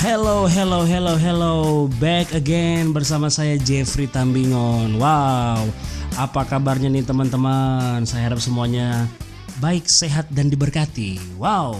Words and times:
Hello, 0.00 0.48
hello, 0.48 0.88
hello, 0.88 1.12
hello. 1.20 1.54
Back 2.00 2.32
again 2.32 2.88
bersama 2.88 3.28
saya 3.28 3.60
Jeffrey 3.60 4.08
Tambingon. 4.08 4.96
Wow, 4.96 5.68
apa 6.16 6.40
kabarnya 6.48 6.88
nih 6.88 7.04
teman-teman? 7.04 8.08
Saya 8.08 8.32
harap 8.32 8.40
semuanya 8.40 9.04
baik, 9.60 9.84
sehat, 9.84 10.24
dan 10.32 10.48
diberkati. 10.48 11.20
Wow, 11.36 11.76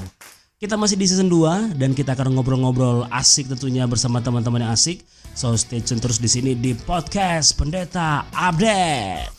kita 0.60 0.76
masih 0.76 1.00
di 1.00 1.08
season 1.08 1.32
2 1.32 1.80
dan 1.80 1.96
kita 1.96 2.12
akan 2.12 2.36
ngobrol-ngobrol 2.36 3.08
asik 3.08 3.48
tentunya 3.48 3.88
bersama 3.88 4.20
teman-teman 4.20 4.68
yang 4.68 4.76
asik. 4.76 5.00
So 5.32 5.56
stay 5.56 5.80
tune 5.80 6.04
terus 6.04 6.20
di 6.20 6.28
sini 6.28 6.52
di 6.52 6.76
podcast 6.76 7.56
Pendeta 7.56 8.28
Update. 8.36 9.32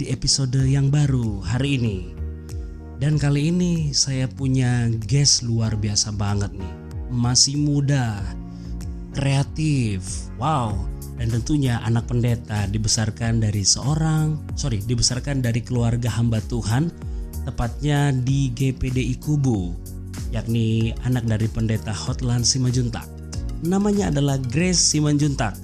Di 0.00 0.08
episode 0.08 0.56
yang 0.64 0.88
baru 0.88 1.44
hari 1.44 1.76
ini. 1.76 2.08
Dan 2.96 3.20
kali 3.20 3.52
ini 3.52 3.92
saya 3.92 4.24
punya 4.24 4.88
guest 5.04 5.44
luar 5.44 5.76
biasa 5.76 6.16
banget 6.16 6.48
nih. 6.56 6.74
Masih 7.12 7.60
muda, 7.60 8.24
kreatif, 9.12 10.00
wow. 10.40 10.72
Dan 11.20 11.28
tentunya 11.28 11.84
anak 11.84 12.08
pendeta 12.08 12.64
dibesarkan 12.72 13.44
dari 13.44 13.60
seorang, 13.60 14.40
sorry, 14.56 14.80
dibesarkan 14.80 15.44
dari 15.44 15.60
keluarga 15.60 16.08
hamba 16.08 16.40
Tuhan, 16.48 16.88
tepatnya 17.44 18.08
di 18.24 18.48
GPDI 18.56 19.20
Kubu, 19.20 19.76
yakni 20.32 20.96
anak 21.04 21.28
dari 21.28 21.44
pendeta 21.44 21.92
Hotline 21.92 22.48
Simanjuntak. 22.48 23.04
Namanya 23.60 24.08
adalah 24.08 24.40
Grace 24.40 24.80
Simanjuntak. 24.80 25.60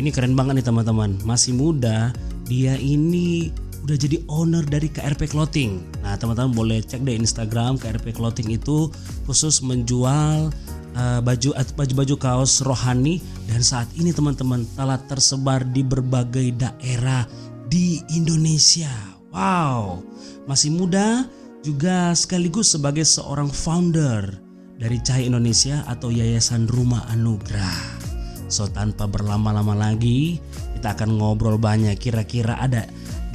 Ini 0.00 0.08
keren 0.16 0.32
banget 0.32 0.64
nih 0.64 0.66
teman-teman. 0.72 1.20
Masih 1.28 1.52
muda, 1.52 2.16
dia 2.48 2.78
ini 2.78 3.52
udah 3.86 3.94
jadi 3.94 4.18
owner 4.26 4.66
dari 4.66 4.90
KRP 4.90 5.30
Clothing. 5.30 5.78
Nah, 6.02 6.18
teman-teman 6.18 6.50
boleh 6.50 6.82
cek 6.82 7.06
deh 7.06 7.14
Instagram 7.14 7.78
KRP 7.78 8.18
Clothing 8.18 8.50
itu 8.50 8.90
khusus 9.30 9.62
menjual 9.62 10.50
uh, 10.98 11.20
baju 11.22 11.54
baju-baju 11.54 12.14
kaos 12.18 12.66
rohani 12.66 13.22
dan 13.46 13.62
saat 13.62 13.86
ini 13.94 14.10
teman-teman 14.10 14.66
telah 14.74 14.98
tersebar 15.06 15.62
di 15.70 15.86
berbagai 15.86 16.58
daerah 16.58 17.30
di 17.70 18.02
Indonesia. 18.10 18.90
Wow, 19.30 20.02
masih 20.50 20.74
muda 20.74 21.22
juga 21.62 22.10
sekaligus 22.18 22.74
sebagai 22.74 23.06
seorang 23.06 23.54
founder 23.54 24.34
dari 24.82 24.98
Cahaya 24.98 25.30
Indonesia 25.30 25.86
atau 25.86 26.10
Yayasan 26.10 26.66
Rumah 26.66 27.06
Anugerah. 27.14 28.02
So 28.50 28.66
tanpa 28.66 29.06
berlama-lama 29.06 29.78
lagi 29.78 30.42
kita 30.74 30.98
akan 30.98 31.22
ngobrol 31.22 31.54
banyak 31.54 31.94
kira-kira 31.98 32.58
ada 32.58 32.86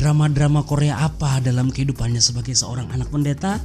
drama-drama 0.02 0.66
Korea 0.66 0.98
apa 0.98 1.38
dalam 1.46 1.70
kehidupannya 1.70 2.18
sebagai 2.18 2.58
seorang 2.58 2.90
anak 2.90 3.14
pendeta. 3.14 3.62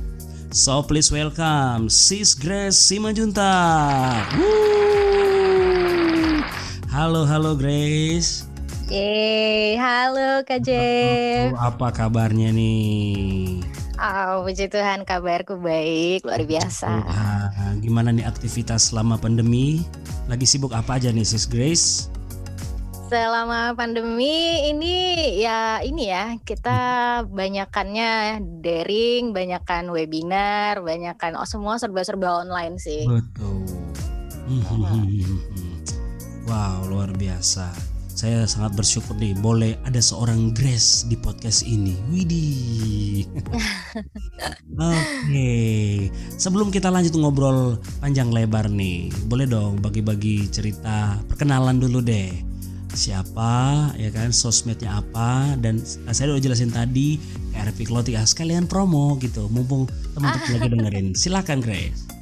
So 0.53 0.85
please 0.85 1.09
welcome 1.09 1.89
Sis 1.89 2.37
Grace 2.37 2.77
Simanjunta. 2.77 3.57
Woo! 4.37 4.45
Halo 6.93 7.25
halo 7.25 7.57
Grace. 7.57 8.45
Yeay, 8.93 9.81
halo 9.81 10.45
Kak 10.45 10.61
Jeff. 10.61 11.57
Apa 11.57 11.89
kabarnya 11.89 12.53
nih? 12.53 13.65
Oh, 13.97 14.45
puji 14.45 14.69
Tuhan 14.69 15.09
kabarku 15.09 15.57
baik, 15.57 16.29
luar 16.29 16.45
biasa. 16.45 17.01
Wah, 17.01 17.49
gimana 17.81 18.13
nih 18.13 18.29
aktivitas 18.29 18.93
selama 18.93 19.17
pandemi? 19.17 19.81
Lagi 20.29 20.45
sibuk 20.45 20.77
apa 20.77 21.01
aja 21.01 21.09
nih 21.09 21.25
Sis 21.25 21.49
Grace? 21.49 22.13
Selama 23.07 23.71
pandemi 23.79 24.67
ini 24.67 25.39
ya 25.39 25.79
ini 25.79 26.11
ya 26.11 26.35
kita 26.43 27.23
banyakannya 27.31 28.43
daring, 28.59 29.31
banyakan 29.31 29.95
webinar, 29.95 30.83
banyakan 30.83 31.39
oh 31.39 31.47
semua 31.47 31.79
serba-serba 31.79 32.43
online 32.43 32.83
sih. 32.83 33.07
Betul. 33.07 33.63
Wow, 36.51 36.91
luar 36.91 37.15
biasa. 37.15 37.71
Saya 38.17 38.43
sangat 38.49 38.75
bersyukur 38.75 39.15
nih 39.21 39.39
boleh 39.39 39.79
ada 39.87 40.03
seorang 40.03 40.51
Grace 40.51 41.07
di 41.07 41.15
podcast 41.15 41.63
ini. 41.63 41.95
Widih. 42.11 43.29
Oke, 44.83 45.55
sebelum 46.41 46.75
kita 46.75 46.91
lanjut 46.91 47.15
ngobrol 47.15 47.79
panjang 48.03 48.35
lebar 48.35 48.67
nih, 48.67 49.15
boleh 49.31 49.47
dong 49.47 49.79
bagi-bagi 49.79 50.51
cerita 50.51 51.23
perkenalan 51.31 51.79
dulu 51.79 52.03
deh. 52.03 52.56
Siapa, 52.97 53.93
ya 54.01 54.09
kan, 54.09 54.33
sosmednya 54.33 55.05
apa, 55.05 55.53
dan 55.61 55.77
saya 55.85 56.33
udah 56.33 56.41
jelasin 56.41 56.73
tadi 56.73 57.21
KRP 57.53 57.93
Clothing, 57.93 58.17
ah, 58.17 58.25
sekalian 58.25 58.65
promo 58.65 59.21
gitu, 59.21 59.53
mumpung 59.53 59.85
teman-teman 60.17 60.49
lagi 60.57 60.69
dengerin. 60.73 61.07
Silakan 61.13 61.61
Grace. 61.61 62.17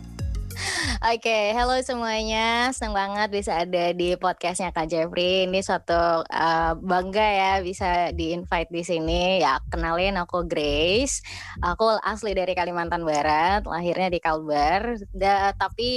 Oke, 1.04 1.28
okay, 1.28 1.44
halo 1.52 1.76
semuanya. 1.84 2.72
Senang 2.72 2.96
banget 2.96 3.28
bisa 3.28 3.60
ada 3.60 3.92
di 3.92 4.16
podcastnya 4.16 4.72
Kak 4.72 4.88
Jeffrey. 4.88 5.44
Ini 5.44 5.60
suatu 5.60 6.24
uh, 6.24 6.72
bangga 6.80 7.28
ya 7.28 7.52
bisa 7.60 8.08
di-invite 8.16 8.72
di 8.72 8.80
sini. 8.80 9.44
Ya, 9.44 9.60
kenalin 9.68 10.16
aku 10.16 10.48
Grace. 10.48 11.20
Aku 11.60 11.86
asli 12.00 12.32
dari 12.32 12.56
Kalimantan 12.56 13.04
Barat, 13.04 13.68
lahirnya 13.68 14.08
di 14.08 14.16
Kalbar. 14.16 14.96
Da, 15.12 15.52
tapi 15.52 15.92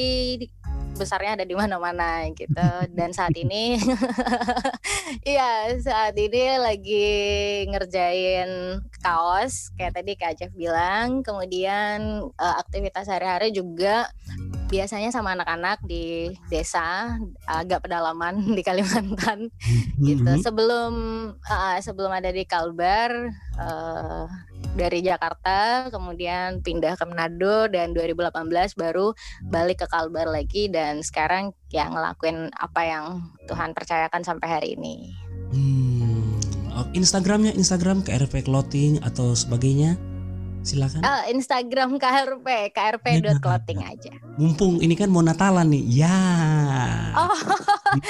besarnya 0.97 1.37
ada 1.37 1.45
di 1.45 1.53
mana-mana 1.53 2.25
gitu. 2.33 2.69
Dan 2.91 3.13
saat 3.13 3.37
ini, 3.37 3.77
iya 5.29 5.71
saat 5.77 6.17
ini 6.17 6.57
lagi 6.57 7.09
ngerjain 7.69 8.81
kaos 8.99 9.71
kayak 9.77 9.95
tadi 9.95 10.11
Kak 10.17 10.33
Jeff 10.41 10.51
bilang. 10.57 11.21
Kemudian 11.21 12.27
uh, 12.33 12.55
aktivitas 12.59 13.07
sehari-hari 13.07 13.53
juga 13.53 14.09
biasanya 14.67 15.15
sama 15.15 15.31
anak-anak 15.33 15.79
di 15.87 16.35
desa 16.51 17.15
agak 17.47 17.87
pedalaman 17.87 18.43
di 18.57 18.61
Kalimantan 18.61 19.47
gitu 20.03 20.27
mm-hmm. 20.27 20.43
sebelum 20.43 20.93
uh, 21.39 21.77
sebelum 21.79 22.11
ada 22.11 22.29
di 22.35 22.43
Kalbar 22.43 23.31
uh, 23.55 24.27
dari 24.77 25.01
Jakarta 25.01 25.89
kemudian 25.89 26.61
pindah 26.61 26.93
ke 26.93 27.05
Manado 27.09 27.65
dan 27.67 27.97
2018 27.97 28.77
baru 28.77 29.17
balik 29.49 29.81
ke 29.81 29.87
Kalbar 29.89 30.29
lagi 30.29 30.69
dan 30.69 31.01
sekarang 31.01 31.51
ya 31.73 31.89
ngelakuin 31.89 32.53
apa 32.53 32.81
yang 32.85 33.05
Tuhan 33.49 33.73
percayakan 33.73 34.21
sampai 34.21 34.47
hari 34.47 34.69
ini. 34.77 35.11
Hmm, 35.49 36.37
Instagramnya 36.93 37.57
Instagram 37.57 38.05
KRP 38.05 38.45
Clothing 38.45 39.01
atau 39.01 39.33
sebagainya? 39.33 39.97
Silakan. 40.67 40.99
Oh, 40.99 41.21
Instagram 41.31 41.95
KRP, 41.95 42.75
krp.clothing 42.75 43.79
ya. 43.79 43.95
aja. 43.95 44.13
Mumpung 44.35 44.83
ini 44.83 44.93
kan 44.99 45.07
mau 45.07 45.23
Natalan 45.23 45.71
nih, 45.71 45.83
ya. 46.03 46.19
Oh, 47.15 47.31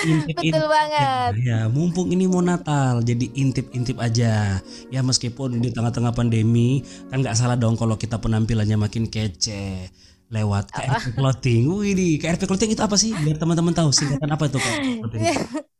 intip, 0.10 0.36
betul 0.42 0.66
banget. 0.66 1.32
Ya, 1.46 1.70
mumpung 1.70 2.10
ini 2.10 2.26
mau 2.26 2.42
Natal, 2.42 3.06
jadi 3.06 3.30
intip-intip 3.38 4.02
aja. 4.02 4.58
Ya 4.90 5.00
meskipun 5.06 5.62
di 5.62 5.70
tengah-tengah 5.70 6.18
pandemi, 6.18 6.82
kan 7.14 7.22
nggak 7.22 7.38
salah 7.38 7.56
dong 7.56 7.78
kalau 7.78 7.96
kita 7.96 8.18
penampilannya 8.18 8.76
makin 8.82 9.06
kece 9.06 9.94
lewat 10.28 10.74
KRP 10.76 11.16
Clothing. 11.16 11.62
Wih, 11.72 11.94
di 11.96 12.08
KRP 12.20 12.44
Clothing 12.50 12.76
itu 12.76 12.82
apa 12.84 13.00
sih? 13.00 13.16
Biar 13.16 13.40
teman-teman 13.40 13.72
tahu 13.72 13.96
singkatan 13.96 14.28
apa 14.28 14.50
itu 14.52 14.60
KRP 14.60 14.84
Clothing. 15.00 15.24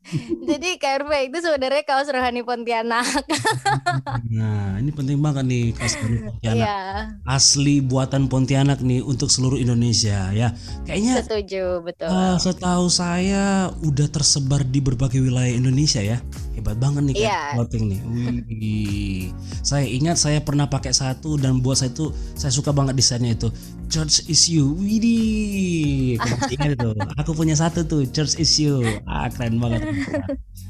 Jadi 0.48 0.80
KRP 0.80 1.12
itu 1.28 1.38
sebenarnya 1.44 1.84
kaos 1.84 2.08
rohani 2.08 2.42
Pontianak. 2.44 3.04
nah, 4.32 4.80
ini 4.80 4.92
penting 4.96 5.20
banget 5.20 5.44
nih 5.44 5.76
kaos 5.76 6.00
rohani 6.00 6.20
Pontianak. 6.32 6.68
Yeah. 6.68 6.96
Asli 7.28 7.84
buatan 7.84 8.32
Pontianak 8.32 8.80
nih 8.80 9.04
untuk 9.04 9.28
seluruh 9.28 9.60
Indonesia 9.60 10.32
ya. 10.32 10.56
Kayaknya 10.88 11.14
Setuju, 11.28 11.84
betul. 11.84 12.08
Uh, 12.08 12.40
setahu 12.40 12.88
saya 12.88 13.72
udah 13.84 14.08
tersebar 14.08 14.64
di 14.64 14.80
berbagai 14.80 15.20
wilayah 15.20 15.52
Indonesia 15.52 16.00
ya. 16.00 16.24
Hebat 16.56 16.80
banget 16.80 17.14
nih 17.14 17.16
yeah. 17.28 17.54
clothing 17.54 17.92
nih. 17.92 18.00
Wih. 18.08 19.24
saya 19.62 19.84
ingat 19.84 20.18
saya 20.18 20.40
pernah 20.42 20.66
pakai 20.66 20.96
satu 20.96 21.36
dan 21.36 21.60
buat 21.60 21.78
saya 21.78 21.92
itu 21.92 22.10
saya 22.34 22.50
suka 22.50 22.72
banget 22.72 22.96
desainnya 22.96 23.36
itu. 23.36 23.52
Church 23.88 24.28
is 24.28 24.52
you. 24.52 24.76
Widih. 24.76 26.20
Ingat 26.52 26.76
itu. 26.76 26.90
Aku 27.24 27.32
punya 27.32 27.56
satu 27.56 27.88
tuh, 27.88 28.04
Church 28.12 28.36
is 28.36 28.52
you. 28.60 28.84
Ah, 29.08 29.32
keren 29.32 29.64
banget. 29.64 29.80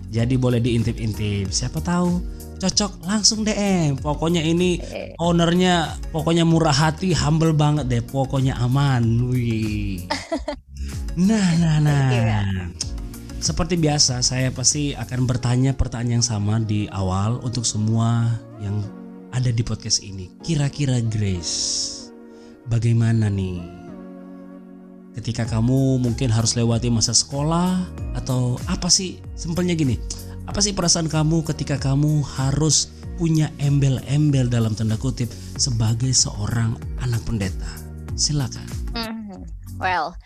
Jadi 0.07 0.35
boleh 0.39 0.63
diintip-intip. 0.63 1.51
Siapa 1.51 1.83
tahu 1.83 2.23
cocok 2.57 3.05
langsung 3.05 3.43
DM. 3.43 3.99
Pokoknya 3.99 4.41
ini 4.41 4.81
ownernya 5.21 5.99
pokoknya 6.09 6.47
murah 6.47 6.73
hati, 6.73 7.13
humble 7.13 7.53
banget 7.53 7.85
deh. 7.91 8.03
Pokoknya 8.03 8.57
aman. 8.59 9.29
Wih. 9.31 10.05
Nah, 11.17 11.57
nah, 11.57 11.81
nah. 11.81 12.69
Seperti 13.41 13.73
biasa, 13.73 14.21
saya 14.21 14.53
pasti 14.53 14.93
akan 14.93 15.25
bertanya 15.25 15.73
pertanyaan 15.73 16.21
yang 16.21 16.25
sama 16.25 16.61
di 16.61 16.85
awal 16.93 17.41
untuk 17.41 17.65
semua 17.65 18.37
yang 18.61 18.85
ada 19.33 19.49
di 19.49 19.65
podcast 19.65 20.05
ini. 20.05 20.29
Kira-kira 20.45 21.01
Grace, 21.01 22.13
bagaimana 22.69 23.33
nih 23.33 23.76
ketika 25.17 25.49
kamu 25.49 25.97
mungkin 25.97 26.29
harus 26.29 26.53
lewati 26.53 26.93
masa 26.93 27.11
sekolah 27.11 27.81
atau 28.13 28.61
apa 28.69 28.85
sih 28.85 29.17
simpelnya 29.33 29.73
gini 29.73 29.97
apa 30.45 30.61
sih 30.61 30.77
perasaan 30.77 31.09
kamu 31.09 31.41
ketika 31.41 31.81
kamu 31.81 32.21
harus 32.37 32.93
punya 33.17 33.49
embel-embel 33.57 34.45
dalam 34.45 34.77
tanda 34.77 34.93
kutip 34.93 35.27
sebagai 35.57 36.13
seorang 36.13 36.77
anak 37.01 37.25
pendeta 37.25 37.71
silakan 38.13 38.69
Mhm. 38.93 39.57
Well, 39.77 40.17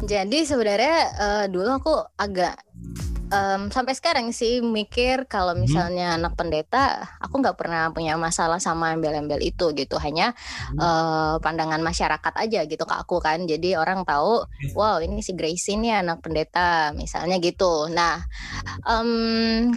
jadi 0.00 0.38
sebenarnya 0.42 0.96
eh, 1.18 1.44
dulu 1.52 1.70
aku 1.76 1.94
agak 2.16 2.56
em, 3.30 3.70
sampai 3.70 3.94
sekarang 3.94 4.34
sih 4.34 4.58
mikir 4.58 5.30
kalau 5.30 5.54
Mhm. 5.54 5.60
misalnya 5.62 6.06
anak 6.18 6.34
pendeta, 6.34 6.98
aku 7.22 7.38
nggak 7.38 7.54
pernah 7.54 7.86
punya 7.94 8.18
masalah 8.18 8.58
sama 8.58 8.90
embel-embel 8.90 9.38
itu 9.38 9.70
gitu. 9.70 10.02
Hanya 10.02 10.34
Hmm. 10.74 10.82
eh, 10.82 11.34
pandangan 11.38 11.78
masyarakat 11.78 12.34
aja 12.34 12.66
gitu 12.66 12.82
ke 12.82 12.94
aku 12.96 13.22
kan. 13.22 13.46
Jadi 13.46 13.78
orang 13.78 14.02
tahu, 14.02 14.42
wow 14.74 14.98
ini 14.98 15.22
si 15.22 15.36
Gracie 15.38 15.78
nih 15.78 16.02
anak 16.02 16.26
pendeta, 16.26 16.90
misalnya 16.90 17.38
gitu. 17.38 17.86
Nah, 17.86 18.18
em, 18.88 19.10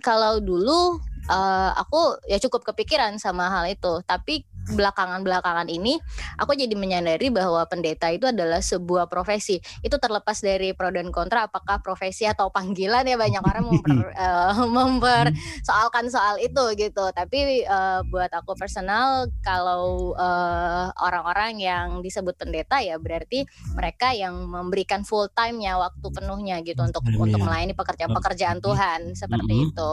kalau 0.02 0.40
dulu 0.42 0.98
eh, 1.24 1.72
aku 1.80 2.20
ya 2.28 2.36
cukup 2.36 2.68
kepikiran 2.68 3.16
sama 3.16 3.48
hal 3.48 3.70
itu. 3.72 4.04
Tapi 4.04 4.44
belakangan-belakangan 4.70 5.68
ini 5.68 5.98
aku 6.38 6.54
jadi 6.54 6.72
menyadari 6.78 7.28
bahwa 7.28 7.64
pendeta 7.66 8.08
itu 8.10 8.30
adalah 8.30 8.62
sebuah 8.62 9.10
profesi. 9.10 9.58
Itu 9.82 9.98
terlepas 9.98 10.40
dari 10.40 10.72
pro 10.72 10.94
dan 10.94 11.10
kontra 11.10 11.48
apakah 11.48 11.82
profesi 11.82 12.24
atau 12.24 12.54
panggilan 12.54 13.04
ya 13.04 13.18
banyak 13.18 13.44
orang 13.44 13.64
memper, 13.66 14.00
eh, 14.24 14.54
mempersoalkan 14.64 16.08
soal 16.08 16.38
itu 16.40 16.64
gitu. 16.78 17.10
Tapi 17.10 17.64
eh, 17.66 18.00
buat 18.08 18.30
aku 18.30 18.54
personal 18.54 19.26
kalau 19.42 20.14
eh, 20.14 20.86
orang-orang 21.02 21.60
yang 21.60 21.88
disebut 22.00 22.38
pendeta 22.38 22.80
ya 22.80 22.96
berarti 23.00 23.44
mereka 23.74 24.14
yang 24.14 24.46
memberikan 24.46 25.02
full 25.04 25.28
time-nya 25.34 25.76
waktu 25.76 26.08
penuhnya 26.08 26.62
gitu 26.62 26.84
untuk 26.84 27.02
Time-nya. 27.04 27.24
untuk 27.26 27.40
melayani 27.42 27.74
pekerjaan-pekerjaan 27.74 28.60
Tuhan 28.60 29.00
seperti 29.14 29.54
Mhm. 29.54 29.66
itu. 29.72 29.92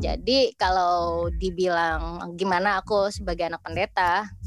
Jadi 0.00 0.54
kalau 0.54 1.26
dibilang 1.28 2.00
gimana 2.36 2.78
aku 2.78 3.10
sebagai 3.10 3.50
anak 3.50 3.60
pendeta, 3.60 3.89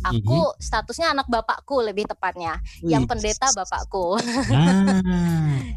aku 0.03 0.55
statusnya 0.59 1.11
anak 1.13 1.27
bapakku 1.27 1.83
lebih 1.83 2.07
tepatnya. 2.07 2.59
Yang 2.83 3.03
Wih. 3.05 3.09
pendeta 3.09 3.47
bapakku. 3.55 4.17
Ah, 4.53 5.01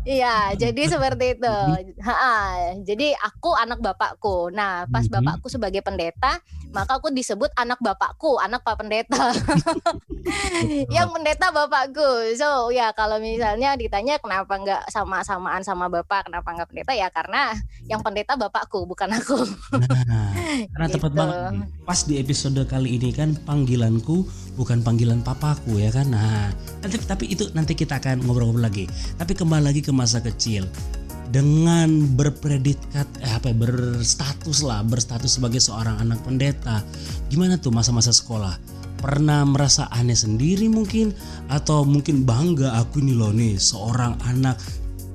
Iya, 0.06 0.54
jadi 0.54 0.82
seperti 0.86 1.34
itu. 1.34 1.56
Ha-ha, 1.98 2.38
jadi 2.80 3.10
aku 3.18 3.50
anak 3.52 3.82
bapakku. 3.82 4.54
Nah, 4.54 4.86
pas 4.86 5.02
Mhm. 5.02 5.12
bapakku 5.12 5.50
sebagai 5.50 5.82
pendeta, 5.82 6.38
maka 6.70 7.02
aku 7.02 7.10
disebut 7.10 7.50
anak 7.52 7.82
bapakku, 7.82 8.38
anak 8.38 8.62
pak 8.62 8.78
pendeta. 8.78 9.34
yang 10.94 11.10
pendeta 11.10 11.50
bapakku. 11.50 12.34
So, 12.38 12.70
ya 12.70 12.94
kalau 12.94 13.18
misalnya 13.18 13.74
ditanya 13.74 14.18
kenapa 14.18 14.54
nggak 14.54 14.82
sama-samaan 14.90 15.66
sama 15.66 15.90
bapak, 15.90 16.30
kenapa 16.30 16.54
nggak 16.54 16.68
pendeta 16.70 16.92
ya 16.94 17.10
karena 17.10 17.58
yang 17.86 17.98
pendeta 17.98 18.38
bapakku, 18.38 18.86
bukan 18.86 19.10
aku. 19.10 19.42
Nah, 19.74 20.30
karena 20.70 20.86
tepat 20.86 21.10
Gitu. 21.10 21.18
banget 21.18 21.36
nih. 21.50 21.62
Pas 21.82 22.00
di 22.02 22.14
episode 22.18 22.62
kali 22.62 22.94
ini 22.94 23.10
kan 23.10 23.34
panggilanku 23.42 24.26
bukan 24.54 24.80
panggilan 24.80 25.20
papaku 25.20 25.78
ya 25.78 25.90
kan. 25.90 26.08
Nah, 26.08 26.48
nanti 26.78 26.96
tapi 27.02 27.24
itu 27.26 27.50
nanti 27.52 27.74
kita 27.74 27.98
akan 27.98 28.22
ngobrol-ngobrol 28.22 28.62
lagi. 28.62 28.86
Tapi 29.14 29.34
kembali 29.34 29.62
lagi 29.62 29.80
ke 29.80 29.92
masa 29.96 30.20
kecil. 30.20 30.68
Dengan 31.32 32.14
berpredikat 32.14 33.08
eh 33.24 33.32
apa 33.32 33.50
ya, 33.50 33.56
berstatus 33.56 34.62
lah, 34.62 34.84
berstatus 34.86 35.40
sebagai 35.40 35.58
seorang 35.58 35.98
anak 35.98 36.22
pendeta. 36.22 36.84
Gimana 37.32 37.56
tuh 37.56 37.74
masa-masa 37.74 38.14
sekolah? 38.14 38.60
Pernah 39.00 39.44
merasa 39.44 39.88
aneh 39.92 40.16
sendiri 40.16 40.68
mungkin 40.68 41.16
atau 41.48 41.82
mungkin 41.82 42.28
bangga 42.28 42.78
aku 42.80 43.00
nih 43.02 43.16
loh 43.16 43.32
nih 43.34 43.58
seorang 43.58 44.16
anak 44.24 44.56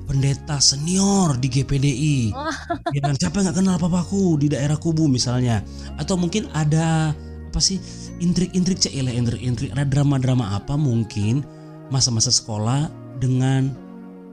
pendeta 0.06 0.60
senior 0.60 1.40
di 1.40 1.48
GPDI. 1.48 2.18
Ya 2.92 3.00
kan 3.00 3.16
siapa 3.16 3.40
nggak 3.40 3.56
kenal 3.56 3.80
papaku 3.80 4.36
di 4.36 4.52
daerah 4.52 4.76
kubu 4.76 5.08
misalnya 5.08 5.64
atau 5.96 6.20
mungkin 6.20 6.46
ada 6.52 7.16
apa 7.52 7.60
sih 7.60 7.76
intrik-intrik 8.20 8.80
cile 8.80 9.12
intrik-intrik 9.12 9.76
ada 9.76 9.84
drama-drama 9.84 10.56
apa 10.56 10.72
mungkin 10.72 11.44
masa-masa 11.92 12.32
sekolah 12.32 12.88
dengan 13.20 13.68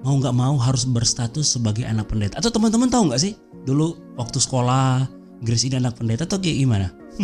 mau 0.04 0.16
nggak 0.16 0.36
mau 0.36 0.56
harus 0.60 0.88
berstatus 0.88 1.56
sebagai 1.56 1.84
anak 1.84 2.07
pendeta. 2.07 2.40
Atau 2.40 2.51
teman-teman 2.54 2.88
tahu 2.88 3.12
nggak 3.12 3.22
sih 3.22 3.34
dulu 3.68 4.00
waktu 4.16 4.40
sekolah 4.40 5.19
Grace 5.40 5.72
ini 5.72 5.80
anak 5.80 5.96
pendeta 5.96 6.28
atau 6.28 6.36
kayak 6.36 6.57
gimana? 6.60 6.88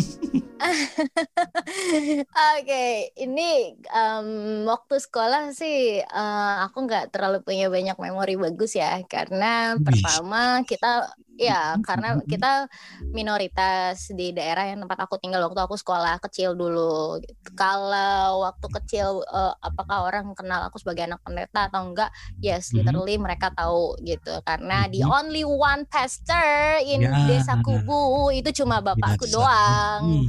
Oke, 2.56 3.12
ini 3.12 3.76
em, 3.92 4.28
waktu 4.64 4.96
sekolah 4.96 5.52
sih 5.52 6.00
eh, 6.00 6.54
aku 6.64 6.88
nggak 6.88 7.12
terlalu 7.12 7.44
punya 7.44 7.68
banyak 7.68 7.92
memori 8.00 8.40
bagus 8.40 8.72
ya, 8.72 9.04
karena 9.04 9.76
pertama 9.76 10.64
kita 10.64 11.12
ya 11.36 11.76
karena 11.84 12.16
kita 12.32 12.66
minoritas 13.12 14.12
di 14.12 14.32
daerah 14.32 14.68
yang 14.68 14.84
tempat 14.84 15.08
aku 15.08 15.16
tinggal 15.20 15.44
waktu 15.48 15.60
aku 15.62 15.76
sekolah 15.76 16.20
kecil 16.28 16.52
dulu. 16.52 17.20
Kalau 17.56 18.44
waktu 18.44 18.66
kecil 18.80 19.24
eh, 19.24 19.54
apakah 19.60 20.08
orang 20.08 20.32
kenal 20.36 20.64
aku 20.68 20.76
sebagai 20.80 21.08
anak 21.08 21.20
pendeta 21.24 21.68
atau 21.72 21.88
enggak? 21.92 22.10
Yes, 22.40 22.72
Mhm. 22.72 22.82
literally 22.82 23.16
mereka 23.16 23.48
tahu 23.52 23.96
gitu, 24.04 24.40
karena 24.44 24.88
the 24.88 25.00
Mhm. 25.00 25.12
only 25.12 25.42
one 25.44 25.84
pastor 25.88 26.80
in 26.82 27.04
Ya. 27.04 27.24
desa 27.24 27.60
Kubu 27.60 28.32
itu 28.32 28.52
cuma 28.62 28.80
bapakku 28.84 29.24
Biasa. 29.24 29.34
doang 29.36 30.02
Hmm. 30.02 30.28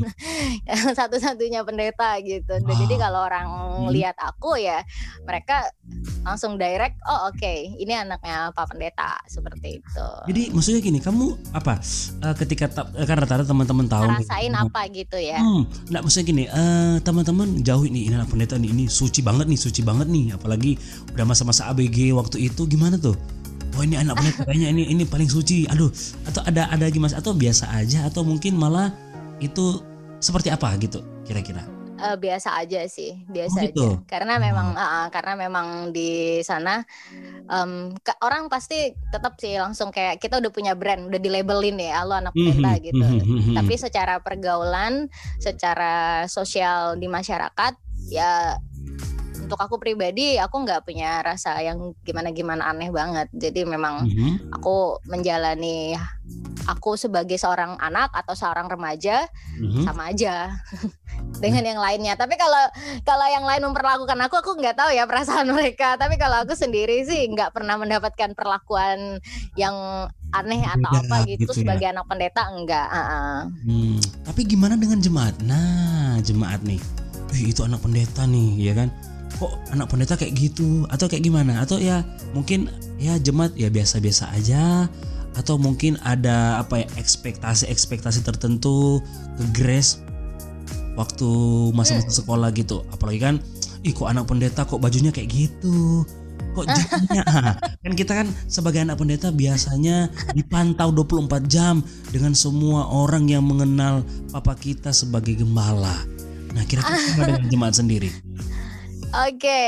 satu-satunya 0.98 1.64
pendeta 1.64 2.16
gitu. 2.24 2.54
Wow. 2.60 2.68
Jadi 2.68 2.94
kalau 2.96 3.20
orang 3.26 3.48
Hmm. 3.48 3.90
lihat 3.92 4.16
aku 4.20 4.56
ya 4.60 4.84
mereka 5.24 5.68
langsung 6.28 6.60
direct, 6.60 7.00
oh 7.08 7.32
oke, 7.32 7.54
ini 7.80 7.96
anaknya 7.96 8.52
Pak 8.52 8.76
Pendeta 8.76 9.16
seperti 9.32 9.80
itu. 9.80 10.08
Jadi 10.28 10.52
maksudnya 10.52 10.84
gini, 10.84 10.97
kamu 11.00 11.38
apa 11.54 11.80
eh, 12.24 12.36
ketika 12.38 12.66
ta- 12.68 12.92
eh, 12.94 13.06
kan 13.06 13.18
rata-rata 13.20 13.48
teman-teman 13.48 13.86
tahu 13.86 14.04
nih, 14.06 14.26
Ngerasain 14.26 14.54
apa 14.56 14.82
gitu 14.92 15.18
ya? 15.18 15.38
Hmm, 15.40 15.64
nggak 15.90 16.02
maksudnya 16.04 16.26
gini, 16.26 16.44
eh, 16.50 16.96
teman-teman 17.02 17.48
jauh 17.62 17.84
ini 17.86 18.10
ini 18.10 18.14
anak 18.18 18.30
pendeta 18.32 18.56
nih, 18.58 18.70
ini 18.74 18.86
suci 18.90 19.22
banget 19.22 19.46
nih, 19.46 19.60
suci 19.60 19.82
banget 19.86 20.08
nih, 20.10 20.34
apalagi 20.36 20.76
udah 21.14 21.26
masa-masa 21.26 21.70
ABG 21.70 22.12
waktu 22.14 22.50
itu 22.50 22.66
gimana 22.66 22.98
tuh? 22.98 23.14
Oh 23.78 23.84
ini 23.86 23.96
anak 24.00 24.18
pendeta 24.18 24.42
kayaknya 24.50 24.74
ini 24.74 24.84
ini 24.92 25.04
paling 25.06 25.30
suci, 25.30 25.70
aduh, 25.70 25.94
atau 26.26 26.42
ada 26.44 26.68
ada 26.74 26.86
gimana? 26.90 27.18
Atau 27.18 27.38
biasa 27.38 27.70
aja, 27.78 28.10
atau 28.10 28.26
mungkin 28.26 28.58
malah 28.58 28.90
itu 29.38 29.82
seperti 30.18 30.50
apa 30.50 30.74
gitu 30.82 31.06
kira-kira? 31.24 31.77
Eh, 31.98 32.18
biasa 32.22 32.50
aja 32.62 32.86
sih, 32.86 33.26
biasa 33.26 33.58
Oh, 33.58 33.66
gitu? 33.74 33.82
aja. 33.90 34.06
Karena 34.06 34.34
memang, 34.38 34.78
ah, 34.78 34.90
ah, 35.02 35.08
karena 35.10 35.34
memang 35.34 35.90
di 35.90 36.40
sana 36.46 36.86
em, 37.48 37.96
ke- 38.04 38.20
orang 38.22 38.52
pasti 38.52 38.92
tetap 39.10 39.40
sih 39.40 39.56
langsung 39.56 39.88
kayak 39.90 40.20
kita 40.20 40.38
udah 40.44 40.52
punya 40.52 40.74
brand, 40.76 41.08
udah 41.08 41.20
di 41.20 41.30
labelin 41.32 41.80
ya, 41.80 42.04
lo 42.04 42.14
anak 42.20 42.36
pendeta 42.36 42.72
Mhm, 42.76 42.86
gitu. 42.86 43.06
mhm, 43.08 43.24
mhm. 43.24 43.56
Tapi 43.56 43.74
secara 43.80 44.20
pergaulan, 44.20 45.08
secara 45.40 46.28
sosial 46.28 47.00
di 47.00 47.08
masyarakat, 47.08 47.74
ya 48.12 48.60
untuk 49.48 49.64
aku 49.64 49.80
pribadi, 49.80 50.36
aku 50.36 50.68
nggak 50.68 50.84
punya 50.84 51.24
rasa 51.24 51.56
yang 51.64 51.96
gimana-gimana 52.04 52.68
aneh 52.68 52.92
banget. 52.92 53.32
Jadi 53.32 53.64
memang 53.64 54.04
Mhm. 54.04 54.52
aku 54.52 55.00
menjalani 55.08 55.96
aku 56.68 57.00
sebagai 57.00 57.40
seorang 57.40 57.80
anak 57.80 58.12
atau 58.12 58.36
seorang 58.36 58.68
remaja 58.68 59.24
Mhm. 59.56 59.88
sama 59.88 60.12
aja 60.12 60.52
dengan 61.44 61.64
yang 61.64 61.80
lainnya. 61.80 62.20
Tapi 62.20 62.36
kalau 62.36 62.60
kalau 63.08 63.24
yang 63.32 63.48
lain 63.48 63.64
memperlakukan 63.64 64.20
aku, 64.28 64.36
aku 64.44 64.52
nggak 64.60 64.76
tahu 64.76 64.92
ya 64.92 65.08
perasaan 65.08 65.48
mereka. 65.56 65.96
Tapi 65.96 66.20
kalau 66.20 66.44
aku 66.44 66.52
sendiri 66.60 67.08
sih 67.08 67.24
nggak 67.32 67.56
pernah 67.56 67.80
mendapatkan 67.80 68.36
perlakuan 68.36 69.24
yang 69.56 69.74
aneh 70.36 70.60
atau 70.68 70.92
Beda 70.92 71.08
apa 71.08 71.16
gitu, 71.24 71.48
gitu 71.48 71.52
ya. 71.56 71.60
sebagai 71.64 71.88
anak 71.88 72.06
pendeta 72.12 72.52
enggak. 72.52 72.88
ah. 72.92 73.48
Hmm, 73.64 73.96
tapi 74.28 74.44
gimana 74.44 74.76
dengan 74.76 75.00
jemaat? 75.00 75.40
Nah, 75.40 76.20
jemaat 76.20 76.60
nih. 76.68 76.84
Wih, 77.32 77.56
itu 77.56 77.64
anak 77.64 77.80
pendeta 77.80 78.28
nih, 78.28 78.50
ya 78.60 78.74
kan? 78.76 78.92
Kok 79.36 79.76
anak 79.76 79.92
pendeta 79.92 80.16
kayak 80.16 80.34
gitu? 80.34 80.88
Atau 80.88 81.12
kayak 81.12 81.28
gimana? 81.28 81.60
Atau 81.60 81.78
ya 81.78 82.08
mungkin 82.32 82.72
ya 82.98 83.20
jemaat 83.20 83.54
ya 83.60 83.68
biasa-biasa 83.68 84.32
aja 84.34 84.88
atau 85.38 85.62
mungkin 85.62 86.02
ada 86.02 86.58
apa 86.58 86.82
ya 86.82 86.88
ekspektasi-ekspektasi 86.98 88.26
tertentu 88.26 89.06
ke 89.38 89.44
Grace 89.54 90.02
waktu 90.98 91.30
masa-masa 91.78 92.10
sekolah 92.10 92.50
gitu. 92.58 92.82
Apalagi 92.90 93.22
kan 93.22 93.36
ih 93.86 93.94
kok 93.94 94.10
anak 94.10 94.26
pendeta 94.26 94.66
kok 94.66 94.82
bajunya 94.82 95.14
kayak 95.14 95.30
gitu. 95.30 96.02
Kok 96.58 96.66
jamnya 96.76 97.24
kan 97.62 97.94
kita 97.94 98.12
kan 98.18 98.28
sebagai 98.50 98.82
anak 98.82 98.98
pendeta 98.98 99.30
biasanya 99.30 100.10
dipantau 100.34 100.90
24 100.90 101.46
jam 101.46 101.86
dengan 102.10 102.34
semua 102.34 102.90
orang 102.90 103.30
yang 103.30 103.46
mengenal 103.46 104.02
papa 104.34 104.58
kita 104.58 104.90
sebagai 104.90 105.38
gembala. 105.38 105.94
Nah, 106.58 106.66
kira-kira 106.66 106.98
dengan 107.30 107.46
jemaat 107.54 107.78
sendiri? 107.78 108.10
Oke, 109.08 109.64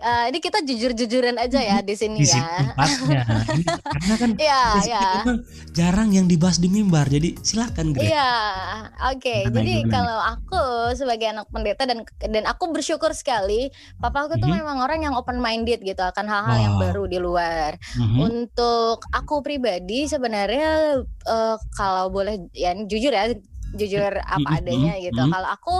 uh, 0.00 0.24
ini 0.26 0.38
kita 0.40 0.64
jujur-jujuran 0.64 1.36
aja 1.36 1.60
ya 1.60 1.78
di 1.84 1.92
sini 1.92 2.24
di 2.24 2.32
ya. 2.32 2.72
tempatnya. 2.72 3.22
Ini, 3.58 3.64
karena 3.68 4.14
kan 4.16 4.30
Iya, 4.34 4.62
iya. 4.82 5.06
memang 5.20 5.38
jarang 5.70 6.08
yang 6.08 6.24
dibahas 6.24 6.56
di 6.56 6.72
mimbar. 6.72 7.04
Jadi 7.06 7.36
silakan 7.44 7.92
Greg. 7.92 8.08
Iya, 8.08 8.32
oke. 9.12 9.36
Gimana, 9.44 9.56
Jadi 9.60 9.74
kalau 9.86 10.18
aku 10.18 10.62
sebagai 10.96 11.28
anak 11.28 11.46
pendeta 11.52 11.84
dan 11.84 12.00
dan 12.18 12.44
aku 12.48 12.72
bersyukur 12.72 13.12
sekali, 13.12 13.68
papa 13.96 14.24
aku 14.24 14.40
tuh 14.40 14.48
Mhm. 14.48 14.56
memang 14.56 14.78
orang 14.80 15.00
yang 15.04 15.14
open 15.14 15.36
minded 15.36 15.84
gitu 15.84 16.00
akan 16.00 16.24
hal-hal 16.24 16.56
yang 16.58 16.74
Wow. 16.76 16.84
baru 16.88 17.04
di 17.04 17.18
luar. 17.20 17.76
Mhm. 17.94 18.16
Untuk 18.18 19.04
aku 19.10 19.44
pribadi 19.44 20.08
sebenarnya 20.08 21.04
eh, 21.04 21.56
kalau 21.76 22.08
boleh 22.08 22.48
ya 22.52 22.72
jujur 22.74 23.12
ya, 23.12 23.36
jujur 23.74 24.12
apa 24.34 24.48
adanya 24.54 24.96
gitu. 24.96 25.18
mhm. 25.18 25.30
Kalau 25.30 25.48
aku 25.48 25.74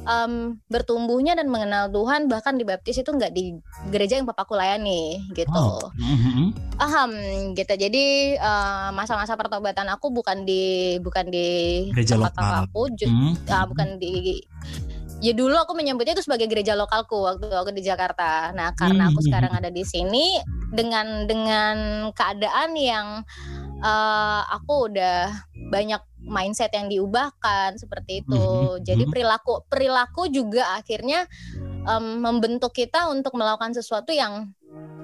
em, 0.00 0.32
bertumbuhnya 0.66 1.36
dan 1.36 1.46
mengenal 1.46 1.86
Tuhan 1.88 2.26
bahkan 2.26 2.56
dibaptis 2.56 2.96
itu 2.96 3.10
nggak 3.10 3.30
di 3.30 3.54
gereja 3.88 4.16
yang 4.16 4.24
papaku 4.24 4.54
layani 4.54 5.20
gitu. 5.32 5.52
Oh. 5.52 5.92
Mhm. 5.94 6.56
Paham 6.74 7.10
gitu. 7.52 7.74
Jadi 7.76 8.34
eh, 8.34 8.88
masa-masa 8.90 9.36
pertobatan 9.36 9.86
aku 9.88 10.08
bukan 10.08 10.42
di 10.42 10.96
bukan 10.98 11.28
di 11.28 11.48
Gereja 11.92 12.16
tempat 12.16 12.32
lokal. 12.32 12.42
papaku, 12.66 12.82
ju- 12.96 13.10
Mhm. 13.10 13.32
ah, 13.46 13.64
bukan 13.68 13.88
di 13.96 14.40
Ya 15.20 15.36
dulu 15.36 15.52
aku 15.52 15.76
menyebutnya 15.76 16.16
itu 16.16 16.24
sebagai 16.24 16.48
gereja 16.48 16.72
lokalku 16.72 17.28
waktu 17.28 17.52
aku 17.52 17.70
di 17.76 17.84
Jakarta. 17.84 18.56
Nah, 18.56 18.72
karena 18.72 19.12
aku 19.12 19.20
Hmm. 19.20 19.28
sekarang 19.28 19.52
ada 19.52 19.68
di 19.68 19.84
sini 19.84 20.40
dengan 20.72 21.28
dengan 21.28 22.08
keadaan 22.16 22.72
yang 22.76 23.08
eh, 23.80 24.42
aku 24.52 24.92
udah 24.92 25.32
banyak 25.72 26.02
mindset 26.20 26.68
yang 26.76 26.92
diubahkan 26.92 27.80
seperti 27.80 28.20
itu. 28.20 28.44
Mhm, 28.76 28.84
Jadi 28.84 29.04
mhm. 29.08 29.10
perilaku 29.12 29.52
perilaku 29.72 30.22
juga 30.28 30.76
akhirnya 30.76 31.24
em, 31.88 32.20
membentuk 32.20 32.76
kita 32.76 33.08
untuk 33.08 33.32
melakukan 33.40 33.72
sesuatu 33.72 34.12
yang 34.12 34.52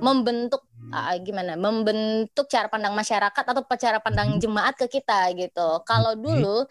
membentuk 0.04 0.68
ah, 0.92 1.16
gimana? 1.18 1.56
Membentuk 1.56 2.46
cara 2.52 2.68
pandang 2.68 2.92
masyarakat 2.92 3.44
atau 3.48 3.64
cara 3.80 3.98
pandang 3.98 4.36
jemaat 4.36 4.76
ke 4.76 4.86
kita 5.00 5.32
gitu. 5.34 5.80
Kalau 5.88 6.12
dulu 6.12 6.68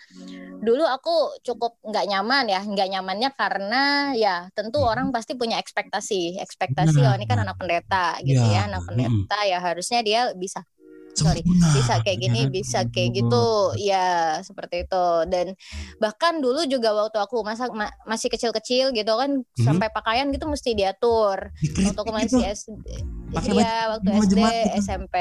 dulu 0.66 0.84
aku 0.84 1.16
cukup 1.42 1.78
nggak 1.82 2.06
nyaman 2.06 2.46
ya 2.48 2.60
nggak 2.60 2.90
nyamannya 2.90 3.30
karena 3.32 3.84
ya 4.12 4.36
tentu 4.52 4.82
Mhm. 4.82 4.90
orang 4.90 5.08
pasti 5.10 5.34
punya 5.34 5.56
ekspektasi 5.56 6.42
ekspektasi 6.42 6.98
oh 7.00 7.14
ini 7.14 7.24
kan 7.24 7.38
Nah. 7.38 7.46
anak 7.46 7.58
pendeta 7.58 8.18
gitu 8.20 8.42
Ya, 8.42 8.52
ya 8.52 8.62
anak 8.66 8.82
pendeta 8.84 9.40
ya 9.46 9.58
harusnya 9.60 10.02
dia 10.02 10.34
bisa 10.34 10.66
sorry 11.14 11.40
bisa 11.72 12.04
kayak 12.04 12.20
gini 12.20 12.42
Ya, 12.44 12.52
bisa 12.52 12.80
kayak 12.86 13.10
gitu 13.14 13.46
ya 13.80 14.08
seperti 14.42 14.84
itu 14.84 15.06
dan 15.26 15.56
bahkan 15.96 16.44
dulu 16.44 16.66
juga 16.66 16.92
waktu 16.92 17.16
aku 17.16 17.40
masa 17.40 17.72
ma- 17.72 17.96
masih 18.04 18.28
kecil-kecil 18.28 18.92
gitu 18.92 19.14
kan 19.16 19.32
Mhm. 19.40 19.64
sampai 19.64 19.88
pakaian 19.90 20.28
gitu 20.28 20.44
mesti 20.46 20.74
diatur 20.74 21.56
waktu 21.56 21.96
aku 21.96 22.04
gitu. 22.04 22.12
masih 22.12 22.42
SD 22.44 22.88
Pakai 23.32 23.56
ya 23.56 23.76
waktu 23.90 24.10
SD 24.12 24.36
gitu. 24.36 24.76
SMP 24.82 25.16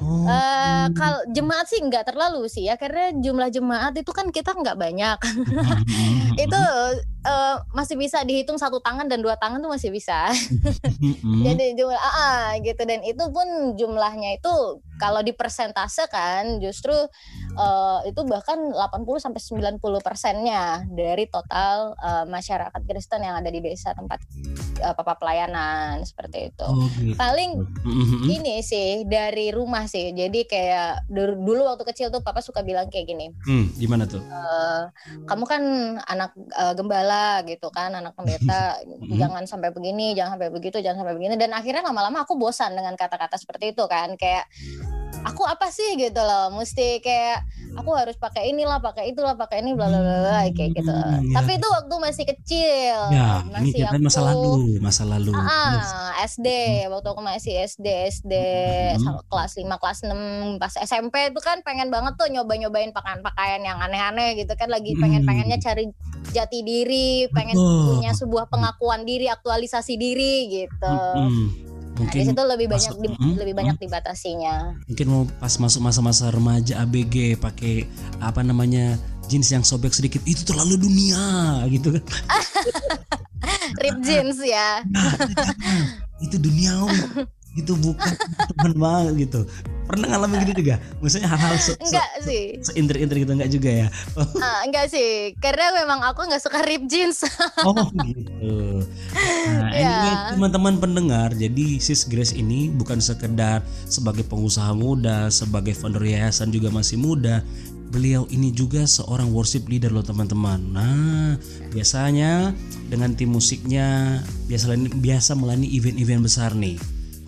Oh. 0.00 0.24
Eh 0.24 0.86
kalau 0.96 1.20
jemaat 1.28 1.68
sih 1.68 1.76
nggak 1.84 2.08
terlalu 2.08 2.48
sih 2.48 2.64
ya 2.64 2.80
karena 2.80 3.12
jumlah 3.20 3.52
jemaat 3.52 3.92
itu 4.00 4.10
kan 4.16 4.32
kita 4.32 4.56
nggak 4.56 4.80
banyak 4.80 5.18
itu 6.44 6.62
eh, 7.24 7.56
masih 7.76 7.96
bisa 8.00 8.24
dihitung 8.24 8.56
satu 8.56 8.80
tangan 8.80 9.06
dan 9.08 9.20
dua 9.20 9.36
tangan 9.36 9.60
tuh 9.60 9.72
masih 9.72 9.92
bisa. 9.92 10.30
Jadi 11.46 11.76
jumlah 11.76 11.96
ah, 11.98 12.14
ah, 12.16 12.44
gitu. 12.60 12.82
Dan 12.84 13.04
itu 13.04 13.24
pun 13.32 13.76
jumlahnya 13.76 14.40
itu 14.40 14.80
kalau 15.00 15.24
dipersentasekan 15.24 16.60
justru 16.60 16.92
eh, 17.56 17.98
itu 18.08 18.20
bahkan 18.28 18.58
80 18.72 19.24
sampai 19.24 19.40
90 19.40 19.80
persennya 20.04 20.84
dari 20.88 21.24
total 21.28 21.96
eh, 21.96 22.24
masyarakat 22.28 22.80
Kristen 22.84 23.24
yang 23.24 23.40
ada 23.40 23.48
di 23.48 23.60
desa 23.64 23.92
tempat 23.96 24.20
eh, 24.80 24.94
papa 24.96 25.16
pelayanan 25.16 26.04
seperti 26.04 26.52
itu. 26.52 26.68
Oh, 26.68 26.88
gitu. 27.00 27.16
paling 27.16 27.64
ini 28.28 28.60
sih 28.64 29.04
dari 29.08 29.52
rumah 29.52 29.88
sih. 29.88 30.12
Jadi 30.12 30.44
kayak 30.44 31.08
dulu 31.10 31.68
waktu 31.68 31.84
kecil 31.88 32.08
tuh 32.12 32.20
papa 32.20 32.44
suka 32.44 32.60
bilang 32.60 32.88
kayak 32.92 33.08
gini. 33.08 33.32
Hmm, 33.44 33.72
gimana 33.76 34.04
tuh? 34.04 34.20
"Eh, 34.20 34.82
kamu 35.24 35.44
kan 35.48 35.62
anak 36.04 36.36
eh, 36.36 36.72
gembala 36.76 37.09
gitu 37.46 37.68
kan 37.72 37.94
anak 37.94 38.14
pendeta 38.14 38.80
jangan 39.20 39.44
sampai 39.46 39.70
begini 39.70 40.12
jangan 40.12 40.36
sampai 40.38 40.50
begitu 40.50 40.78
jangan 40.82 41.04
sampai 41.04 41.14
begini. 41.16 41.34
Dan 41.36 41.54
akhirnya 41.54 41.82
lama-lama 41.86 42.24
aku 42.24 42.36
bosan 42.36 42.74
dengan 42.74 42.94
kata-kata 42.98 43.36
seperti 43.36 43.72
itu 43.74 43.84
kan 43.86 44.14
kayak 44.14 44.46
aku 45.26 45.42
apa 45.44 45.68
sih? 45.68 45.98
gitu 45.98 46.22
loh 46.22 46.54
mesti 46.54 47.02
kayak 47.02 47.44
aku 47.76 47.90
harus 47.94 48.16
pakai 48.18 48.50
inilah 48.50 48.82
pakai 48.82 49.10
itulah 49.14 49.34
pakai 49.38 49.62
ini 49.62 49.76
bla 49.76 49.86
bla 49.86 50.00
bla 50.00 50.16
bla, 50.22 50.38
kayak 50.54 50.70
gitu. 50.74 50.90
Hmm, 50.90 51.30
ya. 51.30 51.34
tapi 51.42 51.58
itu 51.58 51.68
waktu 51.70 51.94
masih 52.00 52.24
kecil 52.26 52.98
Ya, 53.10 53.42
ini 53.46 53.50
masih 53.52 53.78
kita 53.86 53.98
masa 54.00 54.20
lalu, 54.22 54.52
masa 54.82 55.02
lalu. 55.06 55.32
Yes. 55.34 55.90
Ah, 55.90 56.12
SD 56.26 56.48
waktu 56.90 57.08
aku 57.10 57.22
masih 57.22 57.54
SD 57.66 57.86
SD 58.20 58.32
sama 58.98 59.22
kelas 59.26 59.52
5 59.58 59.82
kelas 59.82 59.98
6 60.06 60.62
pas 60.62 60.74
SMP 60.82 61.14
itu 61.30 61.40
kan 61.42 61.62
pengen 61.62 61.88
banget 61.88 62.14
tuh 62.18 62.28
nyoba-nyobain 62.30 62.90
pakaian-pakaian 62.90 63.62
yang 63.62 63.78
aneh-aneh 63.78 64.38
gitu 64.38 64.52
kan 64.58 64.68
lagi 64.70 64.94
pengen-pengennya 64.98 65.58
cari 65.62 65.90
jati 66.30 66.60
diri, 66.60 67.10
pengen 67.28 67.54
Betul. 67.54 67.84
punya 67.92 68.10
sebuah 68.12 68.44
pengakuan 68.46 69.02
diri, 69.02 69.26
aktualisasi 69.26 69.94
diri 69.94 70.34
gitu. 70.48 70.96
Nah, 71.12 71.26
di 71.26 72.00
Mungkin 72.00 72.32
situ 72.32 72.42
lebih 72.42 72.66
banyak 72.66 72.92
masuk- 72.92 73.02
di- 73.02 73.12
Mhm, 73.12 73.34
lebih 73.36 73.54
banyak 73.54 73.76
dibatasinya. 73.76 74.56
mungkin 74.86 75.06
mau 75.06 75.22
pas 75.36 75.52
masuk 75.52 75.80
masa-masa 75.80 76.28
remaja 76.28 76.80
ABG 76.80 77.36
pakai 77.36 77.84
apa 78.18 78.40
namanya 78.40 78.96
jeans 79.26 79.46
yang 79.46 79.60
sobek 79.60 79.92
sedikit 79.92 80.24
itu 80.24 80.40
terlalu 80.42 80.74
dunia 80.76 81.20
gitu 81.68 81.92
kan. 81.92 82.02
Rip 83.80 84.00
jeans 84.00 84.40
ya. 84.40 84.80
Nah, 84.86 85.12
itu 86.18 86.36
duniawi. 86.36 86.98
itu 87.58 87.74
bukan 87.74 88.12
teman 88.54 88.72
banget 88.78 89.14
gitu. 89.26 89.40
Pernah 89.90 90.06
ngalamin 90.14 90.46
gitu 90.46 90.62
juga? 90.62 90.78
Maksudnya 91.02 91.26
hal-hal 91.26 91.58
se, 91.58 91.74
se, 91.82 91.98
sih. 92.22 92.44
seinter-inter 92.62 93.26
gitu 93.26 93.34
enggak 93.34 93.50
juga 93.50 93.70
ya? 93.74 93.86
Ah, 94.38 94.62
enggak 94.62 94.86
sih. 94.86 95.34
Karena 95.42 95.74
memang 95.74 95.98
aku 96.06 96.30
nggak 96.30 96.38
suka 96.38 96.62
rip 96.62 96.86
jeans. 96.86 97.26
Oh 97.66 97.90
gitu. 98.06 98.86
Nah, 99.50 99.70
Iya. 99.74 99.90
anyway, 99.90 100.14
teman-teman 100.38 100.74
pendengar, 100.78 101.34
jadi 101.34 101.82
Sis 101.82 102.06
Grace 102.06 102.32
ini 102.32 102.70
bukan 102.70 103.02
sekedar 103.02 103.66
sebagai 103.90 104.22
pengusaha 104.22 104.70
muda, 104.72 105.26
sebagai 105.28 105.74
founder 105.74 106.06
yayasan 106.06 106.54
juga 106.54 106.70
masih 106.70 106.94
muda. 106.96 107.42
Beliau 107.90 108.30
ini 108.30 108.54
juga 108.54 108.86
seorang 108.86 109.34
worship 109.34 109.66
leader 109.66 109.90
loh 109.90 110.06
teman-teman. 110.06 110.62
Nah, 110.70 111.34
biasanya 111.74 112.54
dengan 112.86 113.18
tim 113.18 113.34
musiknya 113.34 114.22
biasa 114.46 114.70
biasa 115.02 115.34
melayani 115.34 115.66
event-event 115.74 116.22
besar 116.22 116.54
nih. 116.54 116.78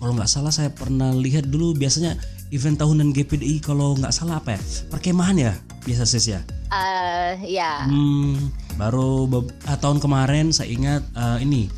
Kalau 0.03 0.19
nggak 0.19 0.27
salah 0.27 0.51
saya 0.51 0.67
pernah 0.67 1.15
lihat 1.15 1.47
dulu 1.47 1.71
biasanya 1.79 2.19
event 2.51 2.75
tahunan 2.75 3.15
GPDI 3.15 3.63
kalau 3.63 3.95
nggak 3.95 4.11
salah 4.11 4.43
apa 4.43 4.59
ya 4.59 4.61
perkemahan 4.91 5.37
ya 5.39 5.53
biasa 5.87 6.03
sis 6.03 6.27
ya. 6.27 6.43
Eh, 6.75 7.55
ya. 7.55 7.87
Hmm, 7.87 8.51
baru 8.75 9.31
ah, 9.63 9.79
tahun 9.79 10.03
kemarin 10.03 10.51
saya 10.51 10.67
ingat 10.75 11.07
eh, 11.15 11.47
ini 11.47 11.71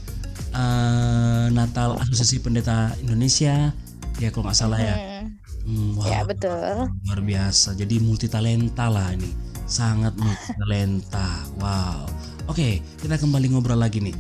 eh, 0.58 1.46
Natal 1.54 2.02
Asosiasi 2.02 2.42
Pendeta 2.42 2.98
Indonesia 2.98 3.70
ya 4.18 4.34
kalau 4.34 4.50
nggak 4.50 4.58
salah 4.58 4.82
ya. 4.82 4.98
Hmm, 4.98 5.38
Hmm, 5.66 5.98
wah, 5.98 6.10
ya 6.10 6.22
betul. 6.26 6.90
luar 7.06 7.22
biasa. 7.22 7.78
Jadi 7.78 8.02
multi 8.02 8.26
talenta 8.26 8.90
lah 8.90 9.14
ini, 9.14 9.30
sangat 9.70 10.18
multi 10.18 10.50
talenta. 10.58 11.46
Wow. 11.62 12.06
Oke, 12.50 12.82
kita 13.02 13.22
kembali 13.22 13.54
ngobrol 13.54 13.78
lagi 13.78 14.02
nih. 14.02 14.18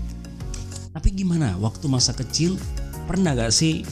Tapi 0.93 1.09
gimana 1.13 1.57
waktu 1.61 1.85
masa 1.85 2.13
kecil 2.17 2.57
pernah 3.05 3.37
gak 3.37 3.53
sih 3.53 3.85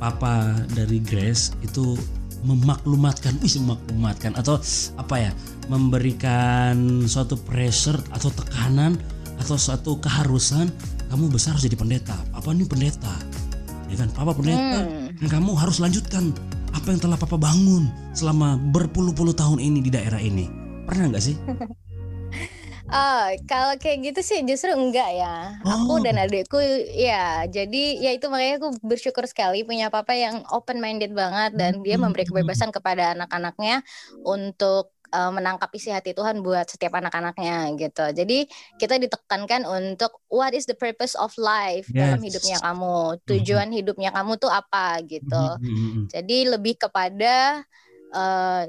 papa 0.00 0.52
dari 0.74 0.98
Grace 1.00 1.54
itu 1.62 1.96
memaklumatkan, 2.44 3.40
wih 3.40 3.56
memaklumatkan 3.64 4.36
atau 4.36 4.60
apa 5.00 5.16
ya, 5.16 5.30
memberikan 5.72 7.04
suatu 7.08 7.40
pressure 7.40 7.96
atau 8.12 8.28
tekanan 8.28 9.00
atau 9.40 9.56
suatu 9.56 9.96
keharusan 9.96 10.68
kamu 11.08 11.32
besar 11.32 11.56
harus 11.56 11.64
jadi 11.64 11.78
pendeta. 11.78 12.16
Papa 12.36 12.52
ini 12.52 12.68
pendeta, 12.68 13.14
ya 13.88 13.96
kan? 13.96 14.12
Papa 14.12 14.36
pendeta, 14.36 14.84
Hmm. 14.84 15.08
dan 15.16 15.28
kamu 15.30 15.56
harus 15.56 15.80
lanjutkan 15.80 16.36
apa 16.74 16.90
yang 16.90 17.00
telah 17.00 17.16
papa 17.16 17.38
bangun 17.38 17.88
selama 18.12 18.60
berpuluh-puluh 18.74 19.32
tahun 19.32 19.62
ini 19.62 19.80
di 19.80 19.90
daerah 19.94 20.20
ini. 20.20 20.50
Pernah 20.84 21.16
nggak 21.16 21.24
sih? 21.24 21.36
Oh, 22.94 23.26
kalau 23.50 23.74
kayak 23.74 23.98
gitu 24.06 24.20
sih 24.22 24.38
justru 24.46 24.70
enggak 24.70 25.10
ya. 25.18 25.58
Oh. 25.66 25.74
Aku 25.82 25.98
dan 25.98 26.14
adikku 26.14 26.58
ya, 26.94 27.42
jadi 27.50 27.82
ya 27.98 28.10
itu 28.14 28.30
makanya 28.30 28.62
aku 28.62 28.68
bersyukur 28.86 29.26
sekali 29.26 29.66
punya 29.66 29.90
papa 29.90 30.14
yang 30.14 30.46
open 30.54 30.78
minded 30.78 31.10
banget 31.10 31.58
dan 31.58 31.82
dia 31.82 31.98
memberi 31.98 32.22
Hmm. 32.22 32.30
kebebasan 32.30 32.70
kepada 32.70 33.18
anak-anaknya 33.18 33.82
untuk 34.22 34.94
eh, 35.14 35.30
menangkap 35.34 35.70
isi 35.74 35.90
hati 35.90 36.14
Tuhan 36.14 36.42
buat 36.46 36.66
setiap 36.70 36.94
anak-anaknya 36.98 37.74
gitu. 37.78 38.04
Jadi 38.14 38.46
kita 38.78 38.94
ditekankan 39.02 39.66
untuk 39.66 40.22
what 40.30 40.54
is 40.54 40.66
the 40.70 40.74
purpose 40.78 41.14
of 41.18 41.34
life 41.38 41.90
dalam 41.94 42.18
Yes. 42.18 42.26
hidupnya 42.26 42.58
kamu, 42.62 43.18
tujuan 43.26 43.70
hidupnya 43.74 44.10
kamu 44.14 44.38
tuh 44.38 44.50
apa 44.50 45.02
gitu. 45.06 45.58
Mhm, 45.58 45.70
mhm, 45.70 46.02
Jadi 46.10 46.46
lebih 46.50 46.74
kepada 46.78 47.62
uh, 48.14 48.62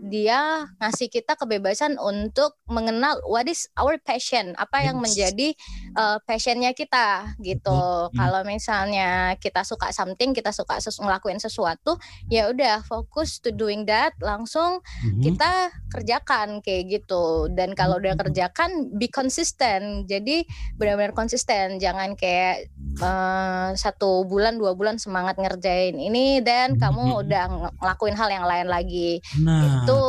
dia 0.00 0.64
ngasih 0.80 1.12
kita 1.12 1.36
kebebasan 1.36 2.00
untuk 2.00 2.56
mengenal 2.66 3.20
what 3.28 3.44
is 3.44 3.68
our 3.76 4.00
passion, 4.00 4.56
apa 4.56 4.80
yang 4.80 4.96
menjadi 4.96 5.52
uh, 5.94 6.16
passionnya 6.24 6.72
kita 6.72 7.36
gitu. 7.44 7.70
Hmm. 8.08 8.12
Kalau 8.16 8.40
misalnya 8.48 9.36
kita 9.36 9.60
suka 9.62 9.92
something, 9.92 10.32
kita 10.32 10.50
suka 10.56 10.80
sesu 10.80 11.04
ngelakuin 11.04 11.36
sesuatu, 11.36 12.00
ya 12.32 12.48
udah 12.48 12.80
fokus 12.88 13.44
to 13.44 13.52
doing 13.52 13.84
that, 13.84 14.16
langsung 14.24 14.80
hmm. 15.04 15.20
kita 15.20 15.68
kerjakan 15.92 16.64
kayak 16.64 17.00
gitu. 17.00 17.52
Dan 17.52 17.76
kalau 17.76 18.00
udah 18.00 18.16
kerjakan, 18.16 18.96
be 18.96 19.12
consistent. 19.12 20.08
Jadi 20.08 20.48
benar-benar 20.80 21.12
konsisten, 21.12 21.76
jangan 21.76 22.16
kayak 22.16 22.72
uh, 23.04 23.76
satu 23.76 24.24
bulan 24.24 24.56
dua 24.56 24.72
bulan 24.72 24.96
semangat 24.96 25.36
ngerjain 25.36 25.94
ini 26.00 26.40
dan 26.40 26.80
kamu 26.80 27.20
udah 27.20 27.44
ngelakuin 27.78 28.16
hal 28.16 28.32
yang 28.32 28.46
lain 28.48 28.66
lagi. 28.66 29.20
Nah 29.44 29.69
itu 29.78 30.00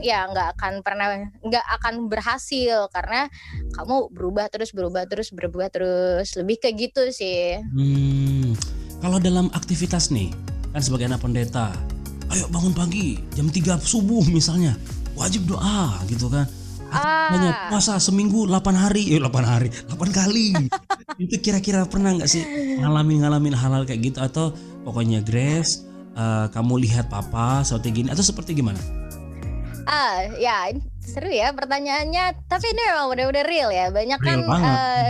ya 0.00 0.28
nggak 0.30 0.58
akan 0.58 0.72
pernah 0.84 1.06
nggak 1.42 1.66
akan 1.80 1.94
berhasil 2.06 2.86
karena 2.92 3.26
kamu 3.72 4.12
berubah 4.12 4.46
terus 4.52 4.70
berubah 4.70 5.08
terus 5.08 5.32
berubah 5.32 5.68
terus 5.72 6.32
lebih 6.36 6.60
kayak 6.60 6.90
gitu 6.90 7.02
sih. 7.10 7.60
Hmm, 7.74 8.52
kalau 9.00 9.18
dalam 9.20 9.48
aktivitas 9.52 10.12
nih 10.12 10.30
kan 10.72 10.82
sebagai 10.84 11.08
anak 11.08 11.24
pendeta, 11.24 11.72
ayo 12.32 12.46
bangun 12.52 12.76
pagi 12.76 13.20
jam 13.32 13.48
3 13.48 13.80
subuh 13.80 14.24
misalnya 14.28 14.76
wajib 15.16 15.48
doa 15.48 16.00
gitu 16.10 16.28
kan. 16.28 16.46
Ah. 16.86 17.66
puasa 17.66 17.98
seminggu 17.98 18.46
8 18.46 18.62
hari, 18.72 19.10
eh 19.10 19.18
8 19.18 19.42
hari, 19.42 19.68
8 19.90 20.06
kali. 20.14 20.54
itu 21.22 21.34
kira-kira 21.40 21.88
pernah 21.88 22.12
nggak 22.12 22.28
sih 22.28 22.44
ngalamin 22.80 23.24
ngalamin 23.24 23.54
hal-hal 23.56 23.88
kayak 23.88 24.12
gitu 24.12 24.18
atau 24.20 24.52
pokoknya 24.84 25.24
Grace 25.24 25.86
uh, 26.16 26.46
kamu 26.50 26.82
lihat 26.88 27.12
papa 27.12 27.62
seperti 27.62 28.02
gini 28.02 28.08
atau 28.10 28.24
seperti 28.24 28.56
gimana? 28.56 28.80
Ah, 29.86 30.26
ya 30.42 30.74
seru 30.98 31.30
ya 31.30 31.54
pertanyaannya. 31.54 32.50
Tapi 32.50 32.66
ini 32.74 32.82
memang 32.90 33.06
udah-udah 33.14 33.44
real 33.46 33.70
ya. 33.70 33.86
Banyak 33.94 34.18
kan 34.18 34.38
uh, 34.42 35.06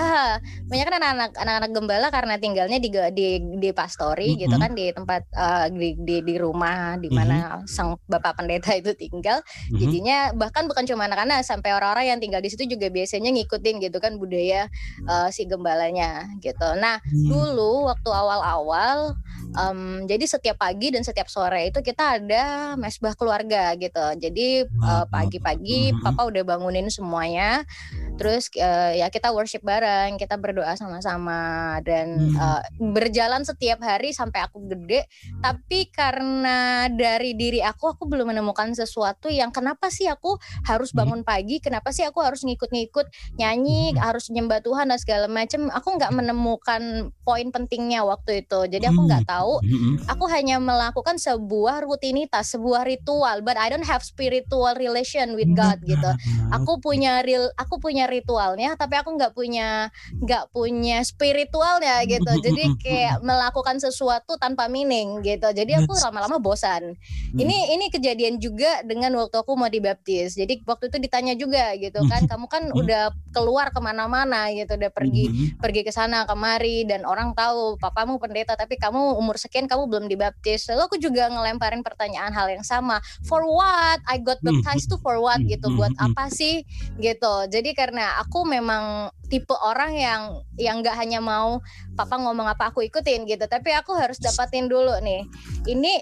uh, 0.00 0.32
banyak 0.64 0.84
kan 0.88 0.96
anak-anak 0.96 1.30
anak-anak 1.36 1.70
gembala 1.76 2.08
karena 2.08 2.34
tinggalnya 2.40 2.78
di 2.80 2.88
di 3.12 3.28
di 3.60 3.70
pastori 3.76 4.32
mm 4.32 4.34
-hmm. 4.34 4.42
gitu 4.48 4.56
kan 4.56 4.70
di 4.72 4.86
tempat 4.96 5.22
uh, 5.36 5.66
di, 5.68 5.92
di 6.00 6.16
di 6.24 6.34
rumah 6.40 6.96
di 6.96 7.12
mana 7.12 7.36
mm 7.36 7.48
-hmm. 7.62 7.68
sang 7.68 8.00
bapak 8.08 8.40
pendeta 8.40 8.72
itu 8.72 8.96
tinggal. 8.96 9.44
Mm 9.44 9.44
-hmm. 9.44 9.78
Jadinya 9.84 10.18
bahkan 10.32 10.64
bukan 10.64 10.88
cuma 10.88 11.04
anak-anak 11.04 11.44
sampai 11.44 11.76
orang-orang 11.76 12.16
yang 12.16 12.20
tinggal 12.24 12.40
di 12.40 12.48
situ 12.48 12.64
juga 12.64 12.88
biasanya 12.88 13.28
ngikutin 13.28 13.76
gitu 13.84 13.98
kan 14.00 14.16
budaya 14.16 14.72
uh, 15.04 15.28
si 15.28 15.44
gembalanya 15.44 16.32
gitu. 16.40 16.68
Nah, 16.80 16.98
mm 17.04 17.12
-hmm. 17.12 17.28
dulu 17.28 17.92
waktu 17.92 18.08
awal-awal 18.08 19.20
um, 19.52 20.08
jadi 20.08 20.24
setiap 20.24 20.56
pagi 20.60 20.88
dan 20.94 21.04
setiap 21.04 21.28
sore 21.28 21.68
itu 21.68 21.80
kita 21.84 22.20
ada 22.20 22.74
mesbah 22.80 23.12
keluarga 23.18 23.74
gitu. 23.76 24.04
Jadi 24.16 24.64
uh, 24.64 25.04
pagi-pagi 25.08 25.92
papa 26.00 26.28
udah 26.28 26.42
bangunin 26.46 26.88
semuanya. 26.88 27.66
Terus 28.14 28.46
uh, 28.62 28.94
ya 28.94 29.10
kita 29.10 29.34
worship 29.34 29.66
bareng 29.66 30.14
kita 30.16 30.38
berdoa 30.38 30.78
sama-sama 30.78 31.82
dan 31.82 32.34
uh, 32.38 32.62
berjalan 32.78 33.42
setiap 33.42 33.82
hari 33.82 34.14
sampai 34.14 34.46
aku 34.46 34.62
gede. 34.70 35.10
Tapi 35.42 35.90
karena 35.90 36.86
dari 36.86 37.34
diri 37.34 37.58
aku 37.58 37.90
aku 37.90 38.06
belum 38.06 38.30
menemukan 38.30 38.70
sesuatu 38.70 39.26
yang 39.26 39.50
kenapa 39.50 39.90
sih 39.90 40.06
aku 40.06 40.38
harus 40.70 40.94
bangun 40.94 41.26
pagi 41.26 41.58
kenapa 41.58 41.90
sih 41.90 42.06
aku 42.06 42.22
harus 42.22 42.46
ngikut-ngikut 42.46 43.10
nyanyi 43.34 43.98
harus 43.98 44.30
nyembah 44.30 44.62
Tuhan 44.62 44.94
dan 44.94 44.98
segala 45.02 45.26
macam 45.26 45.66
aku 45.74 45.98
nggak 45.98 46.12
menemukan 46.14 47.10
poin 47.26 47.48
pentingnya 47.50 48.06
waktu 48.06 48.46
itu. 48.46 48.70
Jadi 48.70 48.84
aku 48.86 49.00
nggak 49.10 49.26
tahu 49.26 49.33
tahu 49.34 49.58
aku 50.06 50.24
hanya 50.30 50.62
melakukan 50.62 51.18
sebuah 51.18 51.82
rutinitas 51.82 52.54
sebuah 52.54 52.86
ritual 52.86 53.42
but 53.42 53.58
I 53.58 53.70
don't 53.72 53.86
have 53.86 54.06
spiritual 54.06 54.74
relation 54.78 55.34
with 55.34 55.50
God 55.52 55.82
gitu. 55.82 56.10
Aku 56.54 56.78
punya 56.78 57.20
real 57.26 57.50
aku 57.58 57.82
punya 57.82 58.06
ritualnya 58.06 58.78
tapi 58.78 58.94
aku 58.94 59.14
nggak 59.18 59.34
punya 59.34 59.90
nggak 60.22 60.54
punya 60.54 61.02
spiritualnya 61.02 62.06
gitu. 62.06 62.30
Jadi 62.40 62.64
kayak 62.78 63.20
melakukan 63.26 63.82
sesuatu 63.82 64.38
tanpa 64.38 64.70
meaning 64.70 65.20
gitu. 65.26 65.50
Jadi 65.50 65.74
aku 65.74 65.92
lama-lama 65.98 66.38
bosan. 66.38 66.94
Mm. 67.34 67.40
ini 67.40 67.56
ini 67.74 67.86
kejadian 67.90 68.38
juga 68.38 68.84
dengan 68.86 69.10
waktu 69.18 69.36
aku 69.42 69.58
mau 69.58 69.68
dibaptis. 69.68 70.38
Jadi 70.38 70.62
waktu 70.62 70.92
itu 70.92 70.98
ditanya 71.02 71.34
juga 71.34 71.74
gitu 71.74 71.98
kan 72.06 72.26
kamu 72.30 72.46
kan 72.46 72.62
udah 72.70 73.10
keluar 73.34 73.74
ke 73.74 73.80
mana-mana 73.82 74.50
gitu 74.54 74.78
udah 74.78 74.90
pergi 74.94 75.56
pergi 75.58 75.82
ke 75.82 75.90
sana 75.90 76.22
kemari 76.28 76.86
dan 76.86 77.02
orang 77.02 77.34
tahu 77.34 77.74
papamu 77.80 78.22
pendeta 78.22 78.54
tapi 78.54 78.78
kamu 78.78 79.13
umur 79.14 79.34
umur 79.34 79.42
sekian 79.42 79.66
kamu 79.66 79.90
belum 79.90 80.06
dibaptis. 80.06 80.70
Lalu 80.70 80.80
aku 80.86 80.96
juga 81.02 81.26
ngelemparin 81.26 81.82
pertanyaan 81.82 82.30
hal 82.30 82.46
yang 82.54 82.62
sama. 82.62 83.02
For 83.26 83.42
what? 83.42 83.98
I 84.06 84.22
got 84.22 84.38
hmm, 84.38 84.62
baptized 84.62 84.86
to 84.94 84.96
for 85.02 85.18
what? 85.18 85.42
hmm, 85.42 85.50
gitu. 85.50 85.66
hmm, 85.66 85.76
buat 85.82 85.94
apa 85.98 86.30
sih? 86.30 86.62
Gitu. 87.02 87.34
Jadi 87.50 87.74
karena 87.74 88.22
aku 88.22 88.46
memang 88.46 89.10
tipe 89.26 89.58
orang 89.58 89.98
yang 89.98 90.22
yang 90.54 90.78
nggak 90.78 90.94
hanya 90.94 91.18
mau 91.18 91.58
papa 91.98 92.14
ngomong 92.14 92.46
apa 92.46 92.70
aku 92.70 92.86
ikutin 92.86 93.26
gitu. 93.26 93.42
Tapi 93.50 93.74
aku 93.74 93.98
harus 93.98 94.22
dapatin 94.22 94.70
dulu 94.70 94.94
nih. 95.02 95.26
Ini 95.66 95.92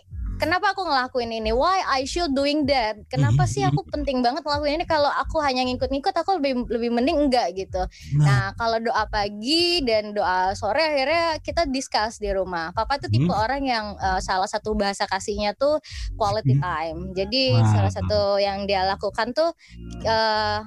kenapa 0.43 0.75
aku 0.75 0.83
ngelakuin 0.83 1.31
ini? 1.31 1.55
Why 1.55 1.87
I 1.87 2.03
should 2.03 2.35
doing 2.35 2.67
that? 2.67 2.99
Kenapa 3.07 3.47
sih 3.47 3.63
aku 3.63 3.87
penting 3.87 4.19
banget 4.27 4.43
ngelakuin 4.43 4.83
ini? 4.83 4.87
Kalau 4.91 5.07
aku 5.07 5.39
hanya 5.39 5.63
ngikut-ngikut 5.63 6.11
aku 6.11 6.43
lebih 6.43 6.67
lebih 6.67 6.91
mending 6.91 7.31
enggak 7.31 7.55
gitu. 7.55 7.87
Nah, 8.19 8.27
nah 8.27 8.45
kalau 8.59 8.83
doa 8.83 9.07
pagi 9.07 9.79
dan 9.87 10.11
doa 10.11 10.51
sore 10.59 10.83
akhirnya 10.83 11.39
kita 11.39 11.71
discuss 11.71 12.19
di 12.19 12.35
rumah. 12.35 12.75
Papa 12.75 12.99
tuh 12.99 13.07
tipe 13.07 13.31
hmm. 13.31 13.39
orang 13.39 13.63
yang 13.63 13.87
uh, 14.03 14.19
salah 14.19 14.51
satu 14.51 14.75
bahasa 14.75 15.07
kasihnya 15.07 15.55
tuh 15.55 15.79
quality 16.19 16.59
time. 16.59 17.15
Jadi 17.15 17.55
wow. 17.55 17.71
salah 17.71 17.93
satu 17.95 18.21
yang 18.43 18.67
dia 18.67 18.83
lakukan 18.83 19.31
tuh 19.31 19.55
uh, 20.03 20.59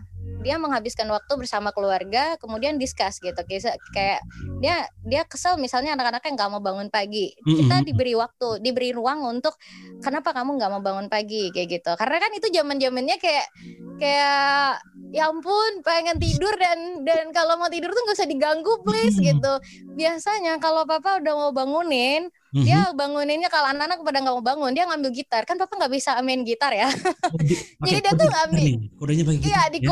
dia 0.46 0.62
menghabiskan 0.62 1.10
waktu 1.10 1.34
bersama 1.42 1.74
keluarga 1.74 2.38
kemudian 2.38 2.78
discuss 2.78 3.18
gitu. 3.18 3.42
Kayak 3.90 4.22
dia 4.62 4.86
dia 5.02 5.26
kesel 5.26 5.58
misalnya 5.58 5.98
anak-anaknya 5.98 6.32
nggak 6.38 6.50
mau 6.54 6.62
bangun 6.62 6.94
pagi. 6.94 7.34
Kita 7.42 7.82
diberi 7.82 8.14
waktu 8.14 8.62
diberi 8.62 8.94
ruang 8.94 9.26
untuk 9.26 9.58
kenapa 10.06 10.38
kamu 10.38 10.62
nggak 10.62 10.72
mau 10.78 10.82
bangun 10.86 11.10
pagi? 11.10 11.50
Kayak 11.50 11.82
gitu. 11.82 11.92
Karena 11.98 12.18
kan 12.22 12.32
itu 12.38 12.48
zaman 12.54 12.78
zamannya 12.78 13.18
kayak 13.18 13.50
kayak 13.96 14.84
ya 15.16 15.32
ampun 15.32 15.80
pengen 15.80 16.20
tidur 16.20 16.52
dan 16.60 17.08
dan 17.08 17.32
kalau 17.32 17.56
mau 17.56 17.72
tidur 17.72 17.88
tuh 17.96 18.02
nggak 18.04 18.18
usah 18.20 18.28
diganggu 18.28 18.74
please 18.84 19.16
gitu 19.16 19.54
biasanya 19.96 20.60
kalau 20.60 20.84
papa 20.84 21.24
udah 21.24 21.34
mau 21.34 21.52
bangunin 21.56 22.28
Mm-hmm. 22.56 22.72
Dia 22.72 22.82
banguninnya 22.96 23.52
kalau 23.52 23.68
anak-anak 23.68 24.00
pada 24.00 24.24
nggak 24.24 24.36
mau 24.40 24.40
bangun, 24.40 24.72
dia 24.72 24.88
ngambil 24.88 25.12
gitar. 25.12 25.44
Kan 25.44 25.60
papa 25.60 25.76
nggak 25.76 25.92
bisa 25.92 26.16
main 26.24 26.40
gitar 26.48 26.72
ya. 26.72 26.88
Oh, 26.88 27.36
di, 27.36 27.52
Jadi 27.84 28.00
dia 28.00 28.14
tuh 28.16 28.32
ngambil. 28.32 28.64
Kodenya 28.96 29.24
pakai 29.28 29.40
gitar. 29.44 29.52
Iya, 29.52 29.62
di 29.68 29.80
ya? 29.84 29.88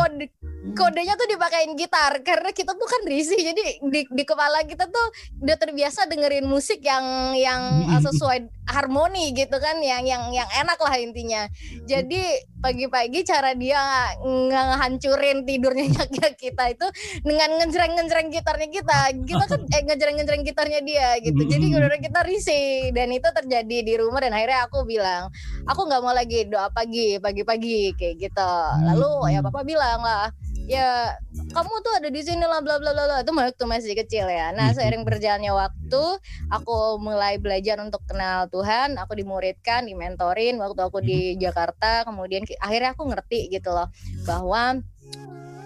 Kode 0.72 0.96
kodenya 0.96 1.20
tuh 1.20 1.28
dipakein 1.28 1.76
gitar 1.76 2.24
karena 2.24 2.56
kita 2.56 2.72
tuh 2.72 2.88
kan 2.88 3.04
risih. 3.04 3.36
Jadi 3.36 3.84
di, 3.84 4.02
di 4.08 4.24
kepala 4.24 4.64
kita 4.64 4.88
tuh 4.88 5.08
udah 5.44 5.58
terbiasa 5.60 6.08
dengerin 6.08 6.48
musik 6.48 6.80
yang 6.80 7.36
yang 7.36 7.84
mm-hmm. 7.84 8.00
sesuai 8.00 8.40
harmoni 8.72 9.36
gitu 9.36 9.60
kan, 9.60 9.84
yang 9.84 10.08
yang 10.08 10.32
yang 10.32 10.48
enak 10.56 10.80
lah 10.80 10.96
intinya. 10.96 11.52
Jadi 11.84 12.48
pagi-pagi 12.64 13.28
cara 13.28 13.52
dia 13.60 14.16
ngehancurin 14.24 15.44
tidurnya 15.44 15.92
kita 16.44 16.64
itu 16.72 16.88
dengan 17.28 17.60
ngejreng-ngejreng 17.60 18.32
gitarnya 18.32 18.70
kita. 18.72 19.00
Kita 19.28 19.46
kan 19.52 19.62
eh 19.68 19.82
ngejreng-ngejreng 19.84 20.44
gitarnya 20.48 20.80
dia 20.80 21.20
gitu. 21.20 21.44
Jadi 21.44 21.66
mm-hmm. 21.76 21.88
udah 21.92 22.00
kita 22.00 22.22
risih 22.24 22.54
sih 22.54 22.92
dan 22.92 23.10
itu 23.10 23.26
terjadi 23.32 23.78
di 23.82 23.94
rumah 23.98 24.22
dan 24.22 24.36
akhirnya 24.36 24.68
aku 24.68 24.86
bilang 24.86 25.32
aku 25.66 25.82
nggak 25.88 26.02
mau 26.04 26.14
lagi 26.14 26.46
doa 26.46 26.70
pagi 26.70 27.18
pagi-pagi 27.18 27.96
kayak 27.96 28.16
gitu 28.20 28.54
lalu 28.86 29.34
ya 29.34 29.40
hmm. 29.42 29.48
papa 29.50 29.62
bilang 29.66 30.00
lah 30.04 30.30
ya 30.64 31.12
kamu 31.52 31.74
tuh 31.84 31.94
ada 32.00 32.10
di 32.10 32.22
sini 32.24 32.46
lah 32.48 32.64
bla 32.64 32.80
bla 32.80 32.96
bla 32.96 33.22
itu 33.22 33.32
waktu 33.36 33.66
masih 33.68 33.94
kecil 34.00 34.26
ya. 34.30 34.56
Nah 34.56 34.72
seiring 34.72 35.04
berjalannya 35.04 35.52
waktu 35.52 36.04
aku 36.50 36.98
mulai 37.04 37.38
belajar 37.38 37.78
untuk 37.84 38.02
kenal 38.08 38.48
Tuhan. 38.48 38.96
Aku 39.00 39.14
dimuridkan 39.14 39.86
dimentorin 39.86 40.58
waktu 40.60 40.82
aku 40.84 41.00
di. 41.04 41.36
Jakarta. 41.36 42.08
Kemudian 42.08 42.48
akhirnya 42.62 42.96
aku 42.96 43.10
ngerti 43.10 43.52
gitu 43.52 43.74
loh 43.74 43.92
bahwa 44.24 44.80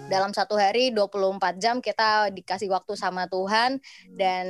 dalam 0.08 0.32
satu 0.32 0.56
hari 0.56 0.90
24 0.90 1.60
jam 1.60 1.84
kita 1.84 2.32
dikasih 2.32 2.72
waktu 2.72 2.96
sama 2.96 3.28
Tuhan 3.28 3.78
dan 4.16 4.46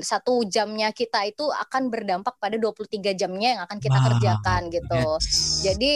satu 0.00 0.48
jamnya 0.48 0.90
kita 0.90 1.28
itu 1.28 1.52
akan 1.52 1.92
berdampak 1.92 2.40
pada 2.40 2.56
23 2.56 3.12
jamnya 3.12 3.60
yang 3.60 3.62
akan 3.68 3.78
kita 3.78 3.98
wow. 4.00 4.06
kerjakan 4.08 4.60
gitu. 4.72 5.04
Yes. 5.20 5.62
Jadi 5.62 5.94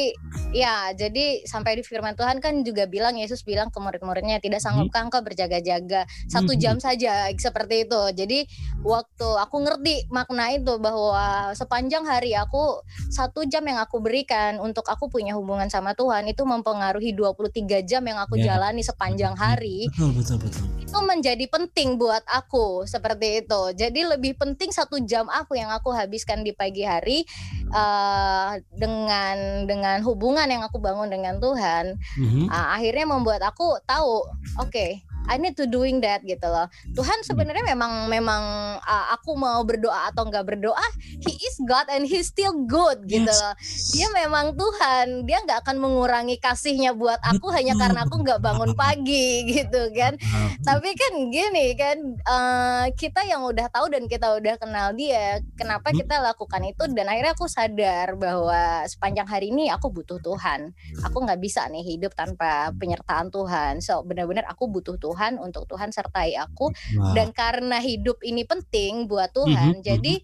ya 0.53 0.93
jadi 0.93 1.49
sampai 1.49 1.81
di 1.81 1.83
firman 1.83 2.15
Tuhan 2.15 2.45
kan 2.45 2.61
juga 2.61 2.85
bilang 2.85 3.17
Yesus 3.17 3.43
bilang 3.43 3.73
ke 3.73 3.81
murid-muridnya 3.81 4.39
tidak 4.39 4.61
sanggupkah 4.61 5.01
hmm. 5.03 5.09
engkau 5.09 5.21
berjaga-jaga 5.25 6.05
satu 6.29 6.53
hmm. 6.53 6.61
jam 6.61 6.77
saja 6.77 7.33
seperti 7.33 7.89
itu. 7.89 8.03
Jadi 8.13 8.45
waktu 8.85 9.29
aku 9.41 9.57
ngerti 9.65 10.13
makna 10.13 10.53
itu 10.53 10.77
bahwa 10.77 11.57
sepanjang 11.57 12.05
hari 12.05 12.37
aku 12.37 12.85
satu 13.09 13.49
jam 13.49 13.65
yang 13.65 13.81
aku 13.81 13.99
berikan 14.05 14.61
untuk 14.61 14.85
aku 14.87 15.09
punya 15.09 15.33
hubungan 15.33 15.73
sama 15.73 15.97
Tuhan 15.97 16.29
itu 16.29 16.45
mempengaruhi 16.45 17.17
23 17.17 17.89
jam 17.89 18.05
yang 18.05 18.21
aku 18.21 18.37
yeah. 18.37 18.55
jalani 18.61 18.85
sepanjang 18.85 19.06
sepanjang 19.07 19.39
hari 19.39 19.87
betul, 19.95 20.11
betul, 20.19 20.37
betul. 20.43 20.67
itu 20.83 20.99
menjadi 21.07 21.45
penting 21.47 21.95
buat 21.95 22.27
aku 22.27 22.83
seperti 22.91 23.47
itu 23.47 23.63
jadi 23.79 24.19
lebih 24.19 24.35
penting 24.35 24.75
satu 24.75 24.99
jam 25.07 25.31
aku 25.31 25.55
yang 25.55 25.71
aku 25.71 25.95
habiskan 25.95 26.43
di 26.43 26.51
pagi 26.51 26.83
hari 26.83 27.23
uh, 27.71 28.59
dengan 28.75 29.67
dengan 29.71 30.03
hubungan 30.03 30.47
yang 30.51 30.63
aku 30.67 30.83
bangun 30.83 31.07
dengan 31.07 31.39
Tuhan, 31.39 31.97
mm-hmm. 32.19 32.47
uh, 32.51 32.69
akhirnya 32.77 33.07
membuat 33.07 33.43
aku 33.47 33.79
tahu, 33.87 34.27
oke, 34.59 34.71
okay, 34.71 35.03
I 35.27 35.37
need 35.43 35.59
to 35.59 35.67
doing 35.67 35.99
that 36.03 36.23
gitu 36.23 36.47
loh. 36.47 36.71
Tuhan 36.95 37.19
hmm. 37.23 37.27
sebenarnya 37.27 37.65
memang 37.67 38.07
memang 38.07 38.43
uh, 38.79 39.07
aku 39.19 39.35
mau 39.35 39.61
berdoa 39.67 40.15
atau 40.15 40.27
enggak 40.27 40.47
berdoa, 40.47 40.87
He 41.23 41.35
is 41.35 41.57
God 41.67 41.91
and 41.91 42.07
He 42.07 42.23
still 42.23 42.55
good 42.67 43.05
gitu 43.11 43.27
loh. 43.27 43.55
Dia 43.93 44.09
memang 44.15 44.55
Tuhan, 44.55 45.27
dia 45.27 45.43
nggak 45.43 45.67
akan 45.67 45.77
mengurangi 45.83 46.39
kasihnya 46.39 46.95
buat 46.95 47.19
aku 47.27 47.51
hanya 47.51 47.75
karena 47.75 48.07
aku 48.07 48.23
nggak 48.23 48.41
bangun 48.41 48.73
pagi 48.79 49.43
gitu 49.59 49.91
kan. 49.93 50.15
Tapi 50.63 50.91
kan 50.95 51.13
gini 51.35 51.75
kan, 51.75 51.99
uh, 52.23 52.85
kita 52.95 53.27
yang 53.27 53.43
udah 53.43 53.67
tahu 53.69 53.91
dan 53.91 54.07
kita 54.07 54.39
udah 54.39 54.55
kenal 54.63 54.95
dia, 54.95 55.43
kenapa 55.59 55.91
hmm. 55.91 56.07
kita 56.07 56.23
lakukan 56.23 56.63
itu 56.63 56.83
dan 56.95 57.07
akhirnya 57.11 57.35
aku 57.35 57.51
sadar 57.51 58.15
bahwa 58.15 58.87
sepanjang 58.87 59.27
hari 59.27 59.51
ini 59.51 59.69
aku 59.75 59.91
butuh 59.91 60.23
Tuhan. 60.23 60.71
Aku 61.03 61.27
nggak 61.27 61.43
bisa 61.43 61.67
nih 61.67 61.83
hidup 61.83 62.15
tanpa 62.15 62.71
penyertaan 62.79 63.29
Tuhan. 63.35 63.83
So 63.83 64.07
benar-benar 64.07 64.47
aku 64.47 64.71
butuh 64.71 64.95
Tuhan 64.97 65.16
Tuhan 65.17 65.41
untuk 65.41 65.65
Tuhan 65.65 65.89
sertai 65.89 66.37
aku 66.37 66.69
wow. 67.01 67.17
dan 67.17 67.33
karena 67.33 67.81
hidup 67.81 68.21
ini 68.21 68.45
penting 68.45 69.09
buat 69.09 69.33
Tuhan 69.33 69.81
mm 69.81 69.81
-hmm. 69.81 69.87
jadi 69.89 70.15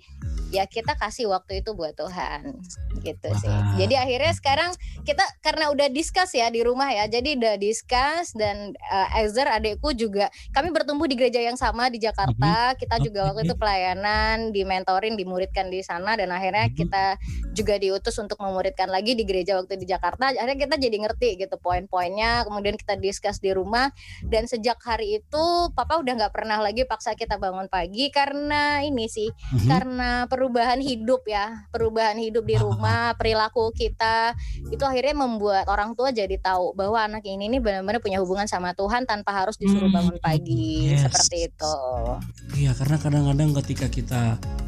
ya 0.52 0.68
kita 0.68 0.92
kasih 1.00 1.32
waktu 1.32 1.64
itu 1.64 1.72
buat 1.72 1.96
Tuhan 1.96 2.60
gitu 3.00 3.28
wow. 3.32 3.40
sih 3.40 3.56
jadi 3.80 4.04
akhirnya 4.04 4.32
sekarang 4.36 4.70
kita 5.02 5.24
karena 5.40 5.72
udah 5.72 5.88
discuss 5.88 6.36
ya 6.36 6.52
di 6.52 6.60
rumah 6.60 6.92
ya 6.92 7.08
jadi 7.08 7.40
udah 7.40 7.54
discuss 7.56 8.36
dan 8.36 8.76
uh, 8.92 9.18
Ezer 9.24 9.48
adekku 9.48 9.96
juga 9.96 10.28
kami 10.52 10.68
bertumbuh 10.70 11.08
di 11.08 11.16
gereja 11.16 11.40
yang 11.40 11.56
sama 11.56 11.88
di 11.88 11.98
Jakarta 11.98 12.36
mm 12.36 12.68
-hmm. 12.76 12.78
kita 12.78 12.96
juga 13.00 13.32
waktu 13.32 13.48
itu 13.48 13.56
pelayanan 13.56 14.52
di 14.52 14.62
mentoring 14.68 15.16
dimuridkan 15.16 15.72
di 15.72 15.80
sana 15.80 16.14
dan 16.20 16.28
akhirnya 16.28 16.68
mm 16.68 16.72
-hmm. 16.76 16.80
kita 16.84 17.04
juga 17.56 17.74
diutus 17.80 18.16
untuk 18.20 18.36
memuridkan 18.44 18.92
lagi 18.92 19.16
di 19.16 19.24
gereja 19.24 19.56
waktu 19.56 19.80
di 19.80 19.88
Jakarta 19.88 20.36
akhirnya 20.36 20.68
kita 20.68 20.76
jadi 20.76 20.96
ngerti 21.08 21.28
gitu 21.40 21.56
poin-poinnya 21.56 22.44
kemudian 22.44 22.76
kita 22.76 23.00
discuss 23.00 23.40
di 23.40 23.56
rumah 23.56 23.88
dan 24.28 24.44
sejak 24.44 24.76
hari 24.84 25.24
itu 25.24 25.44
papa 25.72 25.96
udah 25.96 26.12
nggak 26.12 26.34
pernah 26.36 26.60
lagi 26.60 26.84
paksa 26.84 27.16
kita 27.16 27.40
bangun 27.40 27.72
pagi 27.72 28.12
karena 28.12 28.84
ini 28.84 29.08
sih 29.08 29.32
mm-hmm. 29.32 29.68
karena 29.68 30.28
perubahan 30.42 30.82
hidup 30.82 31.22
ya 31.22 31.70
perubahan 31.70 32.18
hidup 32.18 32.42
di 32.42 32.58
rumah 32.58 33.14
perilaku 33.14 33.70
kita 33.70 34.34
itu 34.74 34.82
akhirnya 34.82 35.14
membuat 35.14 35.70
orang 35.70 35.94
tua 35.94 36.10
jadi 36.10 36.34
tahu 36.42 36.74
bahwa 36.74 36.98
anak 36.98 37.22
ini 37.22 37.46
nih 37.46 37.62
benar-benar 37.62 38.02
punya 38.02 38.18
hubungan 38.18 38.50
sama 38.50 38.74
Tuhan 38.74 39.06
tanpa 39.06 39.30
harus 39.30 39.54
disuruh 39.54 39.86
hmm, 39.86 39.94
bangun 39.94 40.18
pagi 40.18 40.90
yes. 40.90 41.06
seperti 41.06 41.46
itu. 41.46 41.76
Iya 42.58 42.74
karena 42.74 42.98
kadang-kadang 42.98 43.54
ketika 43.62 43.86
kita 43.86 44.22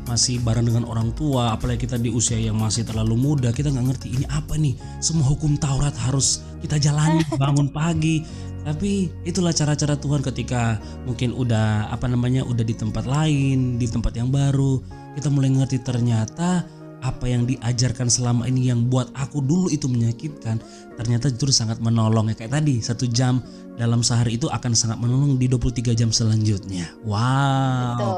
masih 0.06 0.38
bareng 0.46 0.70
dengan 0.70 0.86
orang 0.86 1.10
tua 1.18 1.58
apalagi 1.58 1.90
kita 1.90 1.98
di 1.98 2.14
usia 2.14 2.38
yang 2.38 2.54
masih 2.54 2.86
terlalu 2.86 3.18
muda 3.18 3.50
kita 3.50 3.74
nggak 3.74 3.98
ngerti 3.98 4.14
ini 4.14 4.30
apa 4.30 4.54
nih? 4.54 4.78
Semua 5.02 5.26
hukum 5.26 5.58
Taurat 5.58 5.98
harus 6.06 6.46
kita 6.62 6.78
jalani 6.78 7.26
bangun 7.42 7.66
pagi. 7.74 8.22
Tapi 8.64 9.12
itulah 9.28 9.52
cara-cara 9.52 9.98
Tuhan 9.98 10.24
ketika 10.24 10.80
mungkin 11.04 11.36
udah 11.36 11.92
apa 11.92 12.08
namanya 12.08 12.46
udah 12.48 12.64
di 12.64 12.72
tempat 12.72 13.04
lain, 13.04 13.76
di 13.76 13.84
tempat 13.84 14.16
yang 14.16 14.32
baru, 14.32 14.80
kita 15.14 15.30
mulai 15.30 15.50
ngerti 15.54 15.82
ternyata 15.82 16.66
apa 17.04 17.28
yang 17.28 17.44
diajarkan 17.44 18.08
selama 18.08 18.48
ini 18.48 18.72
yang 18.72 18.88
buat 18.88 19.12
aku 19.12 19.44
dulu 19.44 19.68
itu 19.68 19.84
menyakitkan 19.92 20.56
ternyata 20.96 21.28
justru 21.28 21.52
sangat 21.52 21.76
menolong 21.84 22.32
ya 22.32 22.34
kayak 22.34 22.56
tadi 22.56 22.80
satu 22.80 23.04
jam 23.04 23.44
dalam 23.76 24.00
sehari 24.00 24.40
itu 24.40 24.48
akan 24.48 24.72
sangat 24.72 24.96
menolong 24.96 25.36
di 25.36 25.44
23 25.44 25.92
jam 25.92 26.08
selanjutnya 26.08 26.88
wow 27.04 28.00
Betul. 28.00 28.14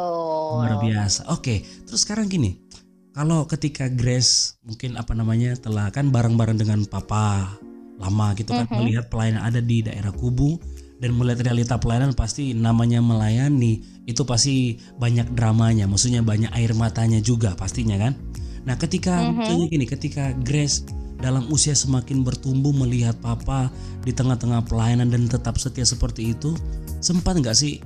luar 0.55 0.75
biasa 0.79 1.21
oke 1.35 1.55
terus 1.83 2.07
sekarang 2.07 2.31
gini 2.31 2.63
kalau 3.11 3.43
ketika 3.51 3.91
Grace 3.91 4.55
mungkin 4.63 4.95
apa 4.95 5.17
namanya 5.19 5.59
telah 5.59 5.91
kan 5.91 6.15
bareng-bareng 6.15 6.63
dengan 6.63 6.87
papa 6.87 7.59
lama 7.99 8.37
gitu 8.39 8.55
kan 8.55 8.65
mm 8.65 8.71
-hmm. 8.71 8.79
melihat 8.79 9.05
pelayanan 9.11 9.43
ada 9.43 9.59
di 9.59 9.83
daerah 9.83 10.15
Kubu 10.15 10.63
dan 10.97 11.13
melihat 11.13 11.53
realita 11.53 11.77
pelayanan 11.77 12.17
pasti 12.17 12.57
namanya 12.57 13.05
melayani 13.05 13.85
itu 14.09 14.25
pasti 14.25 14.81
banyak 14.97 15.37
dramanya. 15.37 15.85
Maksudnya 15.85 16.25
banyak 16.25 16.49
air 16.57 16.73
matanya 16.73 17.21
juga 17.21 17.53
pastinya 17.53 18.01
kan? 18.01 18.17
Nah 18.65 18.75
ketika 18.81 19.21
mm 19.21 19.33
-hmm. 19.37 19.69
gini 19.69 19.87
ketika 19.87 20.33
Grace 20.41 20.89
dalam 21.21 21.49
usia 21.53 21.73
semakin 21.73 22.25
bertumbuh 22.25 22.73
melihat 22.73 23.17
papa 23.21 23.73
di 24.05 24.13
tengah-tengah 24.13 24.65
pelayanan 24.69 25.09
dan 25.09 25.29
tetap 25.29 25.57
setia 25.57 25.85
seperti 25.85 26.37
itu 26.37 26.53
sempat 27.01 27.41
nggak 27.41 27.57
sih 27.57 27.81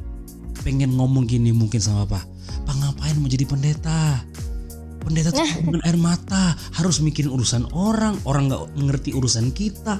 pengen 0.66 0.94
ngomong 0.98 1.26
gini 1.26 1.50
mungkin 1.50 1.82
sama 1.82 2.06
papa? 2.06 2.22
Pak 2.66 2.74
ngapain 2.78 3.16
mau 3.18 3.26
jadi 3.26 3.42
pendeta? 3.42 4.22
Pendeta 5.02 5.34
tuh 5.34 5.46
dengan 5.66 5.82
air 5.82 5.98
mata 5.98 6.54
harus 6.78 7.02
mikirin 7.02 7.34
urusan 7.34 7.74
orang. 7.74 8.14
Orang 8.22 8.46
nggak 8.46 8.78
mengerti 8.78 9.10
urusan 9.18 9.50
kita 9.50 9.98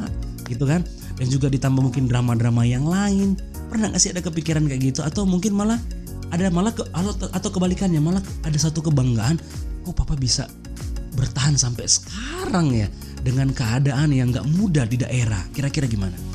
gitu 0.51 0.66
kan 0.66 0.83
dan 1.20 1.26
juga 1.28 1.52
ditambah 1.52 1.85
mungkin 1.85 2.09
drama-drama 2.09 2.64
yang 2.64 2.88
lain. 2.88 3.37
Pernah 3.68 3.92
nggak 3.92 4.00
sih 4.00 4.11
ada 4.11 4.24
kepikiran 4.24 4.64
kayak 4.64 4.80
gitu? 4.80 5.00
Atau 5.04 5.28
mungkin 5.28 5.52
malah 5.52 5.76
ada 6.33 6.48
malah 6.48 6.72
ke, 6.72 6.80
atau 7.37 7.48
kebalikannya 7.52 8.00
malah 8.00 8.24
ada 8.46 8.56
satu 8.56 8.80
kebanggaan 8.80 9.37
kok 9.85 9.92
papa 9.92 10.16
bisa 10.16 10.48
bertahan 11.18 11.59
sampai 11.61 11.85
sekarang 11.85 12.72
ya 12.72 12.88
dengan 13.20 13.52
keadaan 13.52 14.16
yang 14.16 14.33
nggak 14.33 14.48
mudah 14.56 14.88
di 14.88 14.96
daerah? 14.96 15.44
Kira-kira 15.52 15.85
gimana? 15.85 16.30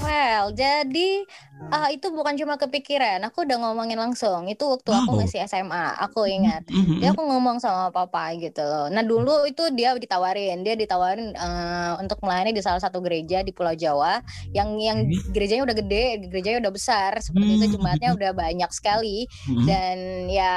Well, 0.00 0.56
jadi 0.56 1.28
uh, 1.68 1.88
itu 1.92 2.08
bukan 2.08 2.32
cuma 2.40 2.56
kepikiran 2.56 3.20
aku 3.28 3.44
udah 3.44 3.56
ngomongin 3.60 4.00
langsung. 4.00 4.48
Itu 4.48 4.72
waktu 4.78 4.90
aku 4.96 5.20
masih 5.20 5.44
SMA 5.44 6.00
aku 6.00 6.24
ingat. 6.24 6.64
mm-hmm. 6.66 6.98
dia 7.04 7.12
aku 7.12 7.20
ngomong 7.20 7.60
sama 7.60 7.92
papa 7.92 8.32
gitu 8.40 8.64
loh. 8.64 8.88
Nah 8.88 9.04
dulu 9.04 9.44
itu 9.44 9.68
dia 9.76 9.92
ditawarin 9.92 10.64
dia 10.64 10.74
ditawarin 10.74 11.36
uh, 11.36 12.00
untuk 12.00 12.18
melayani 12.24 12.56
di 12.56 12.64
salah 12.64 12.80
satu 12.80 13.04
gereja 13.04 13.44
di 13.44 13.52
Pulau 13.52 13.76
Jawa 13.76 14.24
yang 14.56 14.80
yang 14.80 15.04
gerejanya 15.36 15.68
udah 15.68 15.76
gede 15.76 16.04
gerejanya 16.32 16.58
udah 16.64 16.72
besar. 16.72 17.12
Seperti 17.20 17.60
itu 17.60 17.76
jemaatnya 17.76 18.16
udah 18.16 18.30
banyak 18.32 18.70
sekali. 18.72 19.28
Mm-hmm. 19.30 19.66
dan 19.68 19.98
ya 20.32 20.56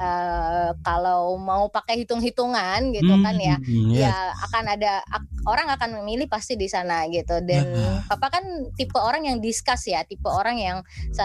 uh, 0.00 0.70
kalau 0.80 1.36
mau 1.36 1.68
pakai 1.68 2.04
hitung-hitungan 2.04 2.94
gitu 2.96 3.12
mm-hmm. 3.12 3.26
kan 3.26 3.36
ya 3.36 3.56
ya 3.92 4.14
akan 4.48 4.64
ada 4.72 5.04
orang 5.46 5.66
akan 5.74 6.02
memilih 6.02 6.30
pasti 6.30 6.54
di 6.54 6.70
sana 6.70 7.06
gitu 7.10 7.42
dan 7.42 7.66
uh-huh. 7.66 7.98
papa 8.06 8.38
kan 8.38 8.44
tipe 8.78 8.94
orang 8.94 9.26
yang 9.26 9.38
discuss 9.42 9.90
ya 9.90 10.06
tipe 10.06 10.26
orang 10.30 10.58
yang 10.58 10.78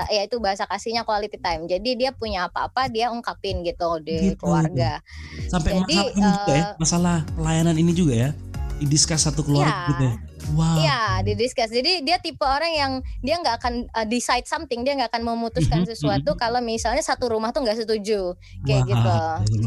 ya 0.09 0.21
itu 0.25 0.37
bahasa 0.41 0.65
kasihnya 0.65 1.03
quality 1.03 1.37
time. 1.37 1.65
Jadi 1.69 1.97
dia 1.97 2.11
punya 2.13 2.49
apa-apa 2.49 2.89
dia 2.89 3.13
ungkapin 3.13 3.61
gitu 3.63 4.01
di 4.01 4.33
gitu. 4.33 4.45
keluarga. 4.47 5.01
Sampai 5.47 5.79
Jadi, 5.83 5.95
masalah, 5.97 6.11
uh, 6.17 6.33
juga 6.33 6.53
ya, 6.53 6.65
masalah 6.77 7.17
pelayanan 7.35 7.75
ini 7.77 7.91
juga 7.93 8.13
ya. 8.15 8.29
Didiskus 8.77 9.25
satu 9.25 9.41
keluarga 9.41 9.73
ya, 9.73 9.89
gitu 9.89 10.03
ya. 10.05 10.15
Wow. 10.55 10.79
Iya, 10.79 11.01
didiskus. 11.27 11.71
Jadi 11.73 12.07
dia 12.07 12.21
tipe 12.23 12.43
orang 12.45 12.71
yang 12.71 12.91
dia 13.19 13.35
nggak 13.41 13.55
akan 13.59 13.73
uh, 13.91 14.07
decide 14.07 14.47
something, 14.47 14.85
dia 14.87 14.95
nggak 14.95 15.11
akan 15.11 15.23
memutuskan 15.27 15.83
mhm, 15.83 15.89
sesuatu 15.91 16.35
mhm. 16.35 16.39
kalau 16.39 16.59
misalnya 16.63 17.03
satu 17.03 17.27
rumah 17.27 17.51
tuh 17.51 17.65
nggak 17.67 17.83
setuju, 17.83 18.37
kayak 18.63 18.83
wow, 18.87 18.91
gitu. 18.91 19.17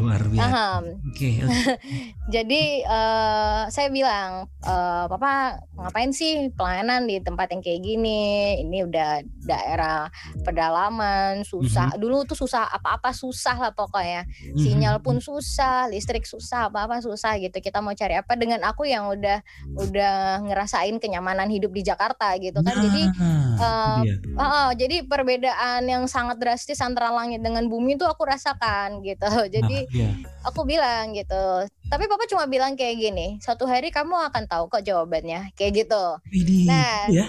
Luar 0.00 0.22
biasa. 0.24 0.62
Oke. 0.80 0.96
Okay, 1.12 1.34
okay. 1.44 1.72
Jadi 2.30 2.62
uh, 2.86 3.66
saya 3.68 3.88
bilang, 3.90 4.46
uh, 4.64 5.04
Papa 5.10 5.60
ngapain 5.76 6.12
sih 6.14 6.52
pelayanan 6.54 7.04
di 7.04 7.18
tempat 7.20 7.50
yang 7.52 7.60
kayak 7.60 7.80
gini? 7.82 8.62
Ini 8.62 8.78
udah 8.86 9.10
daerah 9.44 10.08
pedalaman, 10.46 11.42
susah. 11.42 11.92
Mm-hmm. 11.92 12.02
Dulu 12.06 12.16
tuh 12.28 12.38
susah, 12.38 12.70
apa-apa 12.70 13.10
susah 13.10 13.58
lah 13.58 13.72
pokoknya. 13.74 14.24
Mm-hmm. 14.24 14.60
Sinyal 14.60 14.96
pun 15.02 15.18
susah, 15.18 15.90
listrik 15.90 16.24
susah, 16.24 16.70
apa-apa 16.70 17.02
susah 17.02 17.36
gitu. 17.42 17.58
Kita 17.58 17.82
mau 17.82 17.92
cari 17.92 18.14
apa 18.14 18.38
dengan 18.38 18.62
aku 18.62 18.86
yang 18.86 19.10
udah 19.10 19.42
udah 19.74 20.46
ngerasa 20.46 20.69
ngerasain 20.70 21.02
kenyamanan 21.02 21.50
hidup 21.50 21.74
di 21.74 21.82
Jakarta 21.82 22.30
gitu 22.38 22.62
kan. 22.62 22.78
Nah, 22.78 22.82
jadi 22.86 23.02
uh, 23.58 23.98
uh, 24.38 24.42
uh, 24.46 24.68
jadi 24.78 25.02
perbedaan 25.02 25.82
yang 25.82 26.06
sangat 26.06 26.38
drastis 26.38 26.78
antara 26.78 27.10
langit 27.10 27.42
dengan 27.42 27.66
bumi 27.66 27.98
itu 27.98 28.06
aku 28.06 28.22
rasakan 28.22 29.02
gitu. 29.02 29.26
Jadi 29.50 29.90
nah, 29.90 29.90
iya. 29.90 30.10
aku 30.46 30.62
bilang 30.62 31.10
gitu. 31.10 31.66
Tapi 31.90 32.06
papa 32.06 32.22
cuma 32.30 32.46
bilang 32.46 32.78
kayak 32.78 33.02
gini, 33.02 33.42
satu 33.42 33.66
hari 33.66 33.90
kamu 33.90 34.14
akan 34.30 34.46
tahu 34.46 34.70
kok 34.70 34.86
jawabannya, 34.86 35.50
kayak 35.58 35.82
gitu. 35.82 36.04
Ini, 36.30 36.70
nah, 36.70 37.10
ya, 37.18 37.26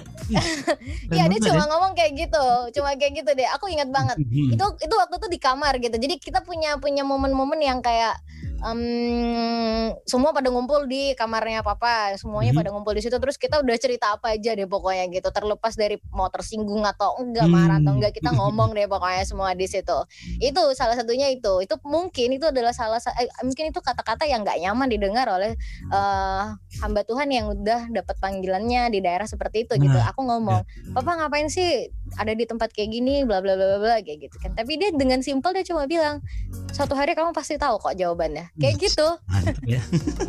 ya 1.09 1.23
dia 1.25 1.39
cuma 1.41 1.65
ya? 1.65 1.69
ngomong 1.73 1.97
kayak 1.97 2.13
gitu, 2.13 2.45
cuma 2.77 2.93
kayak 2.93 3.25
gitu 3.25 3.31
deh. 3.33 3.49
Aku 3.57 3.65
ingat 3.73 3.89
banget. 3.89 4.21
itu 4.29 4.65
itu 4.77 4.93
waktu 4.93 5.17
itu 5.17 5.27
di 5.33 5.39
kamar 5.41 5.81
gitu. 5.81 5.97
Jadi 5.97 6.21
kita 6.21 6.45
punya 6.45 6.77
punya 6.77 7.01
momen-momen 7.01 7.57
yang 7.57 7.81
kayak 7.81 8.21
um, 8.61 9.91
semua 10.05 10.31
pada 10.31 10.47
ngumpul 10.53 10.85
di 10.85 11.17
kamarnya 11.17 11.65
papa 11.65 12.15
semuanya 12.15 12.53
hmm. 12.53 12.59
pada 12.61 12.69
ngumpul 12.71 12.93
di 12.95 13.03
situ 13.03 13.17
terus 13.17 13.35
kita 13.35 13.59
udah 13.59 13.75
cerita 13.77 14.15
apa 14.15 14.37
aja 14.37 14.53
deh 14.53 14.69
pokoknya 14.69 15.09
gitu 15.11 15.29
terlepas 15.33 15.73
dari 15.75 15.97
mau 16.13 16.29
tersinggung 16.29 16.85
atau 16.85 17.17
enggak 17.19 17.49
marah 17.49 17.81
atau 17.81 17.93
enggak 17.97 18.13
kita 18.15 18.31
hmm. 18.31 18.37
ngomong 18.41 18.77
deh 18.77 18.87
pokoknya 18.87 19.23
semua 19.25 19.53
di 19.57 19.67
situ 19.67 19.97
itu 20.39 20.61
salah 20.77 20.95
satunya 20.95 21.33
itu 21.33 21.65
itu 21.65 21.75
mungkin 21.83 22.37
itu 22.37 22.45
adalah 22.47 22.71
salah 22.71 23.01
eh, 23.17 23.27
mungkin 23.43 23.73
itu 23.73 23.79
kata-kata 23.81 24.29
yang 24.29 24.45
nggak 24.45 24.57
nyaman 24.61 24.87
didengar 24.87 25.27
oleh 25.27 25.57
uh, 25.91 26.55
hamba 26.81 27.01
Tuhan 27.03 27.27
yang 27.33 27.51
udah 27.51 27.89
dapat 27.91 28.15
panggilannya 28.21 28.93
di 28.93 28.99
daerah 29.03 29.25
seperti 29.25 29.65
itu 29.67 29.73
gitu 29.81 29.97
nah, 29.97 30.13
aku 30.13 30.23
ngomong 30.23 30.61
ya. 30.63 30.93
papa 30.95 31.17
ngapain 31.17 31.49
sih 31.49 31.89
ada 32.17 32.33
di 32.35 32.43
tempat 32.43 32.71
kayak 32.75 32.91
gini 32.91 33.23
bla 33.23 33.39
bla 33.39 33.55
bla 33.55 33.77
bla 33.79 33.97
kayak 34.03 34.27
gitu 34.29 34.35
kan. 34.41 34.51
Tapi 34.57 34.79
dia 34.79 34.89
dengan 34.91 35.23
simpel 35.23 35.55
dia 35.55 35.63
cuma 35.63 35.87
bilang 35.87 36.19
suatu 36.71 36.95
hari 36.95 37.15
kamu 37.15 37.35
pasti 37.35 37.55
tahu 37.55 37.77
kok 37.79 37.95
jawabannya. 37.95 38.51
Kayak 38.57 38.75
gitu. 38.81 39.07
Ya. 39.67 39.81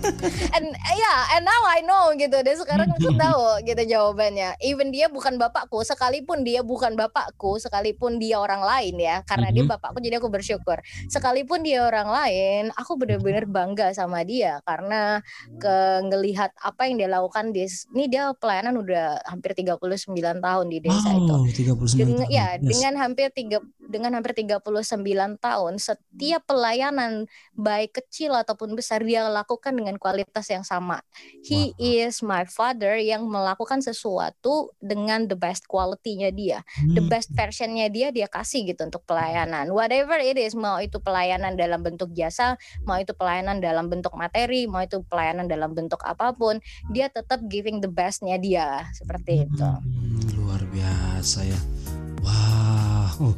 and 0.56 0.66
yeah 0.74 1.20
and 1.38 1.44
now 1.46 1.62
I 1.66 1.82
know 1.82 2.12
gitu. 2.14 2.38
Dan 2.42 2.54
sekarang 2.58 2.88
aku 2.94 3.14
tahu 3.14 3.64
gitu 3.66 3.82
jawabannya. 3.82 4.58
Even 4.62 4.94
dia 4.94 5.10
bukan 5.10 5.38
bapakku 5.40 5.82
sekalipun 5.82 6.46
dia 6.46 6.62
bukan 6.62 6.94
bapakku 6.94 7.58
sekalipun 7.58 8.22
dia 8.22 8.38
orang 8.38 8.62
lain 8.62 8.98
ya 8.98 9.22
karena 9.26 9.50
mm 9.50 9.54
-hmm. 9.54 9.66
dia 9.66 9.72
bapakku 9.78 9.98
jadi 10.02 10.16
aku 10.22 10.28
bersyukur. 10.28 10.78
Sekalipun 11.10 11.66
dia 11.66 11.86
orang 11.86 12.08
lain 12.10 12.62
aku 12.74 12.98
benar-benar 12.98 13.44
bangga 13.48 13.88
sama 13.94 14.22
dia 14.22 14.62
karena 14.66 15.22
ke 15.58 15.74
ngelihat 16.06 16.50
apa 16.58 16.86
yang 16.88 16.96
dia 16.98 17.10
lakukan 17.10 17.50
di 17.50 17.66
ini 17.94 18.04
dia 18.08 18.32
pelayanan 18.36 18.78
udah 18.80 19.22
hampir 19.26 19.54
39 19.54 19.78
tahun 20.42 20.66
di 20.68 20.78
desa 20.82 21.10
wow, 21.14 21.44
itu 21.46 21.71
39 21.76 21.98
Den 21.98 22.08
tahun. 22.16 22.30
ya 22.30 22.46
yes. 22.58 22.70
dengan 22.70 22.94
hampir 23.00 23.26
tiga 23.32 23.58
dengan 23.92 24.16
hampir 24.16 24.33
39 24.33 24.64
tahun 25.37 25.72
setiap 25.76 26.42
pelayanan 26.48 27.28
baik 27.52 28.00
kecil 28.00 28.33
ataupun 28.33 28.72
besar 28.72 29.05
dia 29.05 29.28
lakukan 29.28 29.76
dengan 29.76 30.00
kualitas 30.00 30.48
yang 30.48 30.64
sama. 30.64 31.05
He 31.44 31.76
wow. 31.76 32.09
is 32.09 32.24
my 32.24 32.48
father 32.48 32.96
yang 32.96 33.28
melakukan 33.28 33.85
sesuatu 33.85 34.72
dengan 34.81 35.28
the 35.28 35.37
best 35.37 35.68
quality-nya 35.68 36.33
dia. 36.33 36.64
Hmm. 36.81 36.96
The 36.96 37.05
best 37.05 37.37
version-nya 37.37 37.92
dia 37.92 38.09
dia 38.09 38.26
kasih 38.26 38.64
gitu 38.72 38.88
untuk 38.88 39.05
pelayanan. 39.05 39.68
Whatever 39.70 40.16
it 40.18 40.40
is, 40.40 40.57
mau 40.57 40.81
itu 40.81 40.96
pelayanan 41.02 41.59
dalam 41.59 41.85
bentuk 41.85 42.14
jasa, 42.16 42.57
mau 42.88 42.96
itu 42.96 43.12
pelayanan 43.12 43.61
dalam 43.61 43.92
bentuk 43.92 44.16
materi, 44.16 44.64
mau 44.64 44.81
itu 44.81 45.05
pelayanan 45.05 45.50
dalam 45.50 45.76
bentuk 45.76 46.00
apa 46.07 46.33
pun, 46.33 46.62
dia 46.88 47.12
tetap 47.12 47.44
giving 47.50 47.85
the 47.85 47.90
best-nya 47.90 48.40
dia 48.40 48.88
seperti 48.96 49.44
itu. 49.44 49.61
Hmm, 49.61 50.22
luar 50.38 50.62
biasa 50.70 51.44
ya. 51.44 51.81
Wow, 52.22 53.35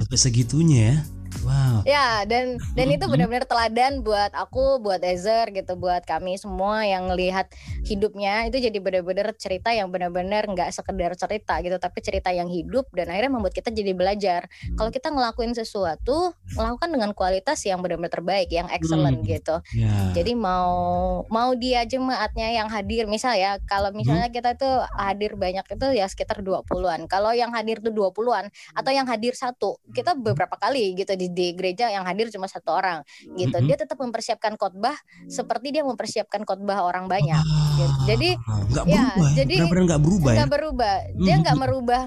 sampai 0.00 0.18
segitunya 0.18 0.80
ya. 0.80 0.96
Wow. 1.42 1.82
Ya, 1.82 2.22
dan 2.28 2.62
dan 2.78 2.86
itu 2.88 3.04
benar-benar 3.10 3.48
teladan 3.48 4.06
buat 4.06 4.30
aku, 4.36 4.78
buat 4.78 5.02
Ezer 5.02 5.50
gitu, 5.50 5.74
buat 5.74 6.06
kami 6.06 6.38
semua 6.38 6.86
yang 6.86 7.10
melihat 7.10 7.50
hidupnya 7.82 8.46
itu 8.46 8.62
jadi 8.62 8.78
benar-benar 8.78 9.34
cerita 9.34 9.74
yang 9.74 9.90
benar-benar 9.90 10.46
nggak 10.46 10.70
sekedar 10.70 11.12
cerita 11.18 11.58
gitu, 11.64 11.76
tapi 11.80 11.98
cerita 12.04 12.30
yang 12.30 12.46
hidup 12.46 12.86
dan 12.94 13.10
akhirnya 13.10 13.32
membuat 13.34 13.54
kita 13.56 13.74
jadi 13.74 13.92
belajar. 13.96 14.46
Kalau 14.78 14.90
kita 14.94 15.10
ngelakuin 15.10 15.56
sesuatu, 15.56 16.32
melakukan 16.54 16.88
dengan 16.92 17.10
kualitas 17.16 17.58
yang 17.66 17.82
benar-benar 17.82 18.12
terbaik, 18.12 18.48
yang 18.52 18.68
excellent 18.70 19.24
hmm. 19.24 19.28
gitu. 19.28 19.56
Yeah. 19.74 20.12
Jadi 20.14 20.32
mau 20.36 21.24
mau 21.28 21.52
dia 21.56 21.82
jemaatnya 21.88 22.54
yang 22.54 22.68
hadir 22.68 23.08
misal 23.08 23.34
ya, 23.36 23.58
kalau 23.64 23.90
hmm. 23.90 23.98
misalnya 23.98 24.28
hmm. 24.30 24.36
kita 24.36 24.50
tuh 24.56 24.84
hadir 24.94 25.34
banyak 25.34 25.64
itu 25.64 25.86
ya 25.96 26.06
sekitar 26.06 26.40
20-an. 26.44 27.06
Kalau 27.08 27.32
yang 27.32 27.50
hadir 27.54 27.80
tuh 27.80 27.92
20-an 27.92 28.52
atau 28.76 28.90
yang 28.92 29.06
hadir 29.08 29.32
satu, 29.32 29.80
kita 29.92 30.16
beberapa 30.18 30.56
kali 30.56 30.96
gitu 30.98 31.12
di 31.14 31.23
di, 31.24 31.32
di 31.32 31.46
gereja 31.56 31.88
yang 31.88 32.04
hadir 32.04 32.28
cuma 32.28 32.44
satu 32.44 32.76
orang 32.76 33.00
gitu. 33.34 33.56
Mm-hmm. 33.56 33.68
Dia 33.68 33.76
tetap 33.80 33.96
mempersiapkan 33.96 34.60
khotbah 34.60 34.96
seperti 35.26 35.72
dia 35.72 35.82
mempersiapkan 35.86 36.44
khotbah 36.44 36.84
orang 36.84 37.08
banyak. 37.08 37.40
Ah, 37.40 37.72
gitu. 37.80 37.98
Jadi 38.14 38.30
nggak 38.36 38.84
ya, 38.84 39.02
berubah, 39.08 39.28
ya? 39.28 39.34
jadi 39.40 39.54
nggak 39.64 40.02
berubah. 40.02 40.32
Nggak 40.34 40.48
ya? 40.48 40.54
berubah. 40.54 40.94
Dia 41.16 41.34
nggak 41.40 41.56
mm-hmm. 41.56 41.62
merubah 41.62 42.02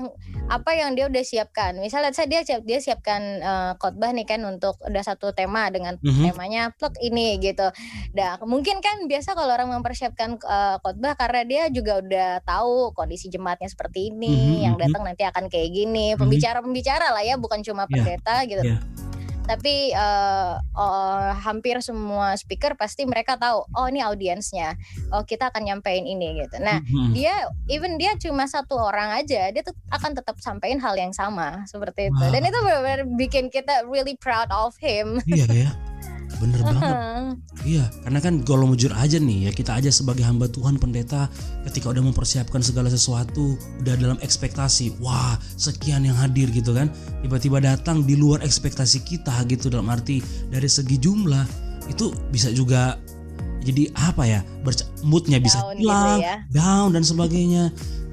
apa 0.47 0.71
yang 0.79 0.95
dia 0.95 1.11
udah 1.11 1.23
siapkan. 1.23 1.75
Misalnya 1.81 2.15
saya 2.15 2.27
dia 2.27 2.41
dia 2.43 2.79
siapkan 2.79 3.21
uh, 3.43 3.71
khotbah 3.75 4.15
nih 4.15 4.23
kan 4.23 4.39
untuk 4.47 4.79
udah 4.85 5.03
satu 5.03 5.35
tema 5.35 5.67
dengan 5.67 5.99
mm-hmm. 5.99 6.25
temanya 6.31 6.71
plug 6.75 6.95
ini 7.03 7.35
gitu. 7.43 7.67
Nah 8.15 8.39
mungkin 8.47 8.79
kan 8.79 9.03
biasa 9.05 9.35
kalau 9.35 9.51
orang 9.51 9.71
mempersiapkan 9.75 10.39
uh, 10.45 10.79
khotbah 10.79 11.19
karena 11.19 11.41
dia 11.43 11.63
juga 11.67 11.99
udah 11.99 12.29
tahu 12.47 12.95
kondisi 12.95 13.27
jemaatnya 13.27 13.67
seperti 13.67 14.13
ini, 14.13 14.31
mm-hmm. 14.31 14.63
yang 14.63 14.75
datang 14.79 15.03
nanti 15.03 15.27
akan 15.27 15.51
kayak 15.51 15.69
gini. 15.75 16.15
Pembicara-pembicara 16.15 17.11
lah 17.11 17.23
ya, 17.23 17.35
bukan 17.35 17.59
cuma 17.61 17.85
iya. 17.87 17.91
pendeta 17.91 18.35
yeah. 18.41 18.47
gitu. 18.47 18.63
Yeah 18.63 19.06
tapi 19.47 19.95
uh, 19.95 20.59
uh, 20.75 21.31
hampir 21.39 21.79
semua 21.79 22.35
speaker 22.35 22.75
pasti 22.75 23.07
mereka 23.07 23.39
tahu 23.39 23.63
oh 23.63 23.87
ini 23.87 24.03
audiensnya. 24.03 24.75
Oh 25.15 25.23
kita 25.23 25.49
akan 25.49 25.63
nyampein 25.65 26.03
ini 26.03 26.43
gitu. 26.43 26.59
Nah 26.59 26.83
mm-hmm. 26.83 27.11
dia 27.15 27.47
even 27.71 27.95
dia 27.95 28.13
cuma 28.19 28.45
satu 28.45 28.75
orang 28.75 29.23
aja 29.23 29.49
dia 29.49 29.63
tuh 29.63 29.73
akan 29.89 30.13
tetap 30.13 30.35
sampaikan 30.43 30.83
hal 30.83 30.99
yang 30.99 31.15
sama 31.15 31.63
seperti 31.65 32.11
itu. 32.11 32.23
Dan 32.29 32.43
itu 32.43 32.59
benar-benar 32.59 33.07
bikin 33.15 33.47
kita 33.47 33.87
really 33.87 34.19
proud 34.19 34.51
of 34.51 34.75
him. 34.77 35.23
Iya 35.25 35.47
ya 35.47 35.71
bener 36.37 36.61
uh-huh. 36.61 36.71
banget. 36.73 36.95
Iya 37.65 37.85
karena 38.05 38.19
kan 38.21 38.33
kalau 38.45 38.69
jujur 38.77 38.93
aja 38.93 39.17
nih 39.17 39.49
ya 39.49 39.51
kita 39.51 39.75
aja 39.75 39.89
sebagai 39.89 40.23
hamba 40.23 40.47
Tuhan 40.47 40.77
pendeta 40.77 41.27
ketika 41.67 41.91
udah 41.91 42.03
mempersiapkan 42.05 42.61
segala 42.61 42.87
sesuatu 42.87 43.57
udah 43.81 43.95
dalam 43.97 44.17
ekspektasi 44.21 45.01
wah 45.01 45.35
sekian 45.57 46.05
yang 46.05 46.15
hadir 46.15 46.47
gitu 46.53 46.71
kan. 46.71 46.93
Tiba-tiba 47.25 47.59
datang 47.59 48.05
di 48.05 48.15
luar 48.15 48.45
ekspektasi 48.45 49.03
kita 49.03 49.33
gitu 49.49 49.67
dalam 49.73 49.89
arti 49.89 50.21
dari 50.53 50.69
segi 50.69 51.01
jumlah 51.01 51.45
itu 51.87 52.11
bisa 52.29 52.51
juga 52.51 52.99
jadi 53.63 53.91
apa 53.99 54.23
ya 54.23 54.39
moodnya 55.03 55.43
bisa 55.43 55.59
down 55.59 55.75
gitu 55.75 55.91
hilang 55.91 56.19
gitu 56.19 56.27
ya. 56.27 56.35
down 56.55 56.87
dan 56.95 57.03
sebagainya. 57.03 57.63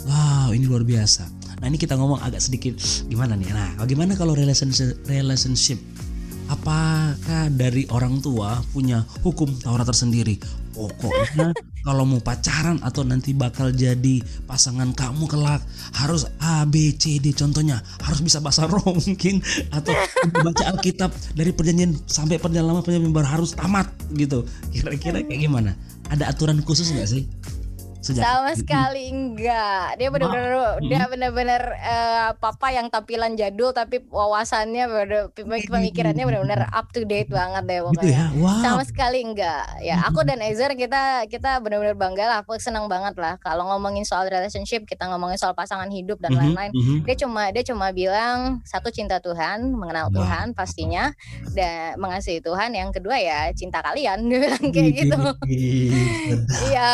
Wow 0.05 0.53
ini 0.53 0.65
luar 0.67 0.85
biasa. 0.85 1.25
Nah 1.63 1.73
ini 1.73 1.81
kita 1.81 1.97
ngomong 1.97 2.21
agak 2.21 2.43
sedikit 2.45 2.77
gimana 3.09 3.39
nih? 3.39 3.49
Nah 3.55 3.79
bagaimana 3.81 4.19
kalau 4.19 4.37
relationship 4.37 5.01
relationship 5.09 5.79
apakah 6.49 7.49
dari 7.53 7.89
orang 7.89 8.21
tua 8.21 8.61
punya 8.73 9.05
hukum 9.25 9.49
Taurat 9.61 9.87
tersendiri? 9.89 10.37
Pokoknya 10.75 11.55
kalau 11.87 12.09
mau 12.09 12.19
pacaran 12.19 12.81
atau 12.81 13.05
nanti 13.05 13.37
bakal 13.37 13.71
jadi 13.71 14.25
pasangan 14.49 14.91
kamu 14.97 15.29
kelak 15.29 15.63
harus 15.95 16.27
A 16.41 16.65
B 16.67 16.97
C 16.97 17.21
D 17.21 17.31
contohnya 17.37 17.85
harus 18.03 18.25
bisa 18.25 18.41
bahasa 18.41 18.67
roh 18.73 18.83
mungkin 18.83 19.45
atau 19.71 19.95
baca 20.43 20.65
Alkitab 20.75 21.13
dari 21.37 21.53
perjanjian 21.53 21.95
sampai 22.09 22.41
perjanjian 22.41 22.67
lama 22.67 22.81
perjanjian 22.81 23.15
baru 23.15 23.29
harus 23.29 23.55
tamat 23.55 23.87
gitu. 24.17 24.49
Kira-kira 24.73 25.23
kayak 25.23 25.41
gimana? 25.45 25.77
Ada 26.11 26.33
aturan 26.35 26.61
khusus 26.65 26.91
nggak 26.91 27.09
sih? 27.09 27.25
Sejak 28.05 28.21
sama 28.21 28.53
sekali 28.53 29.09
enggak. 29.09 29.97
Dia 29.97 30.13
benar-benar 30.13 30.77
hmm. 30.77 30.93
dia 30.93 31.05
benar-benar 31.09 31.63
uh, 31.81 32.31
papa 32.37 32.69
yang 32.69 32.93
tampilan 32.93 33.33
jadul 33.33 33.73
tapi 33.73 34.05
wawasannya 34.13 34.85
pemikirannya 35.33 36.25
benar-benar 36.29 36.69
up 36.69 36.93
to 36.93 37.09
date 37.09 37.33
banget 37.33 37.65
deh 37.65 37.81
gitu 37.81 37.89
pokoknya. 37.89 38.05
gitu 38.05 38.13
ya? 38.13 38.25
wow. 38.45 38.61
sama 38.61 38.83
sekali 38.85 39.25
enggak. 39.25 39.65
Ya 39.81 40.05
aku 40.05 40.21
dan 40.21 40.45
Ezer 40.45 40.77
kita 40.77 41.25
kita 41.33 41.65
benar-benar 41.65 41.97
bangga 41.97 42.25
lah. 42.29 42.39
Aku 42.45 42.61
senang 42.61 42.93
banget 42.93 43.17
lah 43.17 43.41
kalau 43.41 43.73
ngomongin 43.73 44.05
soal 44.05 44.29
relationship 44.29 44.85
kita 44.85 45.09
ngomongin 45.09 45.41
soal 45.41 45.57
pasangan 45.57 45.89
hidup 45.89 46.21
dan 46.21 46.37
lain-lain. 46.37 46.77
mm 46.77 46.83
-hmm. 46.85 46.99
dia 47.09 47.17
cuma 47.17 47.49
dia 47.57 47.65
cuma 47.65 47.89
bilang 47.97 48.61
satu 48.69 48.93
cinta 48.93 49.17
Tuhan 49.25 49.73
mengenal 49.73 50.13
wow. 50.13 50.21
Tuhan 50.21 50.53
pastinya 50.53 51.09
dan 51.57 51.97
mengasihi 51.97 52.45
Tuhan. 52.45 52.77
Yang 52.77 53.01
kedua 53.01 53.17
ya 53.17 53.49
cinta 53.57 53.81
kalian. 53.81 54.21
Dia 54.35 54.51
bilang 54.51 54.67
kayak 54.75 54.93
gitu. 54.99 55.19
iya 56.67 56.93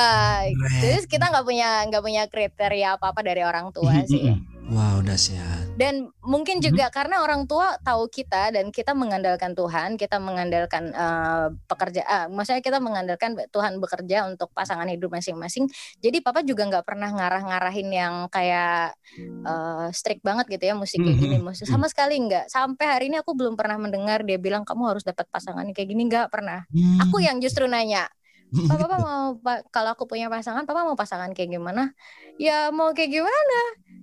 terus 1.00 1.08
kita 1.08 1.32
nggak 1.32 1.46
punya 1.48 1.88
nggak 1.88 2.04
punya 2.04 2.22
kriteria 2.28 3.00
apa 3.00 3.16
apa 3.16 3.20
dari 3.24 3.40
orang 3.40 3.72
tua 3.72 4.04
sih 4.04 4.36
Wow, 4.70 5.02
sehat. 5.18 5.66
Dan 5.74 6.14
mungkin 6.22 6.62
juga 6.62 6.86
hmm. 6.86 6.94
karena 6.94 7.16
orang 7.26 7.42
tua 7.50 7.74
tahu 7.82 8.06
kita 8.06 8.54
dan 8.54 8.70
kita 8.70 8.94
mengandalkan 8.94 9.50
Tuhan, 9.58 9.98
kita 9.98 10.22
mengandalkan 10.22 10.94
uh, 10.94 11.50
pekerja, 11.66 12.06
uh, 12.06 12.26
maksudnya 12.30 12.62
kita 12.62 12.78
mengandalkan 12.78 13.34
Tuhan 13.50 13.82
bekerja 13.82 14.30
untuk 14.30 14.54
pasangan 14.54 14.86
hidup 14.86 15.10
masing-masing. 15.10 15.66
Jadi 15.98 16.22
papa 16.22 16.46
juga 16.46 16.70
nggak 16.70 16.86
pernah 16.86 17.10
ngarah-ngarahin 17.10 17.88
yang 17.90 18.14
kayak 18.30 18.94
uh, 19.42 19.90
strict 19.90 20.22
banget 20.22 20.46
gitu 20.46 20.70
ya 20.70 20.74
musik 20.78 21.02
kayak 21.02 21.18
gini, 21.18 21.36
musik 21.42 21.66
sama 21.66 21.90
sekali 21.90 22.22
nggak. 22.22 22.46
Sampai 22.46 22.86
hari 22.86 23.04
ini 23.10 23.18
aku 23.18 23.34
belum 23.34 23.58
pernah 23.58 23.74
mendengar 23.74 24.22
dia 24.22 24.38
bilang 24.38 24.62
kamu 24.62 24.94
harus 24.94 25.02
dapat 25.02 25.26
pasangan 25.34 25.66
kayak 25.74 25.88
gini 25.90 26.06
nggak 26.06 26.30
pernah. 26.30 26.62
Hmm. 26.70 27.10
Aku 27.10 27.18
yang 27.18 27.42
justru 27.42 27.66
nanya, 27.66 28.06
Papa, 28.50 28.82
papa 28.82 28.96
mau 28.98 29.24
kalau 29.70 29.94
aku 29.94 30.10
punya 30.10 30.26
pasangan, 30.26 30.66
papa 30.66 30.82
mau 30.82 30.98
pasangan 30.98 31.30
kayak 31.30 31.54
gimana? 31.54 31.94
Ya 32.34 32.74
mau 32.74 32.90
kayak 32.90 33.14
gimana? 33.14 33.58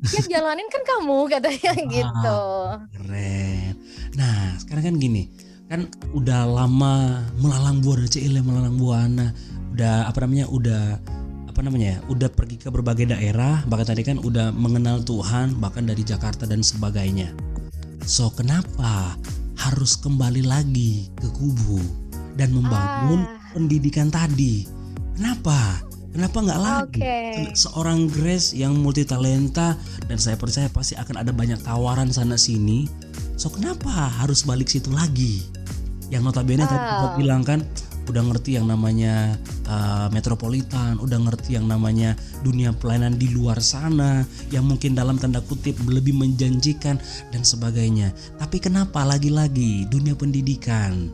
Ya 0.08 0.22
jalanin 0.24 0.72
kan 0.72 0.84
kamu 0.88 1.28
katanya 1.36 1.74
ah, 1.76 1.84
gitu. 1.92 2.42
Keren. 2.96 3.74
Nah 4.16 4.56
sekarang 4.64 4.84
kan 4.88 4.96
gini, 5.04 5.28
kan 5.68 5.92
udah 6.16 6.48
lama 6.48 7.28
melalang 7.44 7.84
buana 7.84 8.08
Cile 8.08 8.40
melalang 8.40 8.80
buana, 8.80 9.36
udah 9.76 10.08
apa 10.08 10.24
namanya, 10.24 10.48
udah 10.48 10.84
apa 11.52 11.60
namanya 11.60 11.88
ya, 11.98 12.00
udah 12.08 12.30
pergi 12.32 12.56
ke 12.56 12.72
berbagai 12.72 13.12
daerah, 13.12 13.68
bahkan 13.68 13.92
tadi 13.92 14.08
kan 14.08 14.16
udah 14.16 14.56
mengenal 14.56 15.04
Tuhan, 15.04 15.60
bahkan 15.60 15.84
dari 15.84 16.08
Jakarta 16.08 16.48
dan 16.48 16.64
sebagainya. 16.64 17.36
So 18.08 18.32
kenapa 18.32 19.20
harus 19.60 20.00
kembali 20.00 20.48
lagi 20.48 21.12
ke 21.20 21.28
kubu 21.36 21.82
dan 22.38 22.54
membangun 22.56 23.28
ah 23.28 23.37
pendidikan 23.58 24.14
tadi. 24.14 24.70
Kenapa? 25.18 25.82
Kenapa 26.14 26.38
nggak 26.46 26.62
lagi 26.62 27.02
okay. 27.02 27.54
seorang 27.58 28.06
Grace 28.06 28.54
yang 28.54 28.78
multi 28.78 29.02
talenta 29.02 29.74
dan 30.06 30.18
saya 30.22 30.38
percaya 30.38 30.70
pasti 30.70 30.94
akan 30.94 31.26
ada 31.26 31.34
banyak 31.34 31.58
tawaran 31.66 32.14
sana 32.14 32.38
sini. 32.38 32.86
So 33.34 33.50
kenapa 33.50 33.90
harus 33.90 34.46
balik 34.46 34.70
situ 34.70 34.94
lagi? 34.94 35.42
Yang 36.14 36.22
notabene 36.30 36.66
oh. 36.66 36.70
tadi 36.70 37.22
bilang 37.22 37.42
kan, 37.46 37.66
udah 38.08 38.24
ngerti 38.24 38.56
yang 38.58 38.66
namanya 38.66 39.36
uh, 39.68 40.08
metropolitan, 40.10 40.98
udah 40.98 41.20
ngerti 41.28 41.60
yang 41.60 41.68
namanya 41.68 42.16
dunia 42.42 42.72
pelayanan 42.74 43.20
di 43.20 43.30
luar 43.36 43.60
sana 43.60 44.24
yang 44.50 44.66
mungkin 44.66 44.96
dalam 44.96 45.20
tanda 45.20 45.44
kutip 45.44 45.76
lebih 45.86 46.16
menjanjikan 46.16 46.98
dan 47.30 47.42
sebagainya. 47.44 48.16
Tapi 48.40 48.58
kenapa 48.58 49.04
lagi-lagi 49.04 49.86
dunia 49.92 50.16
pendidikan 50.16 51.12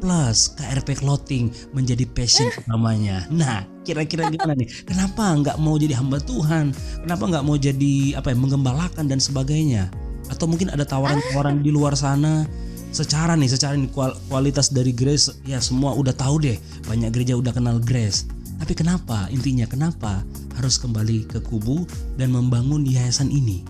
plus 0.00 0.56
KRP 0.56 0.98
clothing 1.04 1.52
menjadi 1.76 2.08
passion 2.10 2.48
namanya. 2.66 3.28
Nah, 3.28 3.62
kira-kira 3.84 4.32
gimana 4.32 4.56
nih? 4.56 4.68
Kenapa 4.88 5.36
nggak 5.36 5.56
mau 5.60 5.76
jadi 5.76 5.94
hamba 6.00 6.18
Tuhan? 6.18 6.72
Kenapa 7.04 7.24
nggak 7.28 7.44
mau 7.44 7.56
jadi 7.60 8.16
apa 8.16 8.32
ya 8.32 8.36
menggembalakan 8.40 9.06
dan 9.06 9.20
sebagainya? 9.20 9.92
Atau 10.32 10.48
mungkin 10.48 10.72
ada 10.72 10.82
tawaran-tawaran 10.88 11.60
di 11.60 11.70
luar 11.70 11.94
sana 11.94 12.48
secara 12.90 13.38
nih 13.38 13.46
secara 13.46 13.78
nih 13.78 13.90
kualitas 14.26 14.74
dari 14.74 14.90
Grace 14.90 15.30
ya 15.46 15.62
semua 15.62 15.94
udah 15.94 16.10
tahu 16.10 16.42
deh 16.42 16.58
banyak 16.90 17.14
gereja 17.14 17.38
udah 17.38 17.54
kenal 17.54 17.78
Grace 17.78 18.26
tapi 18.58 18.74
kenapa 18.74 19.30
intinya 19.30 19.64
kenapa 19.64 20.26
harus 20.58 20.76
kembali 20.76 21.24
ke 21.30 21.38
kubu 21.40 21.86
dan 22.18 22.34
membangun 22.34 22.84
yayasan 22.84 23.30
ini 23.30 23.62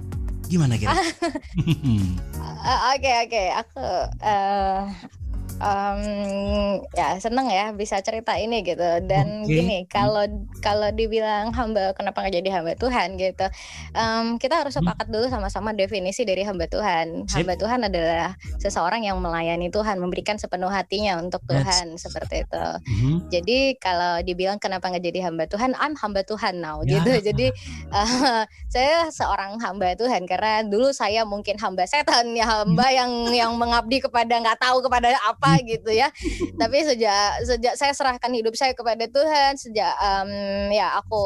gimana 0.50 0.74
kira? 0.74 0.98
Oke 2.90 3.10
oke 3.24 3.44
aku 3.54 3.86
uh, 4.20 4.82
um, 5.60 6.02
ya 6.96 7.20
seneng 7.20 7.46
ya 7.52 7.70
bisa 7.76 8.00
cerita 8.00 8.34
ini 8.36 8.64
gitu 8.64 9.04
dan 9.06 9.44
okay. 9.44 9.60
gini 9.60 9.78
kalau 9.86 10.24
kalau 10.64 10.88
dibilang 10.90 11.52
hamba 11.54 11.92
kenapa 11.94 12.24
nggak 12.24 12.34
jadi 12.42 12.50
hamba 12.60 12.72
Tuhan 12.74 13.20
gitu 13.20 13.46
um, 13.94 14.40
kita 14.40 14.64
harus 14.64 14.74
hmm. 14.74 14.82
sepakat 14.82 15.06
dulu 15.12 15.26
sama-sama 15.28 15.70
definisi 15.76 16.24
dari 16.24 16.42
hamba 16.42 16.66
Tuhan 16.66 17.28
Sip. 17.28 17.44
hamba 17.44 17.54
Tuhan 17.60 17.80
adalah 17.86 18.34
seseorang 18.58 19.06
yang 19.06 19.20
melayani 19.20 19.68
Tuhan 19.68 20.00
memberikan 20.00 20.40
sepenuh 20.40 20.72
hatinya 20.72 21.20
untuk 21.20 21.44
Tuhan 21.46 21.94
That's... 21.94 22.02
seperti 22.08 22.48
itu 22.48 22.64
mm-hmm. 22.64 23.16
jadi 23.28 23.58
kalau 23.78 24.24
dibilang 24.24 24.58
kenapa 24.58 24.88
nggak 24.90 25.04
jadi 25.04 25.30
hamba 25.30 25.44
Tuhan 25.46 25.76
I'm 25.76 25.94
hamba 26.00 26.24
Tuhan 26.24 26.58
now 26.64 26.82
ya. 26.82 26.98
gitu 27.00 27.30
jadi 27.32 27.46
uh, 27.92 28.42
saya 28.74 29.12
seorang 29.12 29.60
hamba 29.60 29.92
Tuhan 29.94 30.24
karena 30.24 30.64
dulu 30.64 30.90
saya 30.96 31.22
mungkin 31.28 31.60
hamba 31.60 31.84
setan 31.84 32.32
ya 32.32 32.46
hamba 32.46 32.86
hmm. 32.88 32.96
yang 32.96 33.12
yang 33.30 33.52
mengabdi 33.58 34.00
kepada 34.00 34.30
nggak 34.40 34.58
tahu 34.58 34.80
kepada 34.86 35.14
apa 35.26 35.49
gitu 35.62 35.90
ya 35.90 36.08
tapi 36.60 36.82
sejak 36.86 37.42
sejak 37.46 37.74
saya 37.74 37.92
serahkan 37.94 38.30
hidup 38.30 38.54
saya 38.54 38.72
kepada 38.74 39.06
Tuhan 39.10 39.58
sejak 39.58 39.94
um, 39.98 40.30
ya 40.70 40.98
aku 41.00 41.24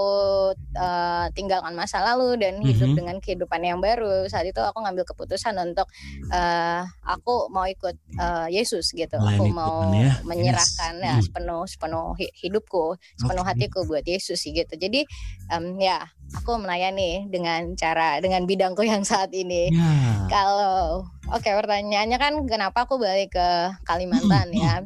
uh, 0.77 1.27
tinggalkan 1.37 1.77
masa 1.77 2.01
lalu 2.03 2.41
dan 2.41 2.61
hidup 2.61 2.89
mm 2.89 2.91
-hmm. 2.93 2.99
dengan 2.99 3.17
kehidupan 3.21 3.61
yang 3.61 3.79
baru 3.81 4.29
saat 4.29 4.49
itu 4.49 4.61
aku 4.61 4.81
ngambil 4.85 5.05
keputusan 5.09 5.55
untuk 5.61 5.89
uh, 6.33 6.83
aku 7.05 7.49
mau 7.53 7.69
ikut 7.69 7.97
uh, 8.21 8.47
Yesus 8.49 8.93
gitu 8.93 9.17
Lain 9.21 9.37
aku 9.37 9.45
mau 9.51 9.89
ya. 9.93 10.21
menyerahkan 10.25 11.01
yes. 11.01 11.05
ya 11.05 11.15
sepenuh 11.21 11.65
sepenuh 11.69 12.17
hidupku 12.19 12.97
sepenuh 13.19 13.45
okay. 13.45 13.51
hatiku 13.57 13.85
buat 13.85 14.05
Yesus 14.05 14.41
sih 14.41 14.53
gitu 14.55 14.75
jadi 14.77 15.07
um, 15.53 15.77
ya 15.81 16.05
aku 16.33 16.59
melayani 16.59 17.31
dengan 17.31 17.77
cara 17.79 18.19
dengan 18.19 18.49
bidangku 18.49 18.83
yang 18.83 19.07
saat 19.07 19.31
ini. 19.31 19.71
Yeah. 19.71 20.27
Kalau 20.29 21.05
oke 21.31 21.41
okay, 21.41 21.53
pertanyaannya 21.57 22.19
kan 22.21 22.33
kenapa 22.45 22.89
aku 22.89 23.01
balik 23.01 23.37
ke 23.37 23.49
Kalimantan 23.85 24.51
ya? 24.53 24.81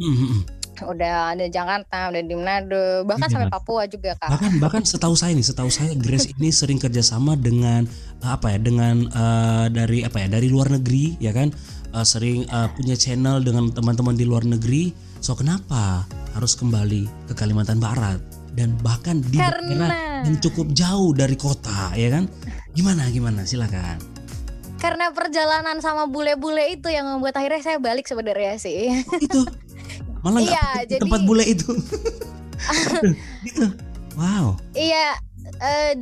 udah 0.79 1.35
ada 1.35 1.47
Jakarta, 1.51 2.07
udah 2.15 2.23
di 2.23 2.35
Manado, 2.39 3.03
bahkan 3.03 3.27
iya, 3.27 3.35
sampai 3.35 3.51
Papua 3.51 3.91
juga 3.91 4.15
kak. 4.15 4.31
Bahkan 4.31 4.53
bahkan 4.63 4.83
setahu 4.87 5.19
saya 5.19 5.35
nih, 5.35 5.43
setahu 5.43 5.71
saya 5.75 5.91
Grace 5.99 6.31
ini 6.39 6.55
sering 6.55 6.79
kerjasama 6.79 7.35
dengan 7.35 7.83
apa 8.23 8.55
ya, 8.55 8.59
dengan 8.63 9.11
uh, 9.11 9.67
dari 9.67 10.07
apa 10.07 10.23
ya, 10.23 10.31
dari 10.31 10.47
luar 10.47 10.71
negeri 10.71 11.19
ya 11.19 11.35
kan, 11.35 11.51
uh, 11.99 12.07
sering 12.07 12.47
uh, 12.55 12.71
punya 12.79 12.95
channel 12.95 13.43
dengan 13.43 13.75
teman-teman 13.75 14.15
di 14.15 14.23
luar 14.23 14.47
negeri. 14.47 14.95
So 15.19 15.35
kenapa 15.35 16.07
harus 16.39 16.55
kembali 16.55 17.27
ke 17.27 17.35
Kalimantan 17.35 17.83
Barat? 17.83 18.39
dan 18.59 18.75
bahkan 18.83 19.23
di 19.23 19.39
Karena... 19.39 19.87
daerah 19.87 19.91
yang 20.27 20.37
cukup 20.43 20.75
jauh 20.75 21.15
dari 21.15 21.39
kota 21.39 21.95
ya 21.95 22.11
kan 22.11 22.27
gimana 22.75 23.07
gimana 23.15 23.47
silakan 23.47 24.03
karena 24.79 25.11
perjalanan 25.11 25.83
sama 25.83 26.07
bule-bule 26.07 26.73
itu 26.73 26.89
yang 26.89 27.07
membuat 27.07 27.35
akhirnya 27.39 27.63
saya 27.63 27.79
balik 27.83 28.07
sebenarnya 28.07 28.57
sih. 28.59 29.03
Oh, 29.11 29.19
itu? 29.19 29.41
Malah 30.23 30.43
iya, 30.43 30.67
jadi... 30.87 31.03
tempat 31.03 31.23
bule 31.27 31.45
itu? 31.47 31.69
Gitu. 33.47 33.71
Wow. 34.19 34.59
Iya 34.75 35.15
uh, 35.63 35.93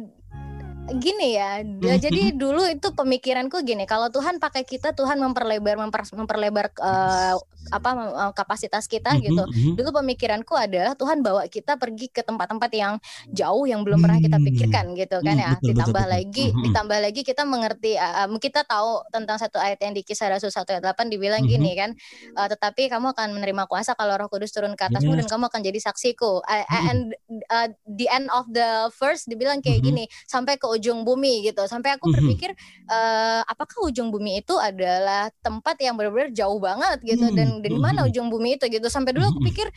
gini 0.95 1.35
ya 1.35 1.61
mm-hmm. 1.63 1.99
jadi 1.99 2.23
dulu 2.39 2.63
itu 2.71 2.89
pemikiranku 2.95 3.59
gini 3.67 3.85
kalau 3.91 4.07
Tuhan 4.09 4.39
pakai 4.39 4.63
kita 4.63 4.95
Tuhan 4.95 5.19
memperlebar 5.19 5.75
memper, 5.75 6.07
memperlebar 6.15 6.71
uh, 6.79 7.35
apa 7.75 7.91
uh, 7.91 8.33
kapasitas 8.33 8.87
kita 8.87 9.19
mm-hmm. 9.19 9.27
gitu 9.27 9.43
mm-hmm. 9.43 9.73
dulu 9.75 9.91
pemikiranku 10.03 10.55
adalah 10.55 10.95
Tuhan 10.95 11.27
bawa 11.27 11.51
kita 11.51 11.75
pergi 11.75 12.15
ke 12.15 12.23
tempat-tempat 12.23 12.71
yang 12.71 12.95
jauh 13.35 13.67
yang 13.67 13.83
belum 13.83 13.99
pernah 13.99 14.23
kita 14.23 14.39
pikirkan 14.39 14.95
gitu 14.95 15.19
kan 15.27 15.35
ya 15.35 15.59
betul, 15.59 15.75
ditambah 15.75 16.05
betul, 16.07 16.15
lagi 16.15 16.47
betul. 16.55 16.63
ditambah 16.71 16.99
lagi 17.03 17.21
kita 17.27 17.43
mengerti 17.43 17.93
uh, 17.99 18.29
kita 18.39 18.63
tahu 18.63 19.03
tentang 19.11 19.37
satu 19.43 19.59
ayat 19.59 19.83
yang 19.83 19.91
di 19.97 20.07
kisah 20.07 20.31
Rasul 20.31 20.55
1 20.55 20.63
ayat 20.79 20.85
8 20.95 21.11
dibilang 21.11 21.43
gini 21.43 21.75
kan 21.75 21.91
uh, 22.39 22.47
tetapi 22.47 22.87
kamu 22.87 23.17
akan 23.17 23.35
menerima 23.35 23.67
kuasa 23.67 23.99
kalau 23.99 24.15
Roh 24.15 24.31
Kudus 24.31 24.55
turun 24.55 24.79
ke 24.79 24.87
atasmu 24.87 25.19
yes. 25.19 25.25
dan 25.25 25.27
kamu 25.27 25.45
akan 25.51 25.61
jadi 25.67 25.79
saksiku 25.83 26.47
uh, 26.47 26.65
and 26.87 27.17
uh, 27.51 27.67
the 27.91 28.07
end 28.07 28.31
of 28.31 28.47
the 28.55 28.87
first 28.95 29.27
dibilang 29.27 29.59
kayak 29.59 29.83
gini 29.83 30.07
sampai 30.31 30.55
ke 30.55 30.67
ujung 30.77 31.03
bumi 31.03 31.49
gitu. 31.49 31.65
Sampai 31.67 31.97
aku 31.97 32.09
mhm. 32.11 32.15
berpikir 32.21 32.51
uh, 32.89 33.43
apakah 33.49 33.89
ujung 33.89 34.13
bumi 34.13 34.45
itu 34.45 34.55
adalah 34.61 35.33
tempat 35.41 35.77
yang 35.81 35.97
benar-benar 35.97 36.31
jauh 36.33 36.61
banget 36.61 37.03
gitu? 37.03 37.27
Dan 37.33 37.59
mhm, 37.59 37.63
dari 37.65 37.79
mana 37.79 38.01
mhm. 38.05 38.09
ujung 38.13 38.27
bumi 38.29 38.61
itu 38.61 38.69
gitu? 38.69 38.87
Sampai 38.93 39.17
dulu 39.17 39.33
aku 39.33 39.41
pikir 39.43 39.69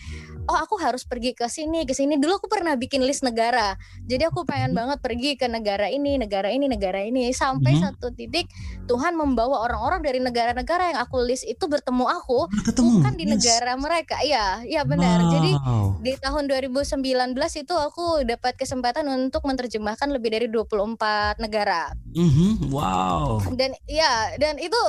oh 0.49 0.57
aku 0.57 0.81
harus 0.81 1.05
pergi 1.05 1.33
ke 1.33 1.45
sini 1.47 1.85
ke 1.85 1.93
sini. 1.93 2.17
Dulu 2.17 2.41
aku 2.41 2.47
pernah 2.49 2.73
bikin 2.75 3.03
list 3.05 3.21
negara. 3.21 3.77
Jadi 4.05 4.25
aku 4.25 4.43
pengen 4.43 4.73
banget 4.73 4.99
pergi 4.99 5.37
ke 5.37 5.45
negara 5.45 5.87
ini 5.89 6.17
negara 6.17 6.49
ini 6.49 6.65
negara 6.65 7.01
ini. 7.03 7.31
Sampai 7.31 7.77
satu 7.79 8.11
titik 8.13 8.49
Tuhan 8.89 9.13
membawa 9.13 9.65
orang-orang 9.65 10.01
dari 10.01 10.19
negara-negara 10.19 10.93
yang 10.95 10.99
aku 11.01 11.21
list 11.21 11.45
itu 11.45 11.65
bertemu 11.69 12.05
aku. 12.09 12.49
Ketemu. 12.65 12.89
bukan 12.99 13.13
di 13.15 13.25
yes. 13.25 13.31
negara 13.37 13.73
mereka. 13.77 14.15
Iya 14.25 14.65
iya 14.65 14.81
benar. 14.83 15.21
Wow. 15.21 15.31
jadi 15.33 15.51
di 15.99 16.13
tahun 16.17 16.43
2019 16.49 17.35
itu 17.35 17.75
aku 17.75 18.25
dapat 18.25 18.57
kesempatan 18.57 19.05
untuk 19.07 19.45
menerjemahkan 19.45 20.09
lebih 20.09 20.29
dari 20.33 20.47
24 20.49 20.88
negara. 21.37 21.91
Mm-hmm. 22.15 22.73
Wow. 22.73 23.43
Dan 23.53 23.77
ya 23.85 24.33
dan 24.41 24.57
itu 24.57 24.79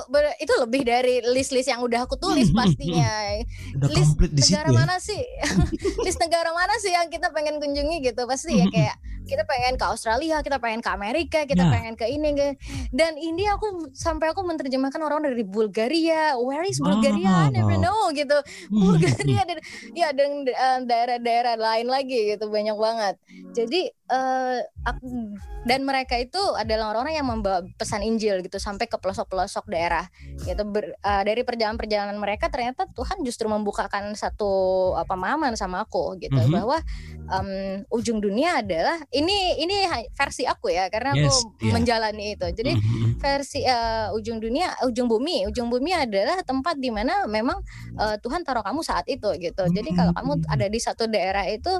itu 0.41 0.53
lebih 0.57 0.83
dari 0.89 1.21
list-list 1.21 1.69
yang 1.69 1.85
udah 1.85 2.09
aku 2.09 2.17
tulis 2.17 2.49
mm-hmm. 2.49 2.61
pastinya. 2.61 3.13
Udah 3.77 3.89
list 3.93 4.15
negara 4.17 4.69
ya? 4.71 4.77
mana 4.77 4.95
sih? 4.97 5.23
list 6.07 6.21
negara 6.23 6.51
mana 6.57 6.75
sih 6.81 6.93
yang 6.95 7.11
kita 7.13 7.29
pengen 7.35 7.61
kunjungi 7.61 8.01
gitu 8.01 8.25
pasti 8.25 8.57
ya 8.57 8.65
mm-hmm. 8.69 8.75
kayak 8.75 8.97
kita 9.31 9.47
pengen 9.47 9.79
ke 9.79 9.85
Australia, 9.87 10.43
kita 10.43 10.59
pengen 10.59 10.83
ke 10.83 10.91
Amerika, 10.91 11.41
kita 11.47 11.63
yeah. 11.63 11.71
pengen 11.71 11.95
ke 11.95 12.03
ini 12.11 12.35
ke 12.35 12.49
dan 12.91 13.15
ini 13.15 13.47
aku 13.47 13.93
sampai 13.95 14.35
aku 14.35 14.43
menerjemahkan 14.43 14.99
orang 14.99 15.23
dari 15.23 15.47
Bulgaria. 15.47 16.35
Where 16.35 16.67
is 16.67 16.83
Bulgaria? 16.83 17.31
Oh. 17.31 17.47
I 17.47 17.55
never 17.55 17.79
know 17.79 18.11
gitu. 18.11 18.35
Mm-hmm. 18.35 18.81
Bulgaria 18.83 19.43
dan 19.47 19.59
ya 19.95 20.09
dan 20.11 20.31
uh, 20.51 20.81
daerah-daerah 20.83 21.55
lain 21.55 21.87
lagi 21.87 22.35
gitu 22.35 22.51
banyak 22.51 22.75
banget. 22.75 23.15
Jadi 23.55 23.93
uh, 24.11 24.59
dan 25.69 25.81
mereka 25.91 26.15
itu 26.15 26.39
adalah 26.55 26.95
orang-orang 26.95 27.19
yang 27.19 27.27
membawa 27.27 27.67
pesan 27.75 28.07
Injil 28.07 28.47
gitu 28.47 28.63
sampai 28.63 28.87
ke 28.87 28.95
pelosok-pelosok 28.95 29.67
daerah 29.67 30.07
gitu 30.47 30.63
Ber, 30.71 30.95
uh, 31.03 31.23
dari 31.27 31.43
perjalanan-perjalanan 31.43 32.15
mereka 32.15 32.47
ternyata 32.47 32.87
Tuhan 32.95 33.27
justru 33.27 33.51
membukakan 33.51 34.15
satu 34.15 34.51
apa 34.95 35.19
pemahaman 35.19 35.59
sama 35.59 35.83
aku 35.83 36.15
gitu 36.23 36.39
mm 36.39 36.47
-hmm. 36.47 36.55
bahwa 36.55 36.79
um, 37.29 37.83
ujung 37.91 38.23
dunia 38.23 38.63
adalah 38.63 39.03
ini 39.11 39.59
ini 39.59 39.85
versi 40.15 40.47
aku 40.47 40.71
ya 40.71 40.87
karena 40.89 41.13
yes, 41.19 41.43
aku 41.45 41.67
yeah. 41.67 41.75
menjalani 41.75 42.39
itu 42.39 42.47
jadi 42.55 42.73
mm 42.73 42.81
-hmm. 42.81 43.11
versi 43.19 43.61
uh, 43.67 44.15
ujung 44.15 44.39
dunia 44.39 44.73
ujung 44.87 45.11
bumi 45.11 45.51
ujung 45.51 45.69
bumi 45.69 45.93
adalah 45.93 46.41
tempat 46.47 46.79
di 46.79 46.89
mana 46.89 47.27
memang 47.27 47.59
uh, 47.99 48.17
Tuhan 48.23 48.47
taruh 48.47 48.63
kamu 48.63 48.81
saat 48.87 49.05
itu 49.11 49.29
gitu 49.43 49.67
jadi 49.69 49.91
kalau 49.93 50.15
kamu 50.15 50.33
ada 50.47 50.67
di 50.71 50.81
satu 50.81 51.05
daerah 51.11 51.45
itu 51.51 51.71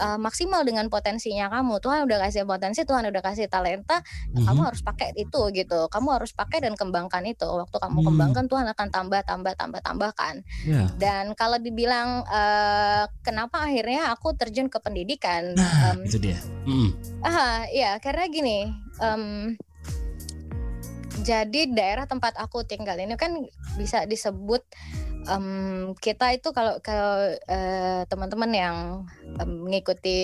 uh, 0.00 0.18
maksimal 0.18 0.64
dengan 0.64 0.88
potensinya 0.88 1.52
kamu 1.52 1.78
Tuhan 1.78 2.08
udah 2.08 2.18
kasih 2.24 2.48
potensi 2.48 2.82
Tuhan 2.82 3.06
udah 3.12 3.22
kasih 3.22 3.46
talenta 3.58 3.98
mm-hmm. 3.98 4.46
kamu 4.46 4.60
harus 4.70 4.80
pakai 4.86 5.10
itu 5.18 5.40
gitu 5.50 5.90
kamu 5.90 6.08
harus 6.14 6.30
pakai 6.30 6.62
dan 6.62 6.78
kembangkan 6.78 7.26
itu 7.26 7.50
waktu 7.50 7.74
kamu 7.74 7.98
mm. 7.98 8.06
kembangkan 8.06 8.44
Tuhan 8.46 8.66
akan 8.70 8.88
tambah 8.94 9.20
tambah 9.26 9.52
tambah 9.58 9.80
tambahkan 9.82 10.46
yeah. 10.62 10.86
dan 11.02 11.34
kalau 11.34 11.58
dibilang 11.58 12.22
uh, 12.30 13.10
kenapa 13.26 13.66
akhirnya 13.66 14.14
aku 14.14 14.38
terjun 14.38 14.70
ke 14.70 14.78
pendidikan 14.78 15.58
nah, 15.58 15.98
um, 15.98 16.06
itu 16.06 16.22
dia 16.22 16.38
mm. 16.70 16.90
ah 17.26 17.66
ya 17.74 17.98
karena 17.98 18.30
gini 18.30 18.70
um, 19.02 19.58
jadi 21.26 21.66
daerah 21.74 22.06
tempat 22.06 22.38
aku 22.38 22.62
tinggal 22.62 22.94
ini 22.94 23.18
kan 23.18 23.34
bisa 23.74 24.06
disebut 24.06 24.62
um, 25.26 25.96
kita 25.98 26.30
itu 26.36 26.54
kalau 26.54 26.78
kalau 26.84 27.34
uh, 27.34 28.02
teman-teman 28.06 28.50
yang 28.54 28.76
um, 29.40 29.50
mengikuti 29.66 30.20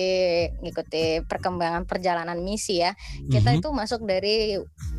mengikuti 0.61 1.19
perkembangan 1.25 1.83
perjalanan 1.83 2.39
misi 2.39 2.79
ya 2.79 2.95
kita 3.27 3.51
mm-hmm. 3.51 3.59
itu 3.59 3.67
masuk 3.73 4.01
dari 4.07 4.55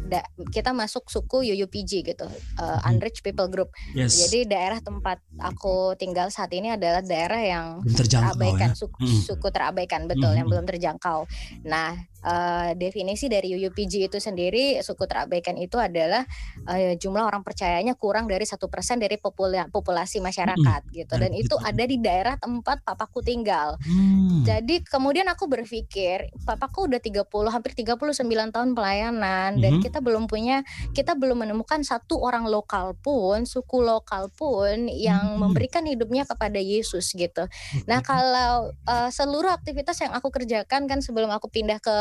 da, 0.07 0.23
kita 0.55 0.71
masuk 0.71 1.11
suku 1.11 1.43
UUPG 1.53 2.07
gitu, 2.07 2.27
uh, 2.63 2.89
Unreached 2.89 3.27
People 3.27 3.51
Group. 3.51 3.75
Yes. 3.93 4.17
Jadi 4.17 4.47
daerah 4.47 4.79
tempat 4.79 5.19
aku 5.39 5.99
tinggal 5.99 6.31
saat 6.31 6.55
ini 6.55 6.73
adalah 6.73 7.03
daerah 7.03 7.41
yang 7.43 7.67
terabaikan, 7.85 8.73
ya? 8.73 8.79
suku, 8.79 8.97
hmm. 9.03 9.21
suku 9.27 9.49
terabaikan 9.51 10.07
betul, 10.07 10.31
hmm. 10.33 10.39
yang 10.39 10.49
belum 10.49 10.65
terjangkau. 10.65 11.27
Nah, 11.67 11.99
uh, 12.23 12.71
definisi 12.79 13.27
dari 13.27 13.55
UUPG 13.55 14.11
itu 14.11 14.19
sendiri 14.23 14.79
suku 14.83 15.05
terabaikan 15.07 15.59
itu 15.59 15.79
adalah 15.79 16.23
uh, 16.67 16.95
jumlah 16.97 17.23
orang 17.27 17.43
percayanya 17.43 17.99
kurang 17.99 18.31
dari 18.31 18.47
satu 18.47 18.71
persen 18.71 19.03
dari 19.03 19.19
popula 19.19 19.67
populasi 19.69 20.23
masyarakat 20.23 20.81
hmm. 20.87 20.95
gitu, 20.95 21.15
dan 21.19 21.33
itu 21.35 21.55
ada 21.59 21.85
di 21.85 21.99
daerah 21.99 22.39
tempat 22.39 22.87
papaku 22.87 23.21
tinggal. 23.21 23.75
Hmm. 23.83 24.47
Jadi 24.47 24.87
kemudian 24.87 25.27
aku 25.27 25.51
berpikir, 25.51 26.31
papaku 26.47 26.87
udah 26.87 27.03
30 27.03 27.27
hampir 27.51 27.73
39 27.75 28.55
tahun 28.55 28.71
pelayanan 28.77 29.59
dan 29.59 29.73
kita 29.83 29.96
belum 30.03 30.27
punya 30.27 30.67
kita 30.93 31.15
belum 31.15 31.47
menemukan 31.47 31.85
satu 31.87 32.19
orang 32.21 32.49
lokal 32.49 32.99
pun, 32.99 33.47
suku 33.47 33.83
lokal 33.85 34.33
pun 34.35 34.91
yang 34.91 35.37
hmm. 35.37 35.41
memberikan 35.47 35.87
hidupnya 35.87 36.27
kepada 36.27 36.59
Yesus 36.59 37.15
gitu. 37.15 37.47
Nah, 37.87 38.03
kalau 38.03 38.75
uh, 38.89 39.11
seluruh 39.13 39.53
aktivitas 39.55 40.03
yang 40.03 40.13
aku 40.17 40.35
kerjakan 40.35 40.91
kan 40.91 40.99
sebelum 40.99 41.31
aku 41.31 41.47
pindah 41.47 41.79
ke 41.79 41.97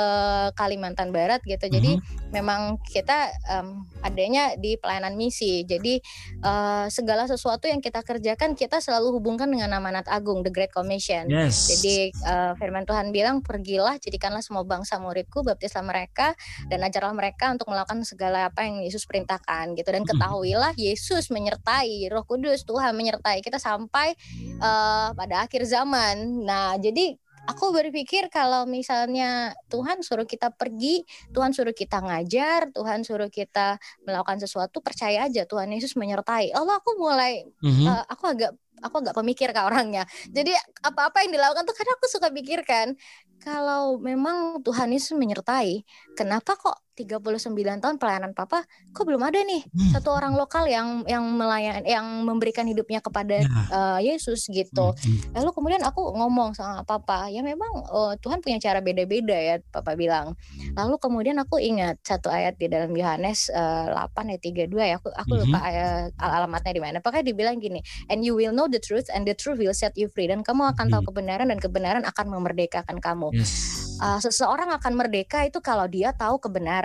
Kalimantan 0.58 1.14
Barat 1.14 1.46
gitu. 1.46 1.70
Jadi 1.70 2.02
hmm. 2.02 2.34
memang 2.34 2.82
kita 2.82 3.30
um, 3.54 3.86
adanya 4.02 4.58
di 4.58 4.80
pelayanan 4.82 5.14
misi. 5.14 5.62
Jadi 5.62 6.02
uh, 6.42 6.90
segala 6.90 7.30
sesuatu 7.30 7.70
yang 7.70 7.80
kita 7.80 8.02
kerjakan 8.02 8.58
kita 8.58 8.82
selalu 8.82 9.22
hubungkan 9.22 9.46
dengan 9.46 9.78
amanat 9.78 10.10
agung, 10.10 10.42
the 10.42 10.50
Great 10.50 10.74
Commission. 10.74 11.30
Yes. 11.30 11.70
Jadi 11.70 12.10
uh, 12.26 12.58
firman 12.58 12.90
Tuhan 12.90 13.14
bilang 13.14 13.46
pergilah 13.46 14.02
jadikanlah 14.02 14.42
semua 14.42 14.66
bangsa 14.66 14.98
muridku, 14.98 15.46
baptislah 15.46 15.86
mereka 15.86 16.34
dan 16.66 16.82
ajarlah 16.82 17.14
mereka 17.14 17.54
untuk 17.54 17.70
melakukan 17.70 17.85
segala 18.06 18.50
apa 18.50 18.66
yang 18.66 18.82
Yesus 18.82 19.06
perintahkan 19.06 19.78
gitu 19.78 19.90
dan 19.90 20.04
ketahuilah 20.04 20.74
Yesus 20.76 21.30
menyertai 21.30 22.10
Roh 22.10 22.26
Kudus 22.26 22.66
Tuhan 22.66 22.98
menyertai 22.98 23.46
kita 23.46 23.62
sampai 23.62 24.18
uh, 24.60 25.14
pada 25.14 25.46
akhir 25.46 25.64
zaman. 25.70 26.46
Nah, 26.46 26.76
jadi 26.82 27.16
aku 27.46 27.72
berpikir 27.72 28.28
kalau 28.34 28.66
misalnya 28.66 29.54
Tuhan 29.70 30.02
suruh 30.02 30.26
kita 30.26 30.52
pergi, 30.54 31.06
Tuhan 31.32 31.54
suruh 31.54 31.74
kita 31.74 32.02
ngajar, 32.02 32.74
Tuhan 32.74 33.06
suruh 33.06 33.30
kita 33.30 33.78
melakukan 34.04 34.42
sesuatu, 34.42 34.82
percaya 34.82 35.30
aja 35.30 35.46
Tuhan 35.46 35.70
Yesus 35.72 35.94
menyertai. 35.96 36.52
Allah 36.52 36.82
aku 36.82 36.98
mulai, 36.98 37.46
mm-hmm. 37.62 37.86
uh, 37.86 38.04
aku 38.10 38.26
agak 38.34 38.52
aku 38.84 39.02
agak 39.02 39.16
pemikir 39.16 39.50
ke 39.56 39.62
orangnya. 39.62 40.04
Jadi 40.30 40.52
apa-apa 40.84 41.24
yang 41.24 41.32
dilakukan 41.38 41.64
tuh 41.64 41.76
kadang 41.78 41.96
aku 41.96 42.08
suka 42.12 42.28
pikirkan 42.34 42.98
kalau 43.40 44.02
memang 44.02 44.60
Tuhan 44.66 44.90
Yesus 44.92 45.14
menyertai, 45.14 45.86
kenapa 46.18 46.58
kok 46.58 46.85
39 46.96 47.84
tahun 47.84 47.96
pelayanan 48.00 48.32
papa 48.32 48.64
kok 48.96 49.04
belum 49.04 49.22
ada 49.22 49.44
nih 49.44 49.68
hmm. 49.68 49.92
satu 49.92 50.16
orang 50.16 50.34
lokal 50.40 50.64
yang 50.66 51.04
yang 51.06 51.24
melayan 51.36 51.84
yang 51.84 52.06
memberikan 52.24 52.64
hidupnya 52.66 53.04
kepada 53.04 53.44
ya. 53.44 53.50
uh, 53.70 54.00
Yesus 54.00 54.48
gitu. 54.50 54.94
Hmm, 54.96 55.16
hmm. 55.20 55.36
Lalu 55.38 55.50
kemudian 55.52 55.82
aku 55.84 56.16
ngomong 56.16 56.56
sama 56.58 56.82
papa, 56.88 57.28
ya 57.30 57.46
memang 57.46 57.86
uh, 57.90 58.14
Tuhan 58.20 58.40
punya 58.40 58.58
cara 58.58 58.80
beda-beda 58.80 59.36
ya 59.36 59.56
papa 59.70 59.94
bilang. 59.94 60.34
Lalu 60.74 60.96
kemudian 60.98 61.38
aku 61.42 61.60
ingat 61.62 62.02
satu 62.02 62.32
ayat 62.32 62.56
di 62.56 62.72
dalam 62.72 62.92
Yohanes 62.96 63.52
uh, 63.52 63.92
8 63.94 64.32
ayat 64.32 64.42
32 64.42 64.72
ya. 64.74 64.96
Aku 64.98 65.12
aku 65.12 65.34
lupa 65.46 65.60
hmm. 65.60 66.16
uh, 66.18 66.34
alamatnya 66.40 66.74
di 66.74 66.82
mana. 66.82 66.98
Pokoknya 67.04 67.26
dibilang 67.30 67.58
gini, 67.60 67.84
and 68.08 68.26
you 68.26 68.34
will 68.34 68.56
know 68.56 68.66
the 68.66 68.82
truth 68.82 69.12
and 69.12 69.28
the 69.28 69.36
truth 69.36 69.60
will 69.60 69.76
set 69.76 69.94
you 70.00 70.08
free 70.10 70.30
dan 70.30 70.42
kamu 70.42 70.72
akan 70.74 70.90
tahu 70.90 71.02
hmm. 71.06 71.10
kebenaran 71.12 71.48
dan 71.52 71.60
kebenaran 71.60 72.04
akan 72.08 72.26
memerdekakan 72.32 72.98
kamu. 73.04 73.34
Yes. 73.36 73.86
Uh, 73.96 74.20
seseorang 74.20 74.76
akan 74.76 74.94
merdeka 75.00 75.48
itu 75.48 75.64
kalau 75.64 75.88
dia 75.88 76.12
tahu 76.12 76.36
kebenaran. 76.40 76.85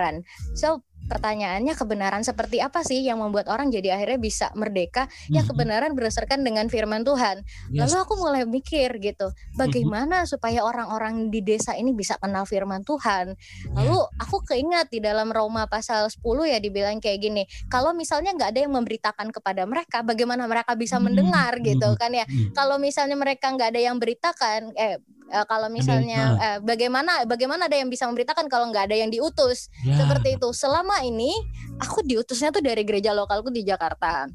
So 0.53 0.83
pertanyaannya 1.11 1.75
kebenaran 1.75 2.23
seperti 2.23 2.63
apa 2.63 2.87
sih 2.87 3.03
yang 3.03 3.19
membuat 3.19 3.51
orang 3.51 3.67
jadi 3.67 3.99
akhirnya 3.99 4.19
bisa 4.23 4.47
merdeka 4.55 5.11
ya 5.27 5.43
mm-hmm. 5.43 5.47
kebenaran 5.51 5.91
berdasarkan 5.91 6.39
dengan 6.47 6.71
firman 6.71 7.03
Tuhan 7.03 7.43
yes. 7.75 7.91
lalu 7.91 7.95
aku 7.99 8.13
mulai 8.15 8.47
mikir 8.47 8.95
gitu 9.03 9.35
bagaimana 9.59 10.23
mm-hmm. 10.23 10.31
supaya 10.31 10.63
orang-orang 10.63 11.27
di 11.27 11.43
desa 11.43 11.75
ini 11.75 11.91
bisa 11.91 12.15
kenal 12.15 12.47
firman 12.47 12.87
Tuhan 12.87 13.35
lalu 13.75 13.99
aku 14.23 14.39
keingat 14.47 14.87
di 14.87 15.03
dalam 15.03 15.35
Roma 15.35 15.67
pasal 15.67 16.07
10 16.07 16.23
ya 16.47 16.63
dibilang 16.63 17.03
kayak 17.03 17.19
gini 17.19 17.43
kalau 17.67 17.91
misalnya 17.91 18.31
nggak 18.31 18.55
ada 18.55 18.59
yang 18.63 18.71
memberitakan 18.71 19.27
kepada 19.35 19.67
mereka 19.67 20.07
bagaimana 20.07 20.47
mereka 20.47 20.79
bisa 20.79 20.95
mm-hmm. 20.95 21.05
mendengar 21.11 21.51
gitu 21.59 21.91
kan 21.99 22.15
ya 22.15 22.23
kalau 22.55 22.79
misalnya 22.79 23.19
mereka 23.19 23.51
nggak 23.51 23.75
ada 23.75 23.81
yang 23.83 23.99
beritakan 23.99 24.71
eh 24.79 25.03
uh, 25.31 25.45
kalau 25.47 25.71
misalnya 25.71 26.35
uh, 26.35 26.57
bagaimana 26.61 27.23
bagaimana 27.25 27.65
ada 27.71 27.79
yang 27.79 27.87
bisa 27.87 28.05
memberitakan 28.05 28.51
kalau 28.51 28.69
nggak 28.69 28.91
ada 28.91 28.97
yang 28.99 29.09
diutus 29.09 29.71
ya. 29.81 29.95
seperti 29.95 30.35
itu 30.37 30.49
selama 30.51 31.00
ini 31.03 31.33
aku 31.81 32.05
diutusnya 32.05 32.53
tuh 32.53 32.63
dari 32.63 32.85
gereja 32.85 33.11
lokalku 33.11 33.49
di 33.49 33.65
Jakarta 33.65 34.29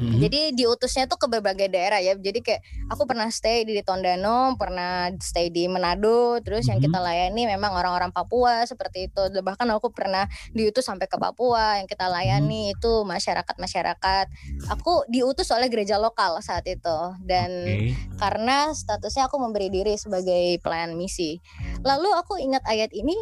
hmm 0.00 0.18
Jadi 0.20 0.40
diutusnya 0.56 1.04
tuh 1.08 1.20
ke 1.20 1.26
berbagai 1.28 1.68
daerah 1.68 2.00
ya. 2.00 2.16
Jadi 2.16 2.40
kayak 2.40 2.60
aku 2.92 3.04
pernah 3.04 3.28
stay 3.28 3.68
di 3.68 3.76
Tondano, 3.84 4.56
pernah 4.56 5.12
stay 5.20 5.52
di 5.52 5.68
Manado, 5.68 6.40
terus 6.40 6.64
mm-hmm. 6.64 6.70
yang 6.72 6.80
kita 6.80 6.98
layani 7.00 7.42
memang 7.48 7.72
orang-orang 7.76 8.12
Papua 8.12 8.64
seperti 8.64 9.12
itu. 9.12 9.22
Bahkan 9.40 9.68
aku 9.76 9.92
pernah 9.92 10.24
diutus 10.52 10.88
sampai 10.88 11.08
ke 11.08 11.16
Papua 11.20 11.80
yang 11.80 11.88
kita 11.88 12.08
layani 12.08 12.72
mm-hmm. 12.72 12.76
itu 12.80 12.92
masyarakat-masyarakat. 13.04 14.26
Aku 14.72 15.04
diutus 15.12 15.48
oleh 15.52 15.68
gereja 15.68 16.00
lokal 16.00 16.40
saat 16.40 16.64
itu 16.68 16.98
dan 17.24 17.50
okay. 17.64 17.92
karena 18.16 18.72
statusnya 18.72 19.28
aku 19.28 19.36
memberi 19.40 19.68
diri 19.68 19.94
sebagai 20.00 20.60
pelayan 20.64 20.96
misi. 20.96 21.40
Lalu 21.80 22.12
aku 22.16 22.36
ingat 22.40 22.64
ayat 22.68 22.92
ini, 22.92 23.16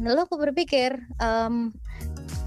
lalu 0.00 0.24
aku 0.28 0.36
berpikir 0.36 0.96
um, 1.20 1.72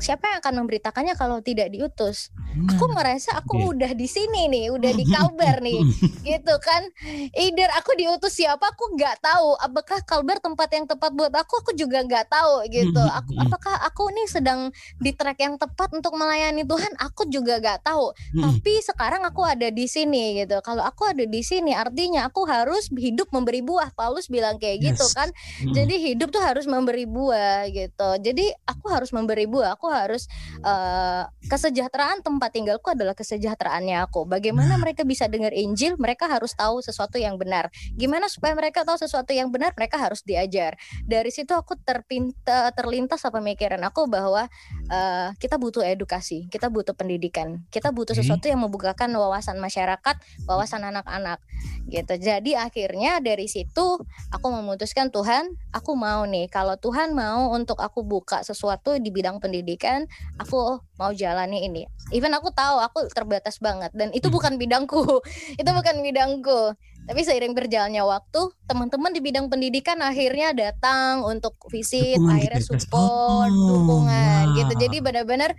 siapa 0.05 0.29
yang 0.29 0.37
akan 0.37 0.53
memberitakannya 0.61 1.17
kalau 1.17 1.41
tidak 1.41 1.73
diutus? 1.73 2.29
Aku 2.55 2.85
merasa 2.93 3.35
aku 3.35 3.57
okay. 3.57 3.71
udah 3.73 3.91
di 3.97 4.07
sini 4.07 4.47
nih, 4.47 4.69
udah 4.69 4.91
di 4.93 5.03
Kalbar 5.09 5.59
nih, 5.65 5.81
gitu 6.29 6.55
kan? 6.61 6.85
Either 7.33 7.67
aku 7.73 7.97
diutus 7.97 8.37
siapa, 8.37 8.69
aku 8.69 8.93
nggak 8.95 9.19
tahu. 9.19 9.57
Apakah 9.59 9.99
Kalbar 10.05 10.37
tempat 10.39 10.69
yang 10.71 10.85
tepat 10.85 11.11
buat 11.11 11.33
aku? 11.33 11.65
Aku 11.65 11.71
juga 11.73 12.05
nggak 12.05 12.29
tahu, 12.29 12.69
gitu. 12.69 13.01
Aku, 13.01 13.31
apakah 13.41 13.75
aku 13.83 14.13
nih 14.13 14.27
sedang 14.29 14.69
di 15.01 15.11
track 15.11 15.41
yang 15.41 15.57
tepat 15.57 15.91
untuk 15.91 16.13
melayani 16.15 16.63
Tuhan? 16.63 16.93
Aku 17.01 17.27
juga 17.27 17.57
nggak 17.59 17.83
tahu. 17.83 18.13
Tapi 18.37 18.73
sekarang 18.85 19.25
aku 19.25 19.41
ada 19.43 19.67
di 19.73 19.89
sini, 19.89 20.39
gitu. 20.45 20.61
Kalau 20.61 20.85
aku 20.85 21.11
ada 21.11 21.25
di 21.25 21.41
sini, 21.41 21.73
artinya 21.73 22.29
aku 22.29 22.45
harus 22.47 22.87
hidup 22.93 23.33
memberi 23.33 23.65
buah. 23.65 23.91
Paulus 23.97 24.29
bilang 24.31 24.61
kayak 24.61 24.79
gitu 24.79 24.93
yes. 24.95 24.95
gitu 24.95 25.05
kan. 25.17 25.29
Jadi 25.75 25.95
hidup 26.13 26.31
tuh 26.31 26.39
harus 26.39 26.69
memberi 26.69 27.03
buah, 27.03 27.67
gitu. 27.67 28.09
Jadi 28.21 28.53
aku 28.63 28.85
harus 28.93 29.11
memberi 29.11 29.43
buah. 29.43 29.75
Aku 29.75 29.91
harus 29.95 30.27
uh, 30.67 31.23
kesejahteraan 31.47 32.19
tempat 32.19 32.51
tinggalku 32.51 32.91
adalah 32.91 33.15
kesejahteraannya 33.15 34.03
aku. 34.03 34.27
Bagaimana 34.27 34.75
nah. 34.75 34.81
mereka 34.83 35.07
bisa 35.07 35.31
dengar 35.31 35.55
Injil? 35.55 35.95
Mereka 35.95 36.27
harus 36.27 36.51
tahu 36.51 36.83
sesuatu 36.83 37.15
yang 37.15 37.39
benar. 37.39 37.71
Gimana 37.95 38.27
supaya 38.27 38.51
mereka 38.51 38.83
tahu 38.83 38.99
sesuatu 38.99 39.31
yang 39.31 39.47
benar? 39.47 39.71
Mereka 39.79 39.95
harus 39.95 40.21
diajar. 40.27 40.75
Dari 41.07 41.31
situ 41.31 41.55
aku 41.55 41.79
terpinta 41.79 42.75
terlintas 42.75 43.23
apa 43.23 43.45
pemikiran 43.45 43.77
aku 43.85 44.09
bahwa 44.09 44.49
uh, 44.89 45.29
kita 45.37 45.61
butuh 45.61 45.85
edukasi, 45.85 46.49
kita 46.49 46.73
butuh 46.73 46.97
pendidikan, 46.97 47.61
kita 47.69 47.93
butuh 47.93 48.17
okay. 48.17 48.25
sesuatu 48.25 48.49
yang 48.49 48.65
membukakan 48.65 49.13
wawasan 49.13 49.61
masyarakat, 49.61 50.15
wawasan 50.49 50.81
anak-anak 50.89 51.37
gitu. 51.85 52.17
Jadi 52.17 52.57
akhirnya 52.57 53.21
dari 53.21 53.45
situ 53.45 54.01
aku 54.33 54.47
memutuskan 54.49 55.13
Tuhan, 55.13 55.53
aku 55.69 55.93
mau 55.93 56.25
nih 56.25 56.49
kalau 56.49 56.73
Tuhan 56.81 57.13
mau 57.13 57.53
untuk 57.53 57.77
aku 57.77 58.01
buka 58.01 58.41
sesuatu 58.41 58.97
di 58.97 59.13
bidang 59.13 59.37
pendidikan 59.37 59.74
kan 59.75 60.09
aku 60.41 60.79
mau 60.99 61.11
jalani 61.11 61.67
ini. 61.67 61.83
Even 62.13 62.33
aku 62.33 62.51
tahu 62.51 62.81
aku 62.81 63.07
terbatas 63.11 63.57
banget. 63.59 63.91
Dan 63.93 64.11
itu 64.11 64.27
hmm. 64.29 64.35
bukan 64.35 64.53
bidangku. 64.55 65.03
Itu 65.61 65.69
bukan 65.71 66.01
bidangku. 66.03 66.75
Tapi 67.05 67.21
seiring 67.21 67.53
berjalannya 67.53 68.01
waktu 68.01 68.41
teman-teman 68.65 69.13
di 69.13 69.21
bidang 69.21 69.45
pendidikan 69.45 70.01
akhirnya 70.01 70.57
datang 70.57 71.21
untuk 71.21 71.53
visit 71.69 72.17
dukungan 72.17 72.33
akhirnya 72.33 72.61
support 72.65 73.53
oh, 73.53 73.77
dukungan 73.77 74.43
wow. 74.49 74.57
gitu 74.57 74.73
jadi 74.81 74.97
benar-benar 75.05 75.53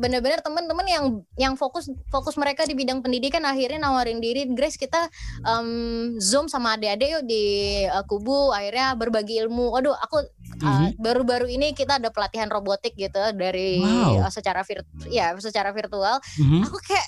benar-benar 0.00 0.40
teman-teman 0.40 0.86
yang 0.88 1.04
yang 1.36 1.54
fokus 1.60 1.92
fokus 2.08 2.40
mereka 2.40 2.64
di 2.64 2.72
bidang 2.72 3.04
pendidikan 3.04 3.44
akhirnya 3.44 3.84
nawarin 3.84 4.18
diri 4.18 4.48
Grace 4.56 4.80
kita 4.80 5.12
um, 5.44 6.16
zoom 6.16 6.48
sama 6.48 6.80
adik-adik 6.80 7.20
yuk 7.20 7.24
di 7.28 7.44
uh, 7.84 8.02
kubu 8.08 8.50
akhirnya 8.56 8.96
berbagi 8.96 9.44
ilmu 9.44 9.68
waduh 9.76 9.92
aku 10.00 10.24
uh, 10.64 10.88
baru-baru 10.96 11.52
ini 11.52 11.76
kita 11.76 12.00
ada 12.00 12.08
pelatihan 12.08 12.48
robotik 12.48 12.96
gitu 12.96 13.20
dari 13.36 13.84
wow. 13.84 14.24
uh, 14.24 14.32
secara 14.32 14.64
vir 14.64 14.80
ya 15.12 15.36
secara 15.36 15.70
virtual 15.76 16.16
mm-hmm. 16.18 16.64
aku 16.64 16.76
kayak 16.80 17.06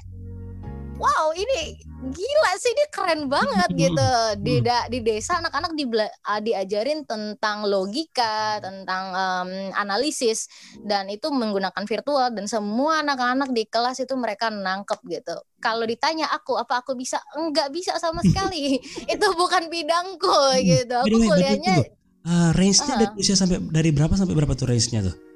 wow 1.02 1.34
ini 1.34 1.82
gila 2.10 2.52
sih 2.58 2.70
ini 2.74 2.84
keren 2.90 3.22
banget 3.30 3.70
gitu. 3.74 4.10
Di 4.42 4.58
da, 4.58 4.86
di 4.90 4.98
desa 5.02 5.38
anak-anak 5.38 5.72
di, 5.78 5.86
uh, 5.86 6.40
diajarin 6.42 7.06
tentang 7.06 7.62
logika 7.66 8.58
tentang 8.58 9.14
um, 9.14 9.50
analisis 9.78 10.50
dan 10.82 11.06
itu 11.10 11.30
menggunakan 11.30 11.86
virtual 11.86 12.34
dan 12.34 12.50
semua 12.50 13.02
anak-anak 13.06 13.54
di 13.54 13.66
kelas 13.66 14.02
itu 14.02 14.14
mereka 14.18 14.50
nangkep 14.50 14.98
gitu. 15.06 15.36
Kalau 15.62 15.86
ditanya 15.86 16.26
aku 16.34 16.58
apa 16.58 16.82
aku 16.82 16.98
bisa? 16.98 17.22
Enggak 17.38 17.70
bisa 17.70 17.94
sama 18.02 18.22
sekali. 18.30 18.82
Itu 19.06 19.26
bukan 19.38 19.70
bidangku 19.70 20.38
gitu. 20.62 20.96
Aku 21.06 21.18
kuliahnya 21.22 21.86
uh, 22.26 22.50
range-nya 22.54 22.94
uh 22.94 22.98
-huh. 22.98 23.02
dari 23.06 23.14
usia 23.18 23.34
sampai 23.38 23.58
dari 23.62 23.90
berapa 23.94 24.14
sampai 24.14 24.34
berapa 24.34 24.54
tuh 24.58 24.70
range-nya 24.70 25.06
tuh 25.06 25.31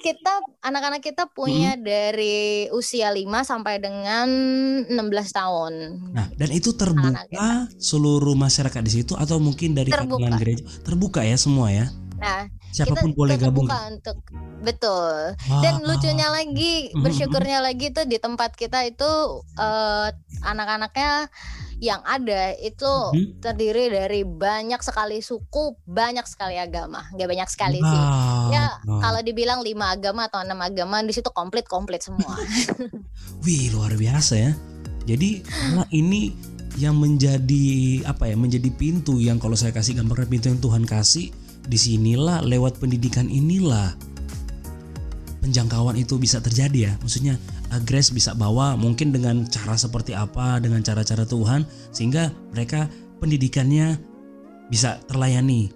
kita 0.00 0.40
anak-anak 0.64 1.04
kita 1.04 1.28
punya 1.28 1.76
hmm. 1.76 1.84
dari 1.84 2.66
usia 2.72 3.12
5 3.12 3.20
sampai 3.44 3.78
dengan 3.78 4.28
16 4.88 4.96
tahun. 5.30 5.72
Nah, 6.16 6.26
dan 6.34 6.50
itu 6.50 6.72
terbuka 6.72 7.68
seluruh 7.76 8.32
masyarakat 8.34 8.80
di 8.80 8.92
situ 9.04 9.12
atau 9.14 9.36
mungkin 9.36 9.76
dari 9.76 9.92
terbuka. 9.92 10.40
gereja? 10.40 10.64
Terbuka 10.82 11.20
ya 11.22 11.36
semua 11.36 11.68
ya. 11.68 11.86
Nah, 12.20 12.52
siapa 12.68 13.00
pun 13.00 13.12
kita, 13.12 13.18
boleh 13.20 13.36
gabung. 13.40 13.68
untuk 13.68 14.20
betul. 14.60 15.36
Wah. 15.36 15.62
Dan 15.64 15.80
lucunya 15.84 16.28
lagi, 16.28 16.92
bersyukurnya 16.92 17.64
lagi 17.64 17.92
tuh 17.96 18.04
di 18.04 18.20
tempat 18.20 18.52
kita 18.56 18.84
itu 18.84 19.08
uh, 19.56 20.08
anak-anaknya 20.44 21.32
yang 21.80 22.04
ada 22.04 22.52
itu 22.60 22.84
hmm. 22.84 23.40
terdiri 23.40 23.88
dari 23.88 24.20
banyak 24.22 24.78
sekali 24.84 25.24
suku, 25.24 25.80
banyak 25.88 26.28
sekali 26.28 26.60
agama. 26.60 27.08
Nggak 27.16 27.28
banyak 27.32 27.48
sekali 27.48 27.80
wow. 27.80 27.88
sih. 27.88 28.02
Ya 28.52 28.66
wow. 28.84 29.00
kalau 29.00 29.20
dibilang 29.24 29.64
lima 29.64 29.96
agama 29.96 30.28
atau 30.28 30.44
enam 30.44 30.60
agama 30.60 31.00
di 31.00 31.16
situ 31.16 31.32
komplit 31.32 31.64
komplit 31.64 32.04
semua. 32.04 32.36
Wih 33.48 33.72
luar 33.72 33.96
biasa 33.96 34.36
ya. 34.36 34.52
Jadi 35.08 35.40
ini 35.96 36.30
yang 36.78 37.00
menjadi 37.00 37.66
apa 38.06 38.30
ya 38.30 38.36
menjadi 38.36 38.70
pintu 38.70 39.18
yang 39.18 39.40
kalau 39.40 39.56
saya 39.56 39.74
kasih 39.74 39.98
gambaran 39.98 40.28
pintu 40.30 40.52
yang 40.52 40.60
Tuhan 40.60 40.84
kasih 40.86 41.32
di 41.66 41.78
sinilah 41.80 42.44
lewat 42.46 42.78
pendidikan 42.78 43.26
inilah 43.26 43.96
penjangkauan 45.40 45.96
itu 45.98 46.20
bisa 46.20 46.38
terjadi 46.38 46.78
ya 46.78 46.92
maksudnya 47.02 47.40
Grace 47.86 48.10
bisa 48.10 48.34
bawa 48.34 48.74
mungkin 48.74 49.14
dengan 49.14 49.46
cara 49.46 49.78
seperti 49.78 50.16
apa 50.16 50.58
dengan 50.58 50.82
cara-cara 50.82 51.22
Tuhan 51.22 51.62
sehingga 51.94 52.34
mereka 52.50 52.90
pendidikannya 53.22 53.94
bisa 54.66 54.98
terlayani 55.06 55.70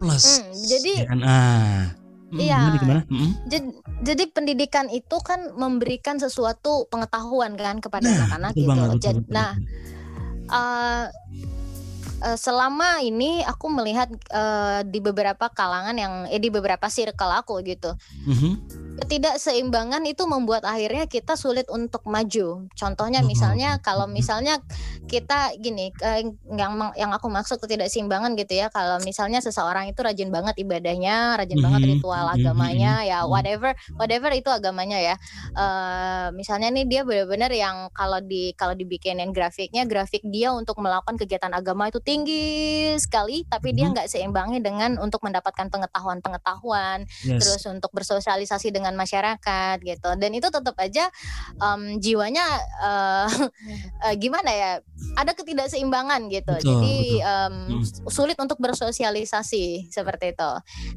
plus 0.00 0.40
hmm, 0.40 0.52
jadi 0.64 0.92
ya 1.04 1.06
kan 1.10 1.20
ah 1.20 1.82
hmm, 1.92 2.02
Iya. 2.34 2.58
Gimana, 2.82 3.06
Hmm. 3.06 3.30
Jadi, 3.46 3.68
jadi 4.02 4.24
pendidikan 4.34 4.90
itu 4.90 5.22
kan 5.22 5.54
memberikan 5.54 6.18
sesuatu 6.18 6.90
pengetahuan 6.90 7.54
kan 7.54 7.78
kepada 7.78 8.10
nah, 8.10 8.26
anak-anak 8.26 8.52
gitu. 8.58 8.66
Banget, 8.66 8.88
betul, 8.98 9.12
betul, 9.22 9.30
nah, 9.30 9.52
Uh, 10.44 11.08
uh, 12.24 12.38
selama 12.40 13.04
ini 13.04 13.44
aku 13.44 13.68
melihat 13.68 14.08
uh, 14.32 14.80
di 14.82 14.98
beberapa 15.04 15.52
kalangan 15.52 15.94
yang 15.94 16.12
eh 16.32 16.40
di 16.40 16.48
beberapa 16.48 16.88
circle 16.88 17.30
aku 17.44 17.60
gitu. 17.60 17.92
Mm 18.24 18.34
-hmm 18.34 18.84
ketidakseimbangan 18.94 20.06
itu 20.06 20.22
membuat 20.24 20.62
akhirnya 20.62 21.10
kita 21.10 21.34
sulit 21.34 21.66
untuk 21.66 22.06
maju. 22.06 22.70
Contohnya 22.78 23.26
misalnya 23.26 23.82
kalau 23.82 24.06
misalnya 24.06 24.62
kita 25.10 25.54
gini 25.58 25.90
yang 26.54 26.78
yang 26.94 27.10
aku 27.10 27.26
maksud 27.26 27.58
ketidakseimbangan 27.58 28.38
gitu 28.38 28.54
ya. 28.54 28.70
Kalau 28.70 29.02
misalnya 29.02 29.42
seseorang 29.42 29.90
itu 29.90 29.98
rajin 30.00 30.30
banget 30.30 30.54
ibadahnya, 30.62 31.34
rajin 31.34 31.58
banget 31.58 31.80
mm-hmm. 31.82 31.94
ritual 31.98 32.24
mm-hmm. 32.24 32.38
agamanya 32.38 32.92
ya 33.02 33.18
mm-hmm. 33.22 33.34
whatever 33.34 33.70
whatever 33.98 34.30
itu 34.30 34.50
agamanya 34.50 34.98
ya. 35.02 35.14
Uh, 35.58 36.30
misalnya 36.38 36.70
nih 36.70 36.86
dia 36.86 37.02
benar-benar 37.02 37.50
yang 37.50 37.90
kalau 37.90 38.22
di 38.22 38.54
kalau 38.54 38.78
dibikinin 38.78 39.34
grafiknya 39.34 39.82
grafik 39.90 40.22
dia 40.30 40.54
untuk 40.54 40.78
melakukan 40.78 41.18
kegiatan 41.18 41.50
agama 41.50 41.90
itu 41.90 41.98
tinggi 41.98 42.13
sekali 43.00 43.42
tapi 43.50 43.74
dia 43.74 43.90
nggak 43.90 44.06
seimbangi 44.06 44.62
dengan 44.62 45.00
untuk 45.02 45.24
mendapatkan 45.26 45.66
pengetahuan-pengetahuan 45.66 47.08
yes. 47.26 47.40
terus 47.42 47.62
untuk 47.66 47.90
bersosialisasi 47.90 48.70
dengan 48.70 48.94
masyarakat 48.94 49.82
gitu. 49.82 50.10
Dan 50.14 50.30
itu 50.36 50.46
tetap 50.52 50.76
aja 50.78 51.10
um, 51.58 51.98
jiwanya 51.98 52.46
uh, 52.78 53.28
uh, 54.06 54.14
gimana 54.22 54.50
ya 54.54 54.70
ada 55.18 55.32
ketidakseimbangan 55.34 56.30
gitu. 56.30 56.54
Betul, 56.54 56.66
jadi 56.68 56.98
betul. 57.18 58.06
Um, 58.06 58.10
sulit 58.12 58.38
untuk 58.38 58.58
bersosialisasi 58.62 59.90
seperti 59.90 60.36
itu. 60.36 60.52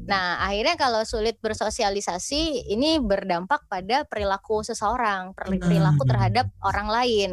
Nah 0.06 0.44
akhirnya 0.44 0.78
kalau 0.78 1.02
sulit 1.02 1.40
bersosialisasi 1.42 2.70
ini 2.70 3.02
berdampak 3.02 3.66
pada 3.66 4.04
perilaku 4.06 4.62
seseorang 4.62 5.32
perilaku 5.34 6.02
terhadap 6.04 6.46
orang 6.62 6.88
lain 6.88 7.30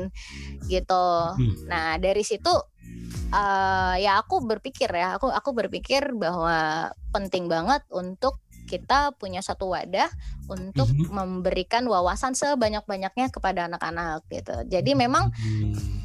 gitu. 0.65 1.07
Hmm. 1.36 1.67
nah 1.67 1.97
dari 1.97 2.21
situ 2.25 2.51
uh, 3.31 3.95
ya 3.99 4.21
aku 4.21 4.43
berpikir 4.43 4.89
ya 4.91 5.17
aku 5.17 5.31
aku 5.31 5.49
berpikir 5.51 6.13
bahwa 6.15 6.89
penting 7.11 7.47
banget 7.47 7.81
untuk 7.91 8.39
kita 8.65 9.13
punya 9.21 9.45
satu 9.45 9.77
wadah 9.77 10.09
untuk 10.49 10.89
mm 10.89 10.97
-hmm. 11.05 11.13
memberikan 11.13 11.85
wawasan 11.85 12.33
sebanyak-banyaknya 12.33 13.29
kepada 13.29 13.69
anak-anak 13.69 14.25
gitu. 14.33 14.57
Jadi 14.65 14.97
memang 14.97 15.29
mm 15.37 16.05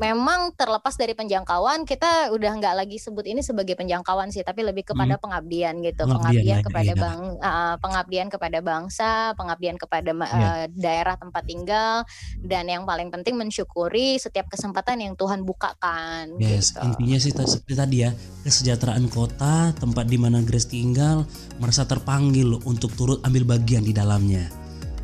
memang 0.00 0.56
terlepas 0.56 0.96
dari 0.96 1.12
penjangkauan 1.12 1.84
kita 1.84 2.32
udah 2.32 2.52
nggak 2.56 2.74
lagi 2.74 2.96
sebut 2.96 3.28
ini 3.28 3.44
sebagai 3.44 3.76
penjangkauan 3.76 4.32
sih 4.32 4.40
tapi 4.40 4.64
lebih 4.64 4.88
kepada 4.88 5.20
hmm. 5.20 5.22
pengabdian 5.22 5.74
gitu 5.84 6.08
pengabdian, 6.08 6.24
pengabdian 6.24 6.58
kepada 6.64 6.92
iya. 6.96 7.02
bang 7.04 7.20
uh, 7.36 7.74
pengabdian 7.78 8.28
kepada 8.32 8.58
bangsa 8.64 9.10
pengabdian 9.36 9.76
kepada 9.76 10.10
uh, 10.16 10.24
yeah. 10.24 10.66
daerah 10.72 11.20
tempat 11.20 11.44
tinggal 11.44 12.08
dan 12.40 12.64
yang 12.72 12.88
paling 12.88 13.12
penting 13.12 13.36
mensyukuri 13.36 14.16
setiap 14.16 14.48
kesempatan 14.48 15.04
yang 15.04 15.12
Tuhan 15.20 15.44
bukakan 15.44 16.40
yes 16.40 16.72
gitu. 16.72 16.80
intinya 16.80 17.18
sih 17.20 17.32
seperti 17.36 17.74
tadi 17.76 17.96
ya 18.08 18.10
kesejahteraan 18.48 19.04
kota 19.12 19.76
tempat 19.76 20.08
di 20.08 20.16
mana 20.16 20.40
Grace 20.40 20.72
tinggal 20.72 21.28
merasa 21.60 21.84
terpanggil 21.84 22.56
untuk 22.64 22.96
turut 22.96 23.20
ambil 23.28 23.44
bagian 23.44 23.84
di 23.84 23.92
dalamnya 23.92 24.48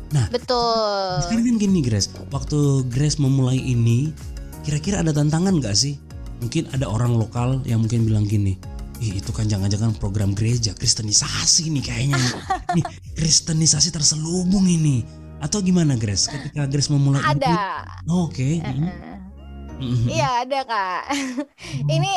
Nah, 0.07 0.31
betul. 0.31 1.19
Sekarang 1.19 1.43
kan 1.43 1.55
gini 1.59 1.83
Grace, 1.83 2.07
waktu 2.31 2.87
Grace 2.87 3.19
memulai 3.19 3.59
ini, 3.59 4.15
kira-kira 4.67 4.99
ada 4.99 5.15
tantangan 5.15 5.63
gak 5.63 5.79
sih? 5.79 5.95
Mungkin 6.43 6.67
ada 6.75 6.91
orang 6.91 7.15
lokal 7.15 7.63
yang 7.63 7.81
mungkin 7.81 8.03
bilang 8.03 8.27
gini, 8.27 8.59
Ih, 8.97 9.21
itu 9.21 9.29
kan 9.29 9.45
jangan-jangan 9.45 9.93
program 10.01 10.33
gereja 10.33 10.73
kristenisasi 10.73 11.69
nih 11.69 11.83
kayaknya 11.85 12.17
nih 12.73 12.85
kristenisasi 13.13 13.93
terselubung 13.93 14.65
ini 14.65 15.05
atau 15.37 15.61
gimana 15.61 15.93
Grace 16.01 16.25
ketika 16.25 16.65
Grace 16.65 16.89
memulai 16.89 17.21
ada 17.21 17.85
oh, 18.09 18.25
oke 18.25 18.33
okay. 18.33 18.57
uh 18.57 18.73
-uh. 18.73 19.17
Iya 20.09 20.41
ada 20.41 20.65
kak. 20.65 21.01
Ini 22.01 22.13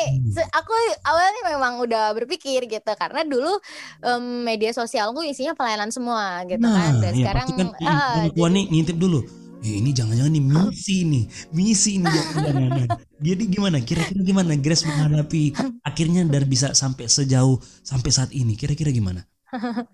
aku 0.49 0.73
awalnya 1.05 1.41
memang 1.45 1.85
udah 1.85 2.17
berpikir 2.17 2.65
gitu 2.65 2.93
karena 2.97 3.21
dulu 3.21 3.53
um, 4.01 4.49
media 4.49 4.73
sosialku 4.73 5.21
isinya 5.21 5.53
pelayanan 5.53 5.93
semua 5.93 6.41
gitu 6.49 6.65
nah, 6.65 6.73
kan. 6.73 6.93
Dan 7.05 7.13
iya, 7.13 7.25
sekarang 7.29 7.47
kan, 7.53 7.69
uh, 7.85 8.33
jadi, 8.33 8.49
nih 8.57 8.65
ngintip 8.73 8.97
dulu 8.97 9.21
eh, 9.61 9.75
ini 9.81 9.91
jangan-jangan 9.93 10.33
nih 10.33 10.45
misi 10.45 10.97
nih 11.05 11.25
misi 11.53 11.93
nih 12.01 12.09
jangan-jangan 12.11 12.89
jadi 13.21 13.43
gimana? 13.47 13.77
Kira-kira 13.85 14.21
gimana 14.25 14.57
Grace 14.57 14.85
menghadapi 14.89 15.53
akhirnya 15.89 16.25
dan 16.25 16.45
bisa 16.49 16.73
sampai 16.73 17.07
sejauh 17.07 17.61
sampai 17.85 18.11
saat 18.11 18.31
ini? 18.33 18.57
Kira-kira 18.57 18.91
gimana? 18.91 19.25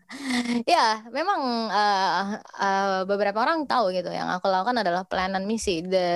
Ya, 0.69 1.01
memang 1.11 1.41
uh, 1.73 2.25
uh, 2.61 3.01
beberapa 3.09 3.41
orang 3.41 3.65
tahu 3.65 3.89
gitu. 3.93 4.13
Yang 4.13 4.41
aku 4.41 4.47
lakukan 4.53 4.77
adalah 4.85 5.03
pelayanan 5.09 5.49
misi. 5.49 5.81
De, 5.81 6.07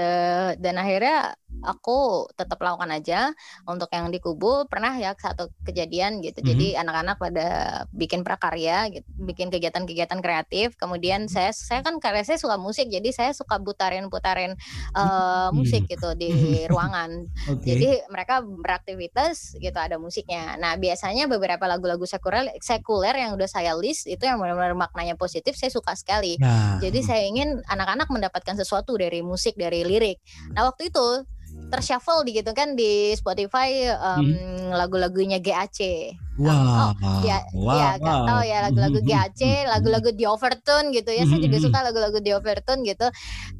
dan 0.61 0.77
akhirnya 0.77 1.35
aku 1.61 2.29
tetap 2.35 2.61
lakukan 2.61 2.89
aja 2.89 3.37
untuk 3.69 3.93
yang 3.93 4.09
di 4.09 4.19
kubu 4.19 4.65
pernah 4.67 4.97
ya 4.97 5.13
satu 5.17 5.53
kejadian 5.65 6.25
gitu. 6.25 6.41
Mm 6.41 6.45
-hmm. 6.45 6.51
Jadi 6.57 6.67
anak-anak 6.81 7.17
pada 7.21 7.49
bikin 7.93 8.25
prakarya 8.25 8.89
gitu, 8.89 9.07
bikin 9.21 9.53
kegiatan-kegiatan 9.53 10.21
kreatif. 10.25 10.75
Kemudian 10.81 11.29
mhm. 11.29 11.33
saya 11.33 11.53
saya 11.53 11.85
kan 11.85 12.01
karya 12.01 12.25
saya 12.25 12.39
suka 12.41 12.57
musik 12.57 12.89
jadi 12.89 13.09
saya 13.13 13.31
suka 13.37 13.61
putarin-putarin 13.61 14.57
uh, 14.97 15.53
musik 15.53 15.87
gitu 15.87 16.17
di 16.17 16.33
ruangan. 16.73 17.29
Okay. 17.47 17.77
Jadi 17.77 17.89
mereka 18.09 18.41
beraktivitas 18.43 19.57
gitu 19.61 19.77
ada 19.77 20.01
musiknya. 20.01 20.57
Nah, 20.57 20.81
biasanya 20.81 21.29
beberapa 21.29 21.69
lagu-lagu 21.69 22.05
sekuler 22.09 22.51
sekuler 22.65 23.15
yang 23.21 23.37
udah 23.37 23.49
saya 23.49 23.77
list 23.77 24.09
itu 24.09 24.25
yang 24.25 24.41
benar-benar 24.41 24.75
maknanya 24.75 25.15
positif 25.15 25.55
saya 25.55 25.69
suka 25.69 25.93
sekali. 25.93 26.41
Nah. 26.41 26.81
Jadi 26.81 27.01
saya 27.05 27.23
ingin 27.29 27.61
anak-anak 27.69 28.09
mendapatkan 28.09 28.57
sesuatu 28.57 28.97
dari 28.97 29.21
musik, 29.21 29.55
dari 29.55 29.85
lirik. 29.85 30.19
Nah, 30.57 30.67
waktu 30.67 30.89
itu 30.89 31.25
tershuffle 31.71 32.27
gitu 32.27 32.51
kan 32.53 32.75
di 32.75 33.15
Spotify 33.15 33.95
um, 33.95 34.27
hmm. 34.27 34.75
lagu-lagunya 34.75 35.39
GAC. 35.39 36.13
Wow. 36.41 36.97
Oh, 36.97 37.21
ya, 37.21 37.45
wow, 37.53 37.77
ya 37.77 37.89
wow. 38.01 38.01
gak 38.01 38.21
tahu 38.25 38.43
ya 38.49 38.59
lagu-lagu 38.65 38.99
GAC, 39.11 39.41
lagu-lagu 39.69 40.11
di 40.17 40.25
Overtone 40.25 40.89
gitu 40.97 41.13
ya. 41.13 41.29
Saya 41.29 41.41
juga 41.45 41.59
suka 41.61 41.79
lagu-lagu 41.85 42.19
di 42.25 42.33
Overtone 42.33 42.81
gitu. 42.89 43.07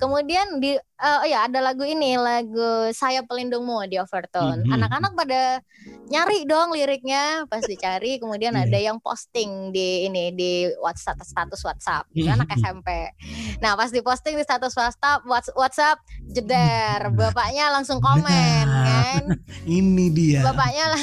Kemudian 0.01 0.65
di 0.65 0.81
uh, 0.81 1.19
oh 1.21 1.27
ya 1.29 1.45
ada 1.45 1.61
lagu 1.61 1.85
ini, 1.85 2.17
lagu 2.17 2.89
Saya 2.97 3.21
Pelindungmu 3.21 3.85
di 3.85 4.01
Overtone. 4.01 4.65
Anak-anak 4.65 5.13
pada 5.13 5.61
nyari 6.09 6.49
dong 6.49 6.73
liriknya, 6.73 7.45
pas 7.53 7.61
dicari 7.61 8.17
kemudian 8.17 8.57
ada 8.57 8.81
yang 8.81 8.97
posting 8.99 9.71
di 9.77 10.09
ini 10.09 10.33
di 10.33 10.53
WhatsApp 10.81 11.21
status 11.21 11.61
WhatsApp. 11.61 12.09
Gitu, 12.17 12.33
anak 12.33 12.49
SMP. 12.57 13.13
Nah, 13.61 13.77
pas 13.77 13.93
diposting 13.93 14.41
di 14.41 14.45
status 14.45 14.73
WhatsApp 14.73 15.21
WhatsApp 15.53 16.01
jeder, 16.33 17.13
bapaknya 17.13 17.69
langsung 17.69 18.01
komen 18.01 18.65
kan. 18.65 19.23
Ini 19.69 20.07
dia. 20.17 20.41
Bapaknya 20.47 20.97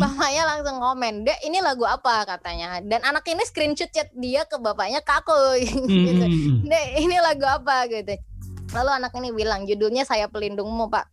bapaknya 0.00 0.42
langsung 0.48 0.76
komen 0.80 0.93
komen 0.94 1.26
dek 1.26 1.42
ini 1.42 1.58
lagu 1.58 1.82
apa? 1.82 2.22
katanya. 2.22 2.78
Dan 2.78 3.02
anak 3.02 3.26
ini 3.26 3.42
screenshot 3.42 3.90
chat 3.90 4.14
dia 4.14 4.46
ke 4.46 4.54
bapaknya 4.62 5.02
ke 5.02 5.10
aku 5.10 5.34
gitu. 5.58 6.24
hmm. 6.30 6.70
dek 6.70 6.86
ini 7.02 7.18
lagu 7.18 7.42
apa? 7.42 7.90
gitu. 7.90 8.14
Lalu 8.70 8.90
anak 9.02 9.12
ini 9.18 9.34
bilang 9.34 9.66
judulnya 9.66 10.06
saya 10.06 10.30
pelindungmu 10.30 10.86
pak 10.86 11.10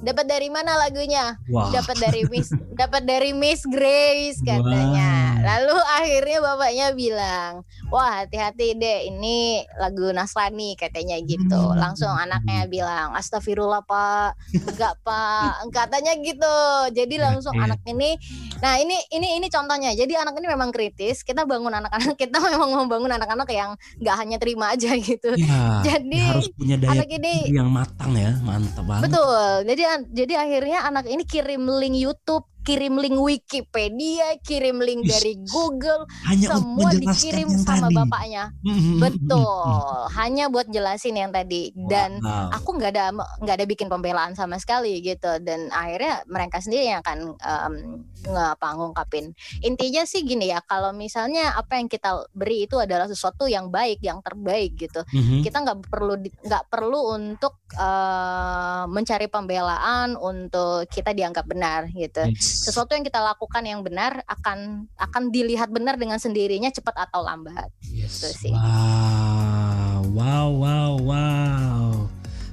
dapat 0.00 0.26
dari 0.30 0.48
mana 0.48 0.78
lagunya 0.78 1.36
wow. 1.50 1.74
dapat 1.74 1.96
dari 1.98 2.22
Miss 2.30 2.54
dapat 2.80 3.02
dari 3.04 3.30
Miss 3.34 3.66
Grace 3.66 4.40
katanya 4.40 5.30
lalu 5.40 5.76
akhirnya 6.00 6.38
bapaknya 6.44 6.86
bilang, 6.92 7.52
wah 7.88 8.22
hati-hati 8.22 8.76
deh 8.76 9.08
ini 9.08 9.64
lagu 9.80 10.12
Nasrani 10.12 10.76
katanya 10.76 11.16
gitu. 11.24 11.56
Hmm. 11.56 11.80
Langsung 11.80 12.12
anaknya 12.12 12.68
bilang, 12.68 13.16
astagfirullah 13.16 13.82
pak, 13.84 14.36
enggak 14.52 14.94
pak, 15.02 15.64
katanya 15.76 16.12
gitu. 16.20 16.58
Jadi 16.92 17.16
langsung 17.16 17.56
Oke. 17.56 17.64
anak 17.64 17.80
ini, 17.88 18.16
nah 18.60 18.76
ini 18.76 18.96
ini 19.12 19.40
ini 19.40 19.46
contohnya. 19.48 19.96
Jadi 19.96 20.12
anak 20.16 20.36
ini 20.36 20.46
memang 20.48 20.70
kritis. 20.70 21.24
Kita 21.24 21.48
bangun 21.48 21.72
anak-anak 21.72 22.14
kita 22.20 22.36
memang 22.52 22.70
membangun 22.84 23.12
anak-anak 23.16 23.48
yang 23.50 23.74
nggak 24.00 24.16
hanya 24.16 24.36
terima 24.36 24.72
aja 24.76 24.92
gitu. 24.96 25.32
Iya. 25.34 25.60
Jadi, 25.84 26.20
ya 26.20 26.30
harus 26.36 26.48
punya 26.52 26.76
daya 26.76 27.00
Anak 27.00 27.10
ini 27.10 27.34
yang 27.48 27.68
matang 27.72 28.12
ya, 28.12 28.36
mantap 28.44 28.84
banget. 28.84 29.08
Betul. 29.08 29.50
Jadi 29.64 29.79
jadi 30.10 30.34
akhirnya 30.42 30.82
anak 30.82 31.06
ini 31.06 31.22
kirim 31.22 31.64
link 31.70 31.94
YouTube, 31.94 32.49
kirim 32.60 32.94
link 32.94 33.16
Wikipedia, 33.16 34.36
kirim 34.40 34.78
link 34.78 35.04
dari 35.04 35.36
Google, 35.42 36.04
Hanya 36.24 36.46
semua 36.52 36.90
dikirim 36.92 37.48
yang 37.48 37.60
sama 37.60 37.86
tadi. 37.86 37.96
bapaknya. 37.96 38.44
Hmm, 38.60 38.98
Betul. 38.98 39.90
Hanya 40.12 40.44
buat 40.46 40.66
jelasin 40.66 41.14
yang 41.14 41.30
tadi 41.30 41.72
dan 41.74 42.20
Wow. 42.20 42.52
aku 42.52 42.68
nggak 42.74 42.90
ada 42.90 43.04
nggak 43.14 43.56
ada 43.56 43.66
bikin 43.66 43.86
pembelaan 43.86 44.32
sama 44.32 44.56
sekali 44.56 45.00
gitu 45.00 45.40
dan 45.40 45.70
akhirnya 45.70 46.20
mereka 46.26 46.58
sendiri 46.58 46.84
yang 46.86 47.00
akan 47.00 47.18
em, 47.34 47.74
ngapa 48.22 48.68
ngungkapin 48.70 49.32
intinya 49.60 50.04
sih 50.04 50.20
gini 50.20 50.48
ya 50.48 50.60
kalau 50.60 50.92
misalnya 50.92 51.52
apa 51.52 51.74
yang 51.74 51.88
kita 51.88 52.28
beri 52.30 52.64
itu 52.64 52.76
adalah 52.76 53.06
sesuatu 53.06 53.46
yang 53.46 53.68
baik 53.68 53.98
yang 53.98 54.20
terbaik 54.20 54.76
gitu 54.76 55.00
Mhm. 55.08 55.40
kita 55.40 55.56
nggak 55.58 55.78
perlu 55.86 56.14
nggak 56.20 56.64
perlu 56.66 57.00
untuk 57.10 57.56
eh, 57.72 58.82
mencari 58.86 59.26
pembelaan 59.26 60.14
untuk 60.14 60.84
kita 60.86 61.10
dianggap 61.10 61.44
benar 61.44 61.88
gitu 61.88 62.26
Yes. 62.26 62.49
Sesuatu 62.50 62.98
yang 62.98 63.06
kita 63.06 63.22
lakukan 63.22 63.62
yang 63.62 63.80
benar 63.86 64.26
akan 64.26 64.90
akan 64.98 65.22
dilihat 65.30 65.70
benar 65.70 65.94
dengan 65.94 66.18
sendirinya 66.18 66.68
cepat 66.74 67.08
atau 67.08 67.22
lambat 67.22 67.70
Yes. 67.90 68.22
Itu 68.22 68.28
sih. 68.46 68.52
Wow, 68.54 70.06
wow, 70.14 70.48
wow, 70.50 70.92
wow. 70.98 71.90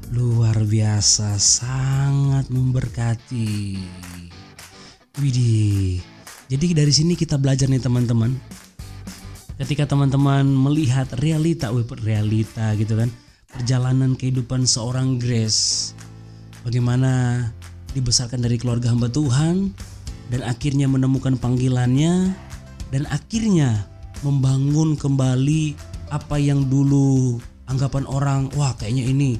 Luar 0.09 0.57
biasa, 0.65 1.37
sangat 1.37 2.49
memberkati. 2.49 3.77
Widih. 5.21 6.01
Jadi 6.47 6.65
dari 6.73 6.93
sini 6.93 7.13
kita 7.13 7.35
belajar 7.37 7.67
nih 7.67 7.83
teman-teman. 7.83 8.33
Ketika 9.57 9.89
teman-teman 9.89 10.45
melihat 10.45 11.09
realita, 11.17 11.73
realita 12.01 12.77
gitu 12.77 12.93
kan, 12.93 13.09
perjalanan 13.49 14.13
kehidupan 14.13 14.69
seorang 14.69 15.17
Grace, 15.17 15.91
bagaimana 16.61 17.41
dibesarkan 17.97 18.45
dari 18.45 18.61
keluarga 18.61 18.93
hamba 18.93 19.09
Tuhan 19.09 19.73
dan 20.29 20.41
akhirnya 20.45 20.85
menemukan 20.85 21.35
panggilannya 21.41 22.31
dan 22.93 23.03
akhirnya 23.09 23.83
membangun 24.21 24.95
kembali 24.95 25.73
apa 26.13 26.39
yang 26.39 26.69
dulu 26.71 27.41
anggapan 27.67 28.07
orang 28.07 28.47
wah 28.55 28.71
kayaknya 28.79 29.11
ini 29.11 29.31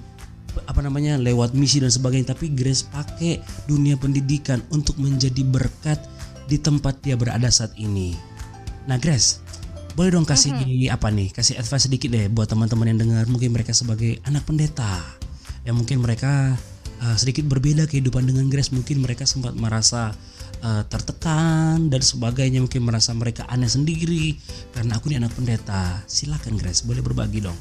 apa 0.66 0.82
namanya 0.82 1.22
lewat 1.22 1.54
misi 1.54 1.78
dan 1.78 1.94
sebagainya 1.94 2.34
tapi 2.34 2.50
Grace 2.50 2.82
pakai 2.82 3.38
dunia 3.70 3.94
pendidikan 3.94 4.58
untuk 4.74 4.98
menjadi 4.98 5.46
berkat 5.46 6.02
di 6.50 6.58
tempat 6.58 6.98
dia 7.06 7.14
berada 7.14 7.46
saat 7.54 7.78
ini. 7.78 8.18
Nah 8.90 8.98
Grace, 8.98 9.44
boleh 9.94 10.18
dong 10.18 10.26
kasih 10.26 10.56
apa 10.90 11.14
nih? 11.14 11.30
Kasih 11.30 11.62
advice 11.62 11.86
sedikit 11.86 12.10
deh 12.10 12.26
buat 12.32 12.50
teman-teman 12.50 12.90
yang 12.90 13.00
dengar 13.06 13.30
mungkin 13.30 13.54
mereka 13.54 13.76
sebagai 13.76 14.18
anak 14.26 14.50
pendeta 14.50 15.04
yang 15.68 15.78
mungkin 15.78 16.00
mereka 16.02 16.56
uh, 17.04 17.18
sedikit 17.18 17.46
berbeda 17.50 17.90
kehidupan 17.90 18.26
dengan 18.26 18.48
Grace. 18.48 18.72
Mungkin 18.72 19.02
mereka 19.02 19.26
sempat 19.28 19.58
merasa 19.58 20.14
uh, 20.62 20.84
tertekan 20.88 21.90
dan 21.90 22.02
sebagainya. 22.02 22.62
Mungkin 22.64 22.86
merasa 22.86 23.12
mereka 23.18 23.46
aneh 23.50 23.70
sendiri. 23.70 24.38
Karena 24.72 24.98
aku 24.98 25.10
ini 25.12 25.22
anak 25.22 25.34
pendeta. 25.34 26.02
Silakan 26.06 26.58
Grace. 26.62 26.86
Boleh 26.86 27.02
berbagi 27.02 27.42
dong 27.44 27.58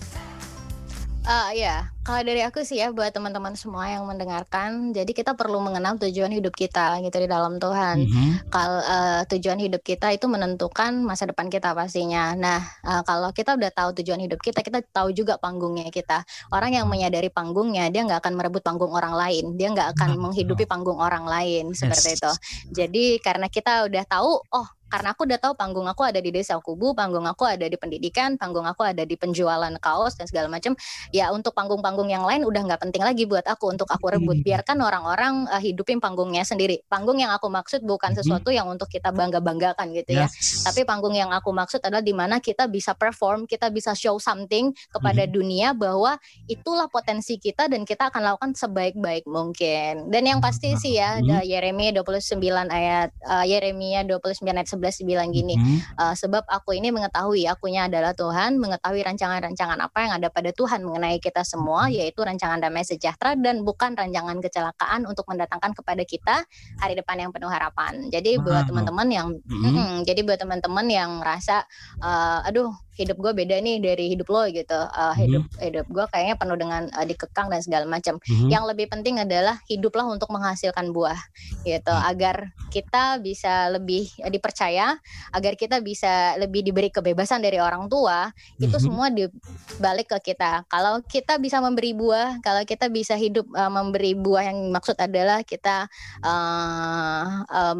Ah 1.27 1.51
ya, 1.51 1.91
kalau 2.07 2.23
dari 2.23 2.39
aku 2.47 2.63
sih 2.63 2.79
ya 2.79 2.95
buat 2.95 3.11
teman-teman 3.11 3.59
semua 3.59 3.91
yang 3.91 4.07
mendengarkan, 4.07 4.95
jadi 4.95 5.11
kita 5.11 5.35
perlu 5.35 5.59
mengenal 5.59 5.99
tujuan 5.99 6.31
hidup 6.31 6.55
kita 6.55 7.03
gitu 7.03 7.19
di 7.19 7.27
dalam 7.27 7.59
Tuhan. 7.59 8.07
Mhm. 8.07 8.47
Kalau 8.47 8.79
eh, 8.79 9.23
tujuan 9.35 9.59
hidup 9.59 9.83
kita 9.83 10.15
itu 10.15 10.31
menentukan 10.31 11.03
masa 11.03 11.27
depan 11.27 11.51
kita 11.51 11.75
pastinya. 11.75 12.31
Nah, 12.39 12.63
eh, 12.63 13.03
kalau 13.03 13.35
kita 13.35 13.59
udah 13.59 13.71
tahu 13.75 13.91
tujuan 13.99 14.23
hidup 14.23 14.39
kita, 14.39 14.63
kita 14.63 14.87
tahu 14.95 15.11
juga 15.11 15.35
panggungnya 15.43 15.91
kita. 15.91 16.23
Orang 16.55 16.71
yang 16.79 16.87
menyadari 16.87 17.27
panggungnya, 17.27 17.91
dia 17.91 18.07
nggak 18.07 18.23
akan 18.23 18.35
merebut 18.39 18.63
panggung 18.63 18.95
orang 18.95 19.19
lain, 19.19 19.59
dia 19.59 19.75
nggak 19.75 19.99
akan 19.99 20.15
menghidupi 20.23 20.63
panggung 20.71 21.03
orang 21.03 21.27
lain 21.27 21.75
seperti 21.75 22.15
Yes. 22.15 22.19
itu. 22.23 22.33
Jadi 22.71 23.05
karena 23.19 23.51
kita 23.51 23.83
udah 23.91 24.05
tahu, 24.07 24.31
oh 24.55 24.67
karena 24.87 25.13
aku 25.13 25.27
udah 25.27 25.39
tahu 25.43 25.53
panggung 25.59 25.87
aku 25.91 26.03
ada 26.07 26.19
di 26.23 26.31
desa 26.31 26.59
kubu, 26.63 26.95
panggung 26.95 27.27
aku 27.27 27.43
ada 27.47 27.67
di 27.67 27.75
pendidikan, 27.75 28.39
panggung 28.39 28.65
aku 28.67 28.87
ada 28.87 29.03
di 29.03 29.19
penjualan 29.19 29.75
kaos 29.83 30.15
dan 30.15 30.31
segala 30.31 30.47
macam. 30.47 30.79
Ya 31.11 31.31
untuk 31.35 31.53
panggung-panggung 31.59 32.07
yang 32.11 32.23
lain 32.23 32.47
udah 32.47 32.63
nggak 32.67 32.81
penting 32.87 33.03
lagi 33.03 33.27
buat 33.27 33.45
aku 33.47 33.75
untuk 33.75 33.91
aku 33.91 34.15
rebut. 34.15 34.39
Hmm. 34.41 34.47
Biarkan 34.47 34.79
orang-orang 34.79 35.35
eh, 35.51 35.63
hidupin 35.73 35.99
panggungnya 35.99 36.47
sendiri. 36.47 36.83
Panggung 36.87 37.19
yang 37.19 37.35
aku 37.35 37.51
maksud 37.51 37.83
bukan 37.83 38.15
Mhm. 38.15 38.19
sesuatu 38.23 38.49
yang 38.55 38.71
untuk 38.71 38.87
kita 38.87 39.11
bangga-banggakan 39.11 39.91
gitu 39.93 40.17
ya. 40.23 40.31
Yes. 40.31 40.63
Tapi 40.63 40.87
panggung 40.87 41.13
yang 41.19 41.35
aku 41.35 41.51
maksud 41.51 41.83
adalah 41.83 42.05
di 42.05 42.15
mana 42.15 42.39
kita 42.39 42.71
bisa 42.71 42.95
perform, 42.95 43.45
kita 43.45 43.69
bisa 43.75 43.93
show 43.93 44.17
something 44.23 44.71
kepada 44.95 45.27
dunia 45.27 45.75
bahwa 45.75 46.15
itulah 46.47 46.87
potensi 46.87 47.37
kita 47.37 47.67
dan 47.67 47.83
kita 47.83 48.09
akan 48.09 48.23
lakukan 48.23 48.51
sebaik-baik 48.55 49.27
mungkin. 49.27 50.09
Dan 50.09 50.23
yang 50.31 50.39
pasti 50.39 50.79
sih 50.79 50.97
ya, 50.99 51.19
ada 51.19 51.43
Yeremia 51.43 51.91
29 51.91 52.71
ayat 52.71 53.11
eh, 53.13 53.45
Yeremia 53.51 54.07
29 54.07 54.47
ayat 54.55 54.69
11 54.77 55.03
bilang 55.09 55.33
gini, 55.33 55.57
Mhm. 55.57 55.77
Uh, 55.97 56.15
sebab 56.15 56.45
aku 56.47 56.77
ini 56.77 56.93
mengetahui 56.93 57.49
akunya 57.49 57.89
adalah 57.89 58.13
Tuhan, 58.13 58.61
mengetahui 58.61 59.01
rancangan-rancangan 59.03 59.81
apa 59.81 59.99
yang 60.05 60.13
ada 60.21 60.29
pada 60.29 60.53
Tuhan 60.53 60.85
mengenai 60.85 61.17
kita 61.19 61.41
semua, 61.43 61.89
yaitu 61.89 62.21
rancangan 62.21 62.61
damai 62.61 62.85
sejahtera 62.85 63.33
dan 63.41 63.65
bukan 63.65 63.97
rancangan 63.97 64.37
kecelakaan 64.45 65.09
untuk 65.09 65.25
mendatangkan 65.27 65.73
kepada 65.73 66.03
kita 66.05 66.37
hari 66.79 66.95
depan 66.95 67.17
yang 67.17 67.31
penuh 67.33 67.49
harapan. 67.49 68.13
Jadi 68.13 68.37
Wow. 68.37 68.45
buat 68.45 68.63
teman-teman 68.69 69.09
yang, 69.09 69.29
Mhm. 69.33 69.63
Mm-mm, 69.65 69.93
jadi 70.05 70.21
buat 70.23 70.39
teman-teman 70.39 70.87
yang 70.87 71.11
merasa, 71.19 71.65
uh, 72.05 72.45
aduh 72.45 72.71
hidup 72.97 73.17
gue 73.21 73.33
beda 73.37 73.61
nih 73.61 73.77
dari 73.79 74.09
hidup 74.13 74.29
lo 74.33 74.49
gitu, 74.49 74.81
Uh, 74.97 75.13
hidup 75.17 75.45
hidup 75.61 75.87
gue 75.87 76.05
kayaknya 76.09 76.37
penuh 76.41 76.57
dengan 76.57 76.89
uh, 76.97 77.05
dikekang 77.05 77.53
dan 77.53 77.61
segala 77.61 77.85
macam. 77.85 78.17
Mhm. 78.25 78.49
Yang 78.49 78.65
lebih 78.73 78.87
penting 78.89 79.21
adalah 79.21 79.61
hiduplah 79.69 80.09
untuk 80.09 80.33
menghasilkan 80.33 80.91
buah 80.91 81.19
gitu 81.63 81.93
Hmm. 81.93 82.11
agar 82.11 82.51
kita 82.73 83.21
bisa 83.21 83.69
lebih 83.73 84.09
eh, 84.25 84.33
dipercaya, 84.33 84.97
agar 85.33 85.53
kita 85.55 85.81
bisa 85.85 86.35
lebih 86.41 86.65
diberi 86.65 86.89
kebebasan 86.89 87.45
dari 87.45 87.61
orang 87.61 87.87
tua, 87.93 88.33
itu 88.57 88.73
Mhm. 88.73 88.85
semua 88.85 89.07
dibalik 89.13 90.17
ke 90.17 90.33
kita. 90.33 90.65
Kalau 90.67 91.01
kita 91.05 91.37
bisa 91.37 91.61
memberi 91.61 91.93
buah, 91.93 92.41
kalau 92.41 92.65
kita 92.65 92.89
bisa 92.89 93.15
hidup 93.15 93.45
eh, 93.53 93.71
memberi 93.71 94.17
buah 94.17 94.49
yang 94.49 94.73
maksud 94.73 94.97
adalah 94.97 95.45
kita 95.45 95.89
eh, 96.25 97.25
em, 97.53 97.79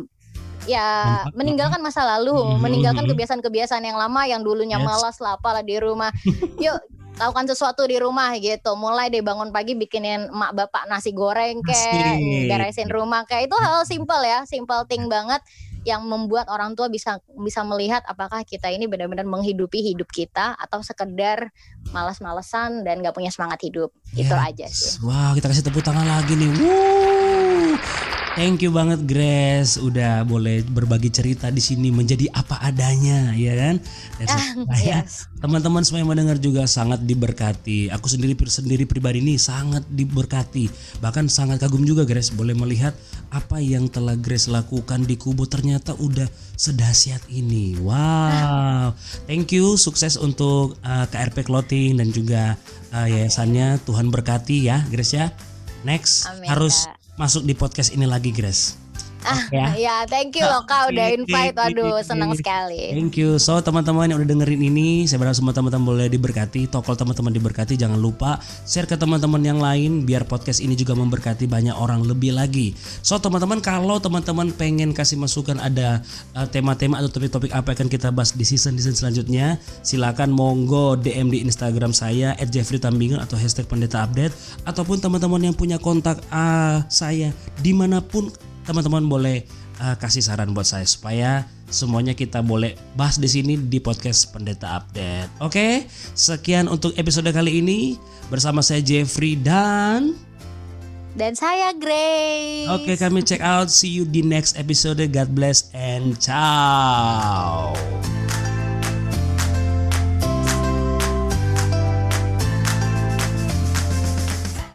ya 0.67 0.87
meninggalkan 1.33 1.81
masa 1.81 2.03
lalu, 2.03 2.35
Mhm. 2.35 2.59
meninggalkan 2.61 3.05
kebiasaan-kebiasaan 3.07 3.83
yang 3.83 3.97
lama 3.97 4.23
yang 4.27 4.43
dulunya 4.43 4.77
Yes. 4.77 4.87
malas 4.87 5.17
lah 5.19 5.35
apalah 5.35 5.63
di 5.63 5.79
rumah. 5.79 6.11
Yuk 6.63 6.77
lakukan 7.17 7.49
sesuatu 7.49 7.89
di 7.89 7.97
rumah 7.97 8.37
gitu. 8.37 8.77
Mulai 8.77 9.09
deh 9.09 9.25
bangun 9.25 9.49
pagi 9.49 9.73
bikinin 9.73 10.29
emak 10.29 10.53
bapak 10.53 10.85
nasi 10.85 11.17
goreng 11.17 11.65
kayak 11.65 12.21
beresin 12.45 12.93
rumah 12.93 13.25
kayak 13.25 13.49
itu 13.49 13.57
hal 13.57 13.89
simpel 13.89 14.21
ya, 14.21 14.45
simple 14.45 14.85
thing 14.85 15.09
banget 15.09 15.41
yang 15.87 16.03
membuat 16.03 16.51
orang 16.51 16.75
tua 16.75 16.91
bisa 16.91 17.17
bisa 17.41 17.63
melihat 17.63 18.03
apakah 18.05 18.43
kita 18.43 18.67
ini 18.69 18.91
benar-benar 18.91 19.23
menghidupi 19.23 19.81
hidup 19.81 20.11
kita 20.11 20.59
atau 20.59 20.83
sekedar 20.83 21.55
malas-malesan 21.95 22.83
dan 22.83 23.01
gak 23.01 23.15
punya 23.15 23.31
semangat 23.31 23.63
hidup. 23.63 23.95
Itu 24.13 24.35
Yes. 24.35 24.45
aja 24.51 24.67
sih. 24.67 24.91
Wah, 25.07 25.31
kita 25.33 25.47
kasih 25.47 25.63
tepuk 25.63 25.87
tangan 25.87 26.05
lagi 26.05 26.35
nih. 26.35 26.51
Wuh. 26.59 27.79
Thank 28.37 28.61
you 28.61 28.69
banget 28.69 29.09
Grace 29.09 29.81
udah 29.81 30.21
boleh 30.29 30.61
berbagi 30.69 31.09
cerita 31.09 31.49
di 31.49 31.65
sini 31.65 31.89
menjadi 31.89 32.29
apa 32.37 32.61
adanya, 32.61 33.33
ya 33.33 33.57
kan? 33.57 33.81
Dan 34.21 34.27
saya 34.29 34.45
Yes. 34.77 35.25
teman-teman 35.41 35.81
semua 35.89 36.05
yang 36.05 36.13
mendengar 36.13 36.37
juga 36.37 36.69
sangat 36.69 37.01
diberkati. 37.01 37.89
Aku 37.97 38.13
sendiri 38.13 38.37
sendiri 38.45 38.85
pribadi 38.85 39.25
ini 39.25 39.41
sangat 39.41 39.89
diberkati. 39.89 40.69
Bahkan 41.01 41.33
sangat 41.33 41.65
kagum 41.65 41.89
juga 41.89 42.05
Grace 42.05 42.29
boleh 42.29 42.53
melihat 42.53 42.93
apa 43.33 43.57
yang 43.57 43.89
telah 43.89 44.21
Grace 44.21 44.53
lakukan 44.53 45.09
di 45.09 45.17
Kubu 45.17 45.49
ternyata 45.49 45.97
udah 45.97 46.29
sedahsyat 46.61 47.25
ini. 47.33 47.81
Wow. 47.81 48.93
Thank 49.25 49.57
you, 49.57 49.81
sukses 49.81 50.21
untuk 50.21 50.77
uh, 50.85 51.09
KRP 51.09 51.49
Clothing 51.49 52.05
dan 52.05 52.13
juga 52.13 52.61
uh, 52.93 53.09
yayasannya. 53.09 53.81
Tuhan 53.89 54.13
berkati 54.13 54.69
ya, 54.69 54.85
Grace 54.93 55.17
ya. 55.17 55.33
Next 55.89 56.29
Amin, 56.29 56.53
harus 56.53 56.85
Kak. 56.85 57.06
Masuk 57.17 57.49
di 57.49 57.57
podcast 57.57 57.97
ini 57.97 58.05
lagi, 58.05 58.29
Grace. 58.29 58.86
Ah, 59.27 59.43
ya. 59.51 59.67
ya, 59.75 59.97
thank 60.07 60.39
you 60.39 60.47
loh 60.47 60.63
Kak 60.63 60.95
udah 60.95 61.07
invite. 61.11 61.59
Waduh, 61.59 61.99
senang 62.07 62.31
sekali. 62.39 62.95
Thank 62.95 63.19
you. 63.19 63.43
So, 63.43 63.59
teman-teman 63.59 64.15
yang 64.15 64.23
udah 64.23 64.29
dengerin 64.31 64.63
ini, 64.63 65.11
saya 65.11 65.19
berharap 65.19 65.35
semua 65.35 65.51
teman-teman 65.51 65.83
boleh 65.83 66.07
diberkati. 66.07 66.71
Tokol 66.71 66.95
teman-teman 66.95 67.35
diberkati, 67.35 67.75
jangan 67.75 67.99
lupa 67.99 68.39
share 68.63 68.87
ke 68.87 68.95
teman-teman 68.95 69.43
yang 69.43 69.59
lain 69.59 70.07
biar 70.07 70.31
podcast 70.31 70.63
ini 70.63 70.79
juga 70.79 70.95
memberkati 70.95 71.51
banyak 71.51 71.75
orang 71.75 72.07
lebih 72.07 72.39
lagi. 72.39 72.79
So, 73.03 73.19
teman-teman 73.19 73.59
kalau 73.59 73.99
teman-teman 73.99 74.55
pengen 74.55 74.95
kasih 74.95 75.19
masukan 75.19 75.59
ada 75.59 76.07
uh, 76.39 76.47
tema-tema 76.47 77.03
atau 77.03 77.11
topik-topik 77.11 77.51
apa 77.51 77.75
yang 77.75 77.77
akan 77.83 77.89
kita 77.91 78.09
bahas 78.15 78.31
di 78.31 78.47
season-season 78.47 78.95
selanjutnya, 78.95 79.59
silakan 79.83 80.31
monggo 80.31 80.95
DM 80.95 81.35
di 81.35 81.43
Instagram 81.43 81.91
saya 81.91 82.39
@jeffreytambingan 82.39 83.19
atau 83.19 83.35
hashtag 83.35 83.67
pendeta 83.67 84.07
update 84.07 84.33
ataupun 84.63 85.03
teman-teman 85.03 85.51
yang 85.51 85.55
punya 85.57 85.83
kontak 85.83 86.23
uh, 86.31 86.87
saya 86.87 87.35
di 87.59 87.75
mana 87.75 87.99
pun 87.99 88.31
teman-teman 88.67 89.07
boleh 89.07 89.47
uh, 89.79 89.95
kasih 89.97 90.21
saran 90.21 90.51
buat 90.53 90.67
saya 90.67 90.85
supaya 90.85 91.47
semuanya 91.71 92.13
kita 92.13 92.43
boleh 92.43 92.75
bahas 92.99 93.17
di 93.17 93.31
sini 93.31 93.55
di 93.57 93.79
podcast 93.79 94.35
Pendeta 94.35 94.83
Update. 94.83 95.31
Oke, 95.41 95.87
sekian 96.19 96.67
untuk 96.67 96.93
episode 96.99 97.31
kali 97.31 97.63
ini 97.63 97.97
bersama 98.29 98.61
saya 98.61 98.83
Jeffrey 98.83 99.39
dan 99.39 100.13
dan 101.17 101.33
saya 101.33 101.73
Grace. 101.73 102.69
Oke, 102.69 102.93
kami 103.01 103.25
check 103.25 103.41
out. 103.41 103.73
See 103.73 103.89
you 103.89 104.05
di 104.05 104.21
next 104.21 104.61
episode. 104.61 105.01
God 105.01 105.33
bless 105.33 105.73
and 105.73 106.21
ciao. 106.21 107.73